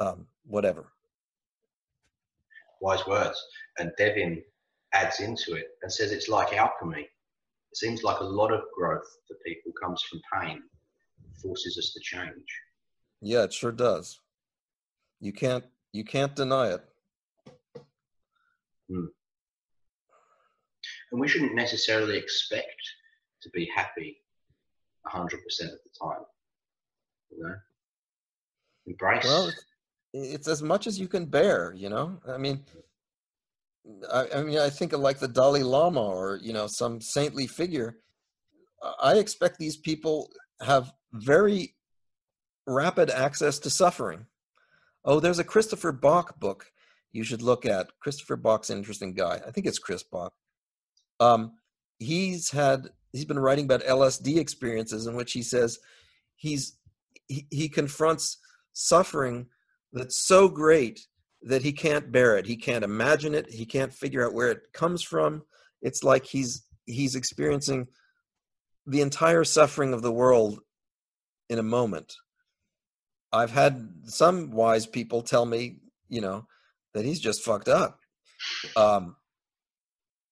um, 0.00 0.26
whatever. 0.44 0.92
Wise 2.80 3.04
words. 3.06 3.42
And 3.78 3.90
Devin 3.98 4.42
adds 4.92 5.20
into 5.20 5.54
it 5.54 5.68
and 5.82 5.92
says 5.92 6.12
it's 6.12 6.28
like 6.28 6.52
alchemy. 6.52 7.02
It 7.02 7.76
seems 7.76 8.02
like 8.02 8.20
a 8.20 8.24
lot 8.24 8.52
of 8.52 8.62
growth 8.76 9.06
for 9.26 9.36
people 9.44 9.72
comes 9.82 10.02
from 10.02 10.20
pain, 10.40 10.62
forces 11.42 11.76
us 11.78 11.92
to 11.94 12.00
change. 12.00 12.60
Yeah, 13.20 13.44
it 13.44 13.52
sure 13.52 13.72
does. 13.72 14.20
You 15.20 15.32
can't 15.32 15.64
you 15.92 16.04
can't 16.04 16.36
deny 16.36 16.74
it. 16.74 16.84
Hmm. 18.88 19.06
And 21.10 21.20
we 21.20 21.28
shouldn't 21.28 21.54
necessarily 21.54 22.16
expect 22.16 22.80
to 23.42 23.50
be 23.50 23.70
happy 23.74 24.18
100% 25.06 25.24
of 25.24 25.34
the 25.34 25.90
time. 26.00 26.24
You 27.30 27.42
know? 27.42 27.54
Embrace. 28.86 29.24
Well, 29.24 29.50
it's 30.12 30.48
as 30.48 30.62
much 30.62 30.86
as 30.86 30.98
you 30.98 31.08
can 31.08 31.26
bear, 31.26 31.72
you 31.76 31.88
know? 31.88 32.18
I 32.28 32.38
mean, 32.38 32.64
I, 34.12 34.26
I 34.34 34.42
mean, 34.42 34.58
I 34.58 34.70
think 34.70 34.92
of 34.92 35.00
like 35.00 35.18
the 35.18 35.28
Dalai 35.28 35.62
Lama 35.62 36.02
or, 36.02 36.38
you 36.42 36.52
know, 36.52 36.66
some 36.66 37.00
saintly 37.00 37.46
figure. 37.46 37.98
I 39.02 39.14
expect 39.14 39.58
these 39.58 39.76
people 39.76 40.30
have 40.60 40.92
very 41.12 41.74
rapid 42.66 43.10
access 43.10 43.58
to 43.60 43.70
suffering. 43.70 44.26
Oh, 45.04 45.20
there's 45.20 45.38
a 45.38 45.44
Christopher 45.44 45.92
Bache 45.92 46.38
book 46.38 46.66
you 47.12 47.24
should 47.24 47.42
look 47.42 47.64
at. 47.64 47.88
Christopher 48.00 48.36
Bache's 48.36 48.70
an 48.70 48.78
interesting 48.78 49.14
guy. 49.14 49.40
I 49.46 49.50
think 49.50 49.66
it's 49.66 49.78
Chris 49.78 50.02
Bache. 50.02 50.32
Um, 51.20 51.52
he's 51.98 52.50
had 52.50 52.88
he's 53.12 53.24
been 53.24 53.38
writing 53.38 53.64
about 53.64 53.82
LSD 53.82 54.38
experiences 54.38 55.06
in 55.06 55.14
which 55.16 55.32
he 55.32 55.42
says 55.42 55.78
he's 56.36 56.76
he, 57.26 57.46
he 57.50 57.68
confronts 57.68 58.38
suffering 58.72 59.46
that's 59.92 60.26
so 60.26 60.48
great 60.48 61.06
that 61.42 61.62
he 61.62 61.72
can't 61.72 62.10
bear 62.10 62.36
it. 62.36 62.46
He 62.46 62.56
can't 62.56 62.84
imagine 62.84 63.34
it. 63.34 63.50
He 63.50 63.64
can't 63.64 63.92
figure 63.92 64.26
out 64.26 64.34
where 64.34 64.50
it 64.50 64.72
comes 64.72 65.02
from. 65.02 65.42
It's 65.82 66.02
like 66.02 66.26
he's 66.26 66.64
he's 66.86 67.14
experiencing 67.14 67.86
the 68.86 69.00
entire 69.00 69.44
suffering 69.44 69.92
of 69.92 70.02
the 70.02 70.12
world 70.12 70.60
in 71.48 71.58
a 71.58 71.62
moment. 71.62 72.14
I've 73.32 73.50
had 73.50 73.90
some 74.04 74.50
wise 74.50 74.86
people 74.86 75.22
tell 75.22 75.44
me, 75.44 75.80
you 76.08 76.22
know, 76.22 76.46
that 76.94 77.04
he's 77.04 77.20
just 77.20 77.42
fucked 77.42 77.68
up. 77.68 78.00
Um, 78.76 79.16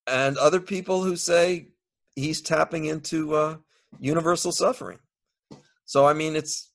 and 0.06 0.36
other 0.38 0.60
people 0.60 1.02
who 1.02 1.16
say 1.16 1.68
he's 2.14 2.40
tapping 2.40 2.86
into 2.86 3.34
uh, 3.34 3.56
universal 3.98 4.52
suffering. 4.52 4.98
So, 5.84 6.06
I 6.06 6.12
mean, 6.12 6.36
it's, 6.36 6.72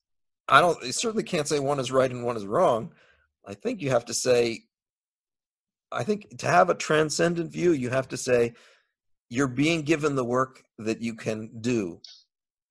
I 0.48 0.60
don't, 0.60 0.82
I 0.82 0.90
certainly 0.90 1.24
can't 1.24 1.48
say 1.48 1.58
one 1.58 1.80
is 1.80 1.92
right 1.92 2.10
and 2.10 2.24
one 2.24 2.36
is 2.36 2.46
wrong. 2.46 2.92
I 3.46 3.54
think 3.54 3.82
you 3.82 3.90
have 3.90 4.04
to 4.06 4.14
say, 4.14 4.64
I 5.90 6.04
think 6.04 6.38
to 6.38 6.46
have 6.46 6.70
a 6.70 6.74
transcendent 6.74 7.50
view, 7.50 7.72
you 7.72 7.90
have 7.90 8.08
to 8.08 8.16
say, 8.16 8.54
you're 9.28 9.48
being 9.48 9.82
given 9.82 10.14
the 10.14 10.24
work 10.24 10.62
that 10.78 11.00
you 11.00 11.14
can 11.14 11.50
do 11.60 12.00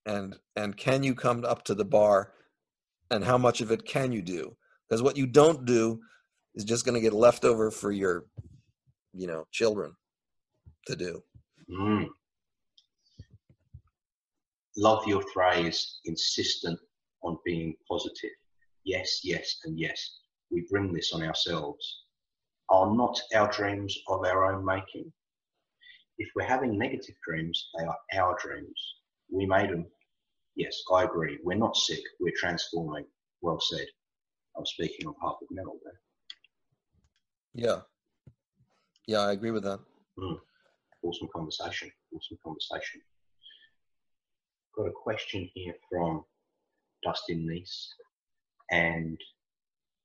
and 0.05 0.35
and 0.55 0.75
can 0.77 1.03
you 1.03 1.13
come 1.13 1.45
up 1.45 1.63
to 1.63 1.75
the 1.75 1.85
bar 1.85 2.33
and 3.09 3.23
how 3.23 3.37
much 3.37 3.61
of 3.61 3.71
it 3.71 3.85
can 3.85 4.11
you 4.11 4.21
do 4.21 4.55
because 4.87 5.01
what 5.01 5.17
you 5.17 5.25
don't 5.25 5.65
do 5.65 5.99
is 6.55 6.63
just 6.63 6.85
going 6.85 6.95
to 6.95 7.01
get 7.01 7.13
left 7.13 7.45
over 7.45 7.71
for 7.71 7.91
your 7.91 8.25
you 9.13 9.27
know 9.27 9.45
children 9.51 9.93
to 10.87 10.95
do 10.95 11.21
mm. 11.69 12.07
love 14.77 15.05
your 15.07 15.23
phrase 15.33 15.99
insistent 16.05 16.79
on 17.23 17.37
being 17.45 17.73
positive 17.89 18.31
yes 18.83 19.21
yes 19.23 19.57
and 19.65 19.79
yes 19.79 20.19
we 20.49 20.65
bring 20.69 20.91
this 20.91 21.13
on 21.13 21.23
ourselves 21.23 22.03
are 22.69 22.93
not 22.95 23.19
our 23.35 23.51
dreams 23.51 23.97
of 24.07 24.25
our 24.25 24.53
own 24.53 24.63
making 24.65 25.11
if 26.21 26.29
we're 26.35 26.45
having 26.45 26.77
negative 26.77 27.15
dreams, 27.27 27.69
they 27.75 27.83
are 27.83 27.97
our 28.13 28.37
dreams. 28.39 28.79
We 29.31 29.47
made 29.47 29.71
them. 29.71 29.87
Yes, 30.55 30.79
I 30.93 31.03
agree. 31.03 31.39
We're 31.43 31.57
not 31.57 31.75
sick. 31.75 32.03
We're 32.19 32.33
transforming. 32.37 33.05
Well 33.41 33.59
said. 33.59 33.87
I'm 34.55 34.65
speaking 34.65 35.07
on 35.07 35.15
behalf 35.19 35.37
of 35.41 35.47
Meryl 35.55 35.79
there. 35.83 35.99
Yeah. 37.55 37.79
Yeah, 39.07 39.21
I 39.21 39.31
agree 39.31 39.49
with 39.49 39.63
that. 39.63 39.79
Mm. 40.19 40.37
Awesome 41.03 41.29
conversation. 41.33 41.91
Awesome 42.15 42.37
conversation. 42.43 43.01
Got 44.75 44.87
a 44.87 44.91
question 44.91 45.49
here 45.53 45.75
from 45.89 46.23
Dustin 47.03 47.47
Neese. 47.47 47.87
And 48.71 49.17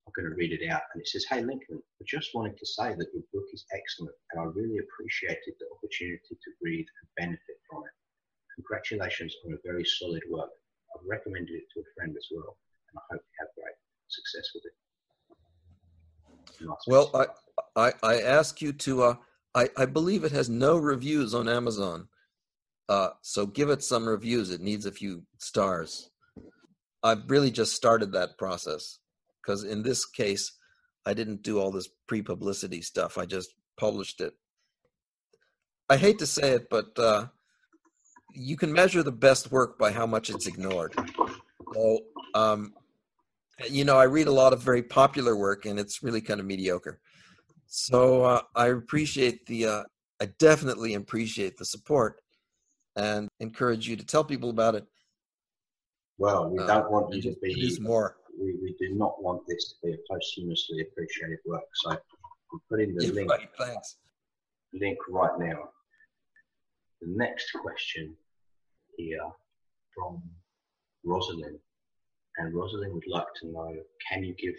I'm 0.07 0.13
going 0.17 0.31
to 0.31 0.37
read 0.37 0.53
it 0.53 0.69
out. 0.71 0.83
And 0.93 1.01
it 1.01 1.09
says, 1.09 1.27
Hey, 1.29 1.43
Lincoln, 1.43 1.83
I 2.01 2.05
just 2.07 2.35
wanted 2.35 2.57
to 2.59 2.67
say 2.67 2.95
that 2.95 3.13
your 3.13 3.23
book 3.33 3.47
is 3.53 3.65
excellent 3.73 4.15
and 4.33 4.41
I 4.41 4.45
really 4.45 4.79
appreciated 4.79 5.55
the 5.59 5.67
opportunity 5.77 6.21
to 6.31 6.51
read 6.63 6.87
and 6.87 7.09
benefit 7.17 7.59
from 7.69 7.83
it. 7.85 7.95
Congratulations 8.57 9.35
on 9.45 9.53
a 9.53 9.57
very 9.65 9.85
solid 9.85 10.23
work. 10.31 10.51
I've 10.95 11.05
recommended 11.07 11.55
it 11.55 11.65
to 11.75 11.81
a 11.81 11.85
friend 11.95 12.15
as 12.17 12.27
well, 12.33 12.57
and 12.89 12.99
I 12.99 13.03
hope 13.13 13.21
you 13.21 13.37
have 13.41 13.49
great 13.55 13.77
success 14.09 14.51
with 14.55 14.65
it. 14.65 14.73
Nice 16.67 16.87
well, 16.87 17.11
I, 17.15 17.27
I, 17.77 17.93
I 18.03 18.21
ask 18.23 18.63
you 18.63 18.73
to, 18.73 19.03
uh, 19.03 19.17
I, 19.57 19.71
I 19.75 19.87
believe 19.87 20.23
it 20.23 20.33
has 20.33 20.51
no 20.51 20.77
reviews 20.77 21.35
on 21.35 21.49
Amazon. 21.49 22.09
Uh, 22.91 23.09
so 23.23 23.47
give 23.47 23.71
it 23.71 23.83
some 23.83 24.07
reviews. 24.07 24.51
It 24.51 24.61
needs 24.61 24.85
a 24.85 24.93
few 24.93 25.25
stars. 25.39 26.11
I've 27.03 27.29
really 27.31 27.51
just 27.51 27.75
started 27.75 28.13
that 28.13 28.37
process 28.37 28.99
because 29.43 29.65
in 29.65 29.83
this 29.83 30.05
case, 30.05 30.53
I 31.07 31.15
didn't 31.15 31.43
do 31.43 31.59
all 31.59 31.71
this 31.71 31.89
pre 32.07 32.21
publicity 32.21 32.83
stuff. 32.83 33.17
I 33.17 33.25
just 33.25 33.55
published 33.79 34.21
it. 34.21 34.35
I 35.89 35.97
hate 35.97 36.19
to 36.19 36.27
say 36.27 36.51
it, 36.51 36.69
but 36.69 36.99
uh, 36.99 37.27
you 38.35 38.57
can 38.57 38.73
measure 38.73 39.03
the 39.03 39.13
best 39.13 39.51
work 39.51 39.79
by 39.79 39.91
how 39.91 40.07
much 40.07 40.29
it's 40.29 40.47
ignored. 40.47 40.95
So, 41.73 42.01
um, 42.35 42.75
you 43.71 43.85
know, 43.85 43.97
I 43.97 44.05
read 44.05 44.27
a 44.27 44.33
lot 44.33 44.53
of 44.53 44.63
very 44.63 44.83
popular 44.83 45.37
work, 45.37 45.65
and 45.65 45.79
it's 45.79 46.03
really 46.03 46.21
kind 46.21 46.41
of 46.41 46.47
mediocre. 46.47 47.01
So 47.67 48.25
uh, 48.25 48.43
I 48.55 48.69
appreciate 48.69 49.47
the, 49.47 49.67
uh, 49.67 49.83
I 50.21 50.27
definitely 50.39 50.95
appreciate 50.95 51.57
the 51.57 51.65
support, 51.65 52.21
and 52.97 53.29
encourage 53.41 53.89
you 53.89 53.97
to 53.97 54.07
tell 54.07 54.25
people 54.25 54.51
about 54.51 54.75
it. 54.75 54.87
Well, 56.19 56.49
we 56.49 56.59
uh, 56.59 56.67
don't 56.67 56.91
want 56.91 57.15
you 57.15 57.23
to 57.23 57.37
be 57.43 57.79
more 57.81 58.17
we, 58.39 58.55
we 58.63 58.77
do 58.79 58.95
not 58.95 59.23
want 59.23 59.43
this 59.47 59.69
to 59.69 59.75
be 59.87 59.95
a 59.95 59.97
posthumously 60.11 60.83
appreciated 60.83 61.39
work. 61.47 61.65
So 61.75 61.91
I'm 61.93 61.99
putting 62.71 62.95
the 62.95 63.11
link, 63.13 63.31
thanks. 63.59 63.97
link 64.73 64.99
right 65.09 65.39
now. 65.39 65.71
The 67.01 67.09
next 67.09 67.51
question 67.53 68.15
here 68.97 69.21
from 69.95 70.23
Rosalind. 71.05 71.59
And 72.39 72.55
Rosalind 72.55 72.93
would 72.93 73.09
like 73.09 73.33
to 73.41 73.49
know 73.49 73.75
can 74.11 74.23
you 74.23 74.35
give 74.35 74.55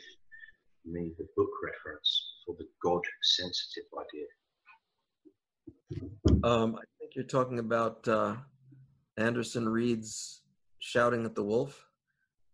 me 0.85 1.11
the 1.17 1.27
book 1.35 1.49
reference 1.63 2.26
for 2.47 2.55
the 2.57 2.65
God 2.81 3.01
sensitive 3.21 3.83
idea? 3.99 4.25
Um, 6.43 6.75
I 6.75 6.83
think 6.97 7.11
you're 7.15 7.25
talking 7.25 7.59
about 7.59 8.07
uh, 8.07 8.35
Anderson 9.17 9.67
Reed's 9.69 10.41
Shouting 10.79 11.25
at 11.25 11.35
the 11.35 11.43
Wolf. 11.43 11.85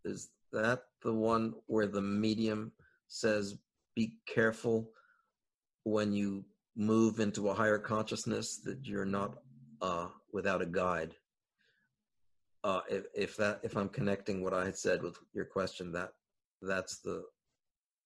Is 0.03 0.31
that 0.51 0.81
the 1.03 1.13
one 1.13 1.53
where 1.67 1.87
the 1.87 2.01
medium 2.01 2.71
says, 3.07 3.55
be 3.95 4.15
careful 4.27 4.89
when 5.83 6.11
you 6.11 6.43
move 6.75 7.19
into 7.19 7.49
a 7.49 7.53
higher 7.53 7.77
consciousness 7.77 8.57
that 8.65 8.85
you're 8.85 9.05
not 9.05 9.35
uh, 9.81 10.07
without 10.31 10.61
a 10.61 10.65
guide? 10.65 11.13
Uh, 12.63 12.81
if, 12.89 13.03
if 13.13 13.37
that 13.37 13.59
if 13.61 13.75
I'm 13.75 13.89
connecting 13.89 14.41
what 14.41 14.53
I 14.53 14.63
had 14.63 14.77
said 14.77 15.03
with 15.03 15.17
your 15.33 15.45
question, 15.45 15.91
that 15.91 16.13
that's 16.61 16.99
the 16.99 17.23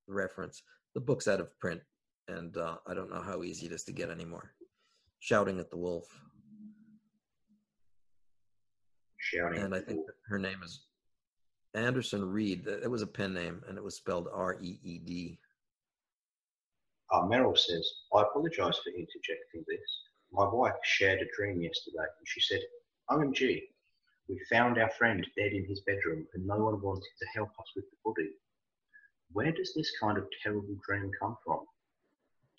reference. 0.07 0.63
The 0.97 1.01
book's 1.01 1.27
out 1.27 1.39
of 1.39 1.55
print, 1.59 1.79
and 2.27 2.57
uh, 2.57 2.77
I 2.87 2.95
don't 2.95 3.11
know 3.11 3.21
how 3.21 3.43
easy 3.43 3.67
it 3.67 3.71
is 3.71 3.83
to 3.83 3.91
get 3.91 4.09
anymore. 4.09 4.55
Shouting 5.19 5.59
at 5.59 5.69
the 5.69 5.77
wolf. 5.77 6.07
Shouting. 9.19 9.61
And 9.61 9.75
I 9.75 9.79
think 9.79 9.99
her 10.27 10.39
name 10.39 10.57
is 10.65 10.87
Anderson 11.75 12.25
Reed. 12.27 12.65
It 12.65 12.89
was 12.89 13.03
a 13.03 13.05
pen 13.05 13.31
name, 13.31 13.61
and 13.69 13.77
it 13.77 13.83
was 13.83 13.95
spelled 13.95 14.27
R 14.33 14.57
E 14.59 14.79
E 14.83 14.97
D. 14.97 15.39
Uh, 17.13 17.27
Meryl 17.27 17.55
says, 17.55 17.87
I 18.15 18.23
apologize 18.23 18.79
for 18.83 18.89
interjecting 18.89 19.63
this. 19.67 19.99
My 20.31 20.49
wife 20.51 20.73
shared 20.83 21.21
a 21.21 21.25
dream 21.37 21.61
yesterday, 21.61 22.07
and 22.17 22.27
she 22.27 22.41
said, 22.41 22.61
OMG, 23.11 23.61
we 24.27 24.41
found 24.49 24.79
our 24.79 24.89
friend 24.97 25.23
dead 25.37 25.51
in 25.51 25.63
his 25.69 25.81
bedroom, 25.81 26.25
and 26.33 26.47
no 26.47 26.57
one 26.57 26.81
wanted 26.81 27.03
to 27.19 27.27
help 27.35 27.49
us 27.49 27.71
with 27.75 27.85
the 27.85 27.97
body. 28.03 28.31
Where 29.31 29.51
does 29.51 29.73
this 29.75 29.91
kind 29.99 30.17
of 30.17 30.25
terrible 30.43 30.77
dream 30.87 31.11
come 31.19 31.37
from? 31.45 31.59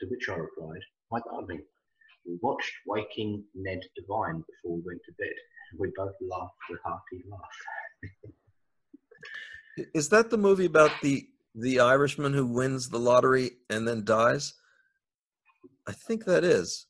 To 0.00 0.06
which 0.06 0.28
I 0.28 0.36
replied, 0.36 0.80
My 1.10 1.20
darling, 1.20 1.62
we 2.26 2.38
watched 2.42 2.72
Waking 2.86 3.44
Ned 3.54 3.80
Devine 3.96 4.44
before 4.46 4.76
we 4.76 4.82
went 4.84 5.00
to 5.06 5.12
bed, 5.18 5.34
we 5.76 5.92
both 5.96 6.14
laughed 6.20 6.54
a 6.70 6.88
hearty 6.88 7.24
laugh. 7.30 7.40
Is 9.94 10.08
that 10.08 10.30
the 10.30 10.38
movie 10.38 10.66
about 10.66 10.90
the 11.02 11.28
the 11.54 11.80
Irishman 11.80 12.34
who 12.34 12.46
wins 12.46 12.88
the 12.88 12.98
lottery 12.98 13.52
and 13.68 13.86
then 13.86 14.04
dies? 14.04 14.54
I 15.86 15.92
think 15.92 16.24
that 16.24 16.44
is. 16.44 16.86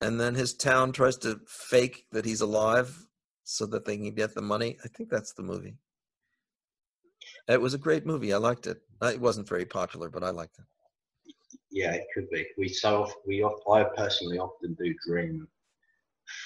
And 0.00 0.20
then 0.20 0.34
his 0.34 0.52
town 0.52 0.92
tries 0.92 1.16
to 1.18 1.40
fake 1.46 2.06
that 2.12 2.24
he's 2.24 2.40
alive 2.40 3.06
so 3.44 3.66
that 3.66 3.84
they 3.84 3.96
can 3.96 4.12
get 4.14 4.34
the 4.34 4.42
money. 4.42 4.76
I 4.84 4.88
think 4.88 5.08
that's 5.08 5.32
the 5.32 5.42
movie. 5.42 5.76
It 7.48 7.60
was 7.60 7.74
a 7.74 7.78
great 7.78 8.06
movie. 8.06 8.32
I 8.32 8.38
liked 8.38 8.66
it. 8.66 8.78
It 9.02 9.20
wasn't 9.20 9.48
very 9.48 9.64
popular, 9.64 10.08
but 10.08 10.22
I 10.22 10.30
liked 10.30 10.58
it. 10.58 10.64
Yeah, 11.70 11.92
it 11.92 12.06
could 12.14 12.28
be. 12.30 12.46
We 12.58 12.68
so 12.68 13.10
we 13.26 13.42
I 13.44 13.84
personally 13.96 14.38
often 14.38 14.74
do 14.74 14.94
dream 15.06 15.48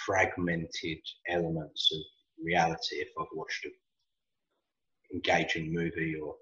fragmented 0.05 0.99
elements 1.29 1.91
of 1.93 2.01
reality 2.43 2.97
if 2.97 3.09
I've 3.19 3.27
watched 3.33 3.67
a 3.67 3.71
engaging 5.15 5.73
movie 5.73 6.17
or 6.17 6.35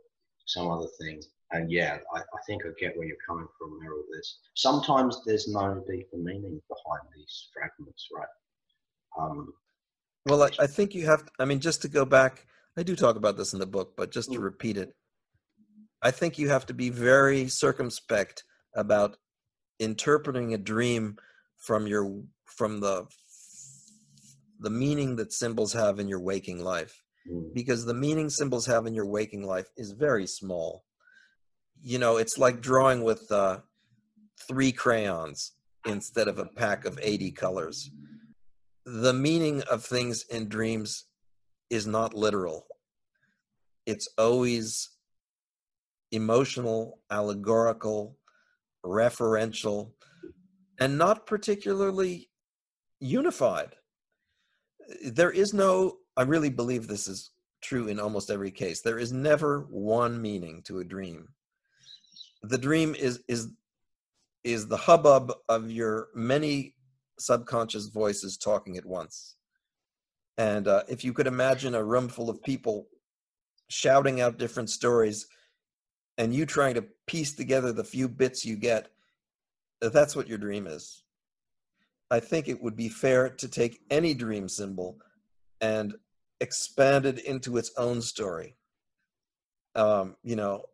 some 0.47 0.71
other 0.71 0.89
thing. 1.01 1.23
And 1.53 1.71
yeah, 1.71 1.99
I, 2.15 2.19
I 2.19 2.41
think 2.47 2.63
I 2.65 2.71
get 2.79 2.97
where 2.97 3.07
you're 3.07 3.17
coming 3.27 3.47
from, 3.59 3.79
Meryl. 3.81 4.03
There's 4.11 4.39
sometimes 4.55 5.23
there's 5.25 5.49
no 5.49 5.83
deeper 5.89 6.17
meaning 6.17 6.61
behind 6.69 7.03
these 7.15 7.49
fragments, 7.53 8.09
right? 8.15 8.27
Um, 9.19 9.53
well, 10.27 10.43
I, 10.43 10.51
I 10.59 10.67
think 10.67 10.95
you 10.95 11.07
have. 11.07 11.25
To, 11.25 11.33
I 11.39 11.45
mean, 11.45 11.61
just 11.61 11.83
to 11.83 11.89
go 11.89 12.05
back, 12.05 12.47
I 12.77 12.83
do 12.83 12.97
talk 12.97 13.17
about 13.17 13.37
this 13.37 13.53
in 13.53 13.59
the 13.61 13.67
book, 13.67 13.95
but 13.97 14.11
just 14.11 14.33
to 14.33 14.41
repeat 14.41 14.77
it, 14.77 14.95
I 16.03 16.11
think 16.11 16.39
you 16.39 16.49
have 16.49 16.67
to 16.67 16.75
be 16.75 16.91
very 16.91 17.49
circumspect 17.49 18.45
about 18.75 19.17
interpreting 19.79 20.55
a 20.55 20.59
dream 20.59 21.17
from 21.57 21.87
your 21.87 22.23
from 22.45 22.81
the 22.81 23.07
the 24.61 24.71
meaning 24.71 25.17
that 25.17 25.33
symbols 25.33 25.73
have 25.73 25.99
in 25.99 26.09
your 26.09 26.21
waking 26.21 26.63
life 26.63 27.01
Mm. 27.31 27.55
because 27.55 27.87
the 27.87 27.95
meaning 27.95 28.29
symbols 28.29 28.67
have 28.67 28.87
in 28.87 28.95
your 28.95 29.07
waking 29.07 29.43
life 29.47 29.71
is 29.79 29.93
very 29.93 30.27
small. 30.27 30.85
You 31.81 31.99
know 31.99 32.19
it's 32.19 32.37
like 32.37 32.61
drawing 32.61 33.03
with 33.03 33.31
uh, 33.33 33.61
three 34.47 34.73
crayons 34.73 35.53
instead 35.87 36.29
of 36.29 36.39
a 36.39 36.45
pack 36.45 36.85
of 36.85 36.99
80 37.03 37.31
colors. 37.33 37.91
The 38.85 39.15
meaning 39.15 39.63
of 39.71 39.83
things 39.85 40.25
in 40.31 40.49
dreams 40.49 41.07
is 41.71 41.87
not 41.87 42.15
literal. 42.15 42.67
It's 43.87 44.09
always 44.19 44.91
emotional 46.13 47.01
allegorical 47.11 48.17
referential 48.85 49.93
and 50.79 50.99
not 50.99 51.27
particularly 51.27 52.31
unified. 53.01 53.75
There 55.05 55.31
is 55.31 55.55
no 55.55 55.99
i 56.17 56.23
really 56.23 56.51
believe 56.51 56.87
this 56.87 57.09
is 57.09 57.31
true 57.63 57.89
in 57.89 57.99
almost 57.99 58.31
every 58.31 58.51
case. 58.51 58.83
There 58.83 58.99
is 58.99 59.13
never 59.13 59.67
one 59.71 60.21
meaning 60.21 60.63
to 60.67 60.79
a 60.79 60.85
dream. 60.85 61.29
The 62.43 62.59
dream 62.59 62.95
is 62.95 63.21
is 63.29 63.49
is 64.45 64.69
the 64.69 64.77
hubbub 64.77 65.33
of 65.49 65.71
your 65.71 66.09
many 66.15 66.75
subconscious 67.19 67.87
voices 67.87 68.37
talking 68.37 68.77
at 68.77 68.85
once 68.85 69.34
and 70.39 70.69
uh, 70.69 70.83
if 70.89 71.05
you 71.05 71.13
could 71.13 71.27
imagine 71.27 71.75
a 71.75 71.85
room 71.85 72.09
full 72.09 72.31
of 72.31 72.43
people 72.43 72.87
shouting 73.69 74.21
out 74.21 74.39
different 74.39 74.71
stories 74.71 75.27
and 76.19 76.35
you 76.35 76.47
trying 76.47 76.75
to 76.75 76.85
piece 77.07 77.35
together 77.35 77.73
the 77.73 77.85
few 77.85 78.09
bits 78.09 78.45
you 78.45 78.57
get 78.57 78.89
that's 79.93 80.17
what 80.17 80.29
your 80.29 80.39
dream 80.39 80.67
is. 80.67 81.03
I 82.11 82.21
think 82.21 82.49
it 82.49 82.63
would 82.63 82.77
be 82.77 82.89
fair 82.89 83.29
to 83.29 83.49
take 83.49 83.81
any 83.91 84.15
dream 84.15 84.49
symbol 84.49 84.99
and 85.61 85.95
expand 86.41 87.07
it 87.07 87.19
into 87.21 87.57
its 87.57 87.73
own 87.77 88.03
story. 88.03 88.57
Um, 89.75 90.17
you 90.23 90.37
know, 90.37 90.65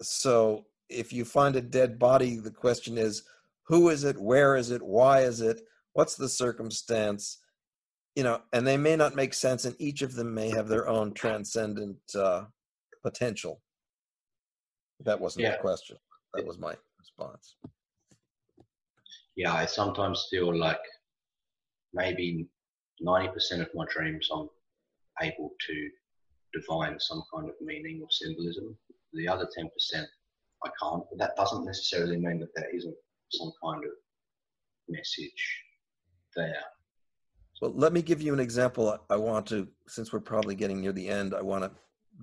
so 0.00 0.64
if 0.88 1.12
you 1.12 1.24
find 1.24 1.56
a 1.56 1.60
dead 1.60 1.98
body, 1.98 2.36
the 2.36 2.50
question 2.50 2.98
is 2.98 3.22
who 3.64 3.90
is 3.90 4.04
it, 4.04 4.20
where 4.20 4.56
is 4.56 4.70
it, 4.70 4.82
why 4.82 5.20
is 5.20 5.40
it, 5.40 5.60
what's 5.92 6.16
the 6.16 6.28
circumstance, 6.28 7.38
you 8.14 8.22
know, 8.22 8.40
and 8.52 8.66
they 8.66 8.76
may 8.76 8.96
not 8.96 9.14
make 9.14 9.34
sense, 9.34 9.64
and 9.64 9.74
each 9.78 10.02
of 10.02 10.14
them 10.14 10.34
may 10.34 10.50
have 10.50 10.68
their 10.68 10.88
own 10.88 11.14
transcendent 11.14 11.98
uh, 12.14 12.44
potential. 13.02 13.60
That 15.00 15.20
wasn't 15.20 15.44
Yeah. 15.44 15.52
the 15.52 15.58
question. 15.58 15.96
That 16.34 16.46
was 16.46 16.58
my 16.58 16.74
response. 16.98 17.56
yeah, 19.36 19.54
I 19.54 19.64
sometimes 19.66 20.26
feel 20.30 20.54
like 20.56 20.80
maybe 21.94 22.48
90% 23.02 23.60
of 23.62 23.68
my 23.74 23.86
dreams 23.90 24.28
I'm 24.32 24.48
able 25.22 25.50
to 25.68 25.90
divine 26.52 27.00
some 27.00 27.22
kind 27.34 27.48
of 27.48 27.54
meaning 27.60 28.00
or 28.02 28.08
symbolism. 28.10 28.78
The 29.14 29.28
other 29.28 29.46
10% 29.58 30.06
I 30.64 30.70
can't, 30.80 31.02
but 31.10 31.18
that 31.18 31.34
doesn't 31.36 31.64
necessarily 31.64 32.16
mean 32.18 32.40
that 32.40 32.54
there 32.54 32.74
isn't 32.74 32.94
some 33.30 33.52
kind 33.64 33.82
of 33.84 33.90
message 34.88 35.64
there. 36.36 36.62
Well, 37.62 37.72
let 37.76 37.92
me 37.92 38.02
give 38.02 38.20
you 38.20 38.32
an 38.32 38.40
example. 38.40 38.98
I 39.08 39.14
want 39.14 39.46
to, 39.46 39.68
since 39.86 40.12
we're 40.12 40.18
probably 40.18 40.56
getting 40.56 40.80
near 40.80 40.90
the 40.90 41.08
end, 41.08 41.32
I 41.32 41.42
want 41.42 41.62
to 41.62 41.70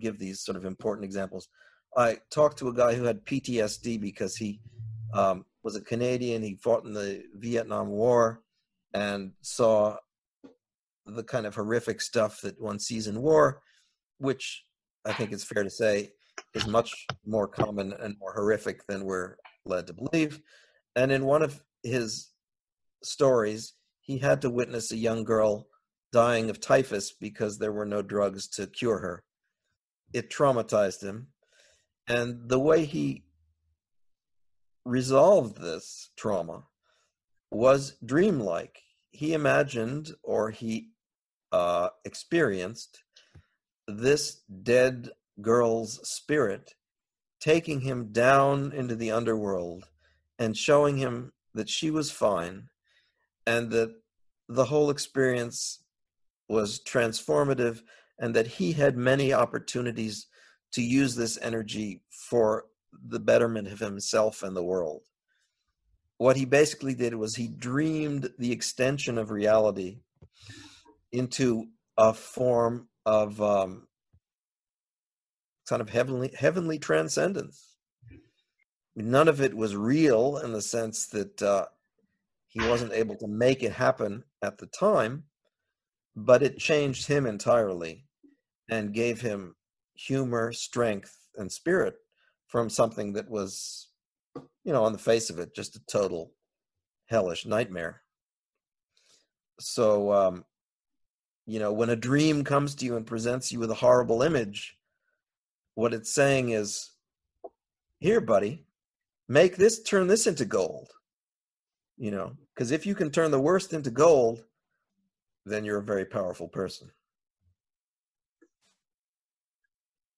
give 0.01 0.19
these 0.19 0.41
sort 0.41 0.57
of 0.57 0.65
important 0.65 1.05
examples. 1.05 1.47
I 1.95 2.17
talked 2.29 2.59
to 2.59 2.67
a 2.67 2.73
guy 2.73 2.93
who 2.93 3.05
had 3.05 3.25
PTSD 3.25 4.01
because 4.01 4.35
he 4.35 4.59
um, 5.13 5.45
was 5.63 5.77
a 5.77 5.81
Canadian. 5.81 6.43
He 6.43 6.55
fought 6.55 6.83
in 6.83 6.91
the 6.91 7.23
Vietnam 7.35 7.87
War 7.87 8.41
and 8.93 9.31
saw 9.41 9.95
the 11.05 11.23
kind 11.23 11.45
of 11.45 11.55
horrific 11.55 12.01
stuff 12.01 12.41
that 12.41 12.59
one 12.59 12.77
sees 12.77 13.07
in 13.07 13.21
war, 13.21 13.61
which 14.17 14.65
I 15.05 15.13
think 15.13 15.31
it's 15.31 15.45
fair 15.45 15.63
to 15.63 15.69
say 15.69 16.11
is 16.53 16.67
much 16.67 17.07
more 17.25 17.47
common 17.47 17.93
and 17.93 18.17
more 18.19 18.33
horrific 18.33 18.85
than 18.87 19.05
we're 19.05 19.37
led 19.63 19.87
to 19.87 19.93
believe. 19.93 20.41
And 20.97 21.13
in 21.13 21.23
one 21.23 21.43
of 21.43 21.63
his 21.81 22.31
stories, 23.03 23.75
he 24.09 24.17
had 24.17 24.41
to 24.41 24.49
witness 24.49 24.91
a 24.91 24.97
young 24.97 25.23
girl 25.23 25.67
dying 26.11 26.49
of 26.49 26.59
typhus 26.59 27.11
because 27.11 27.59
there 27.59 27.71
were 27.71 27.85
no 27.85 28.01
drugs 28.01 28.47
to 28.47 28.65
cure 28.65 28.97
her. 28.97 29.23
It 30.13 30.31
traumatized 30.31 31.03
him. 31.03 31.27
And 32.07 32.49
the 32.49 32.57
way 32.57 32.85
he 32.85 33.25
resolved 34.83 35.61
this 35.61 36.09
trauma 36.17 36.63
was 37.51 37.97
dreamlike. 38.03 38.81
He 39.11 39.33
imagined 39.33 40.09
or 40.23 40.49
he 40.49 40.89
uh, 41.51 41.89
experienced 42.03 43.03
this 43.87 44.41
dead 44.63 45.11
girl's 45.39 45.99
spirit 46.09 46.73
taking 47.39 47.81
him 47.81 48.11
down 48.11 48.71
into 48.71 48.95
the 48.95 49.11
underworld 49.11 49.87
and 50.39 50.57
showing 50.57 50.97
him 50.97 51.31
that 51.53 51.69
she 51.69 51.91
was 51.91 52.09
fine 52.09 52.69
and 53.49 53.71
that 53.71 53.91
the 54.47 54.65
whole 54.65 54.91
experience 54.91 55.83
was 56.47 56.79
transformative 56.87 57.81
and 58.19 58.35
that 58.35 58.45
he 58.45 58.71
had 58.73 58.95
many 58.95 59.33
opportunities 59.33 60.27
to 60.71 60.83
use 60.83 61.15
this 61.15 61.39
energy 61.41 62.03
for 62.11 62.65
the 63.07 63.19
betterment 63.19 63.67
of 63.67 63.79
himself 63.79 64.43
and 64.43 64.55
the 64.55 64.63
world. 64.63 65.01
What 66.17 66.35
he 66.35 66.45
basically 66.45 66.93
did 66.93 67.15
was 67.15 67.35
he 67.35 67.47
dreamed 67.47 68.29
the 68.37 68.51
extension 68.51 69.17
of 69.17 69.31
reality 69.31 70.01
into 71.11 71.65
a 71.97 72.13
form 72.13 72.87
of 73.07 73.41
um, 73.41 73.87
kind 75.67 75.81
of 75.81 75.89
heavenly 75.89 76.31
heavenly 76.37 76.77
transcendence. 76.77 77.77
None 78.95 79.27
of 79.27 79.41
it 79.41 79.55
was 79.55 79.75
real 79.75 80.37
in 80.37 80.51
the 80.51 80.61
sense 80.61 81.07
that 81.07 81.41
uh, 81.41 81.65
he 82.49 82.67
wasn't 82.67 82.93
able 82.93 83.15
to 83.15 83.27
make 83.27 83.63
it 83.63 83.71
happen 83.71 84.23
at 84.43 84.57
the 84.57 84.65
time, 84.67 85.23
but 86.15 86.43
it 86.43 86.57
changed 86.57 87.07
him 87.07 87.25
entirely 87.25 88.05
and 88.69 88.93
gave 88.93 89.21
him 89.21 89.55
humor, 89.95 90.51
strength, 90.51 91.15
and 91.37 91.51
spirit 91.51 91.95
from 92.47 92.69
something 92.69 93.13
that 93.13 93.29
was, 93.29 93.89
you 94.63 94.73
know, 94.73 94.83
on 94.83 94.93
the 94.93 94.97
face 94.97 95.29
of 95.29 95.37
it, 95.39 95.55
just 95.55 95.75
a 95.75 95.85
total 95.91 96.33
hellish 97.07 97.45
nightmare. 97.45 98.01
So, 99.59 100.11
um, 100.11 100.45
you 101.45 101.59
know, 101.59 101.71
when 101.71 101.89
a 101.89 101.95
dream 101.95 102.43
comes 102.43 102.75
to 102.75 102.85
you 102.85 102.95
and 102.95 103.05
presents 103.05 103.51
you 103.51 103.59
with 103.59 103.71
a 103.71 103.75
horrible 103.75 104.23
image, 104.23 104.75
what 105.75 105.93
it's 105.93 106.13
saying 106.13 106.49
is, 106.49 106.91
here, 107.99 108.21
buddy, 108.21 108.65
make 109.27 109.57
this, 109.57 109.83
turn 109.83 110.07
this 110.07 110.25
into 110.25 110.45
gold. 110.45 110.91
You 111.99 112.11
know, 112.11 112.31
because 112.55 112.71
if 112.71 112.85
you 112.85 112.95
can 112.95 113.11
turn 113.11 113.29
the 113.29 113.41
worst 113.41 113.73
into 113.73 113.91
gold, 113.91 114.45
then 115.45 115.65
you're 115.65 115.79
a 115.79 115.83
very 115.83 116.05
powerful 116.05 116.47
person. 116.47 116.89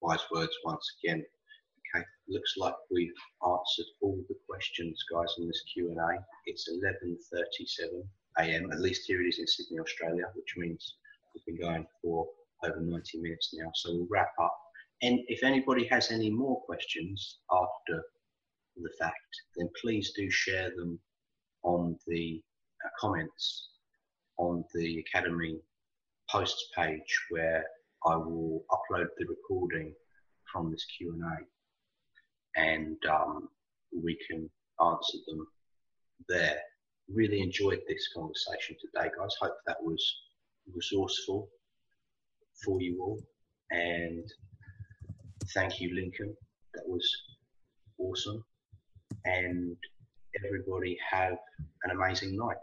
Wise 0.00 0.24
words 0.32 0.56
once 0.64 0.86
again. 1.02 1.24
Okay, 1.94 2.04
looks 2.28 2.54
like 2.56 2.74
we've 2.88 3.10
answered 3.44 3.86
all 4.00 4.24
the 4.28 4.36
questions, 4.48 5.04
guys, 5.12 5.34
in 5.38 5.48
this 5.48 5.64
Q 5.74 5.90
and 5.90 5.98
A. 5.98 6.24
It's 6.46 6.68
11:37 6.70 8.04
a.m. 8.38 8.70
At 8.70 8.80
least 8.80 9.06
here 9.08 9.20
it 9.20 9.26
is 9.26 9.40
in 9.40 9.46
Sydney, 9.48 9.80
Australia, 9.80 10.26
which 10.36 10.54
means 10.56 10.94
we've 11.34 11.44
been 11.46 11.68
going 11.68 11.84
for 12.00 12.28
over 12.64 12.80
90 12.80 13.18
minutes 13.18 13.52
now. 13.54 13.70
So 13.74 13.92
we'll 13.92 14.06
wrap 14.08 14.32
up. 14.40 14.56
And 15.02 15.18
if 15.26 15.42
anybody 15.42 15.84
has 15.88 16.12
any 16.12 16.30
more 16.30 16.60
questions 16.62 17.38
after 17.50 18.04
the 18.76 18.90
fact, 19.00 19.34
then 19.56 19.68
please 19.80 20.12
do 20.16 20.30
share 20.30 20.70
them 20.76 21.00
on 21.62 21.96
the 22.06 22.42
uh, 22.84 22.88
comments 22.98 23.68
on 24.38 24.64
the 24.74 24.98
Academy 24.98 25.58
posts 26.30 26.70
page 26.76 27.20
where 27.30 27.64
I 28.06 28.16
will 28.16 28.64
upload 28.70 29.06
the 29.18 29.26
recording 29.26 29.94
from 30.50 30.70
this 30.70 30.84
Q&A 30.96 32.60
and 32.60 32.96
um, 33.10 33.48
we 33.92 34.18
can 34.28 34.50
answer 34.80 35.18
them 35.26 35.46
there. 36.28 36.58
Really 37.12 37.40
enjoyed 37.40 37.80
this 37.88 38.08
conversation 38.14 38.76
today, 38.80 39.10
guys. 39.16 39.34
Hope 39.40 39.56
that 39.66 39.82
was 39.82 40.02
resourceful 40.74 41.48
for 42.64 42.80
you 42.80 43.02
all. 43.02 43.20
And 43.70 44.24
thank 45.54 45.80
you, 45.80 45.94
Lincoln. 45.94 46.34
That 46.74 46.86
was 46.86 47.04
awesome. 47.98 48.44
And 49.24 49.76
everybody 50.44 50.96
have 51.10 51.36
an 51.84 51.90
amazing 51.90 52.36
night 52.36 52.56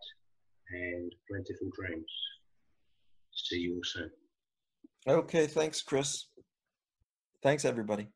and 0.72 1.12
plentiful 1.30 1.70
dreams. 1.80 2.12
See 3.34 3.58
you 3.58 3.76
all 3.76 3.82
soon. 3.84 4.12
Okay, 5.08 5.48
thanks, 5.48 5.82
Chris. 5.82 6.26
Thanks, 7.42 7.66
everybody. 7.66 8.10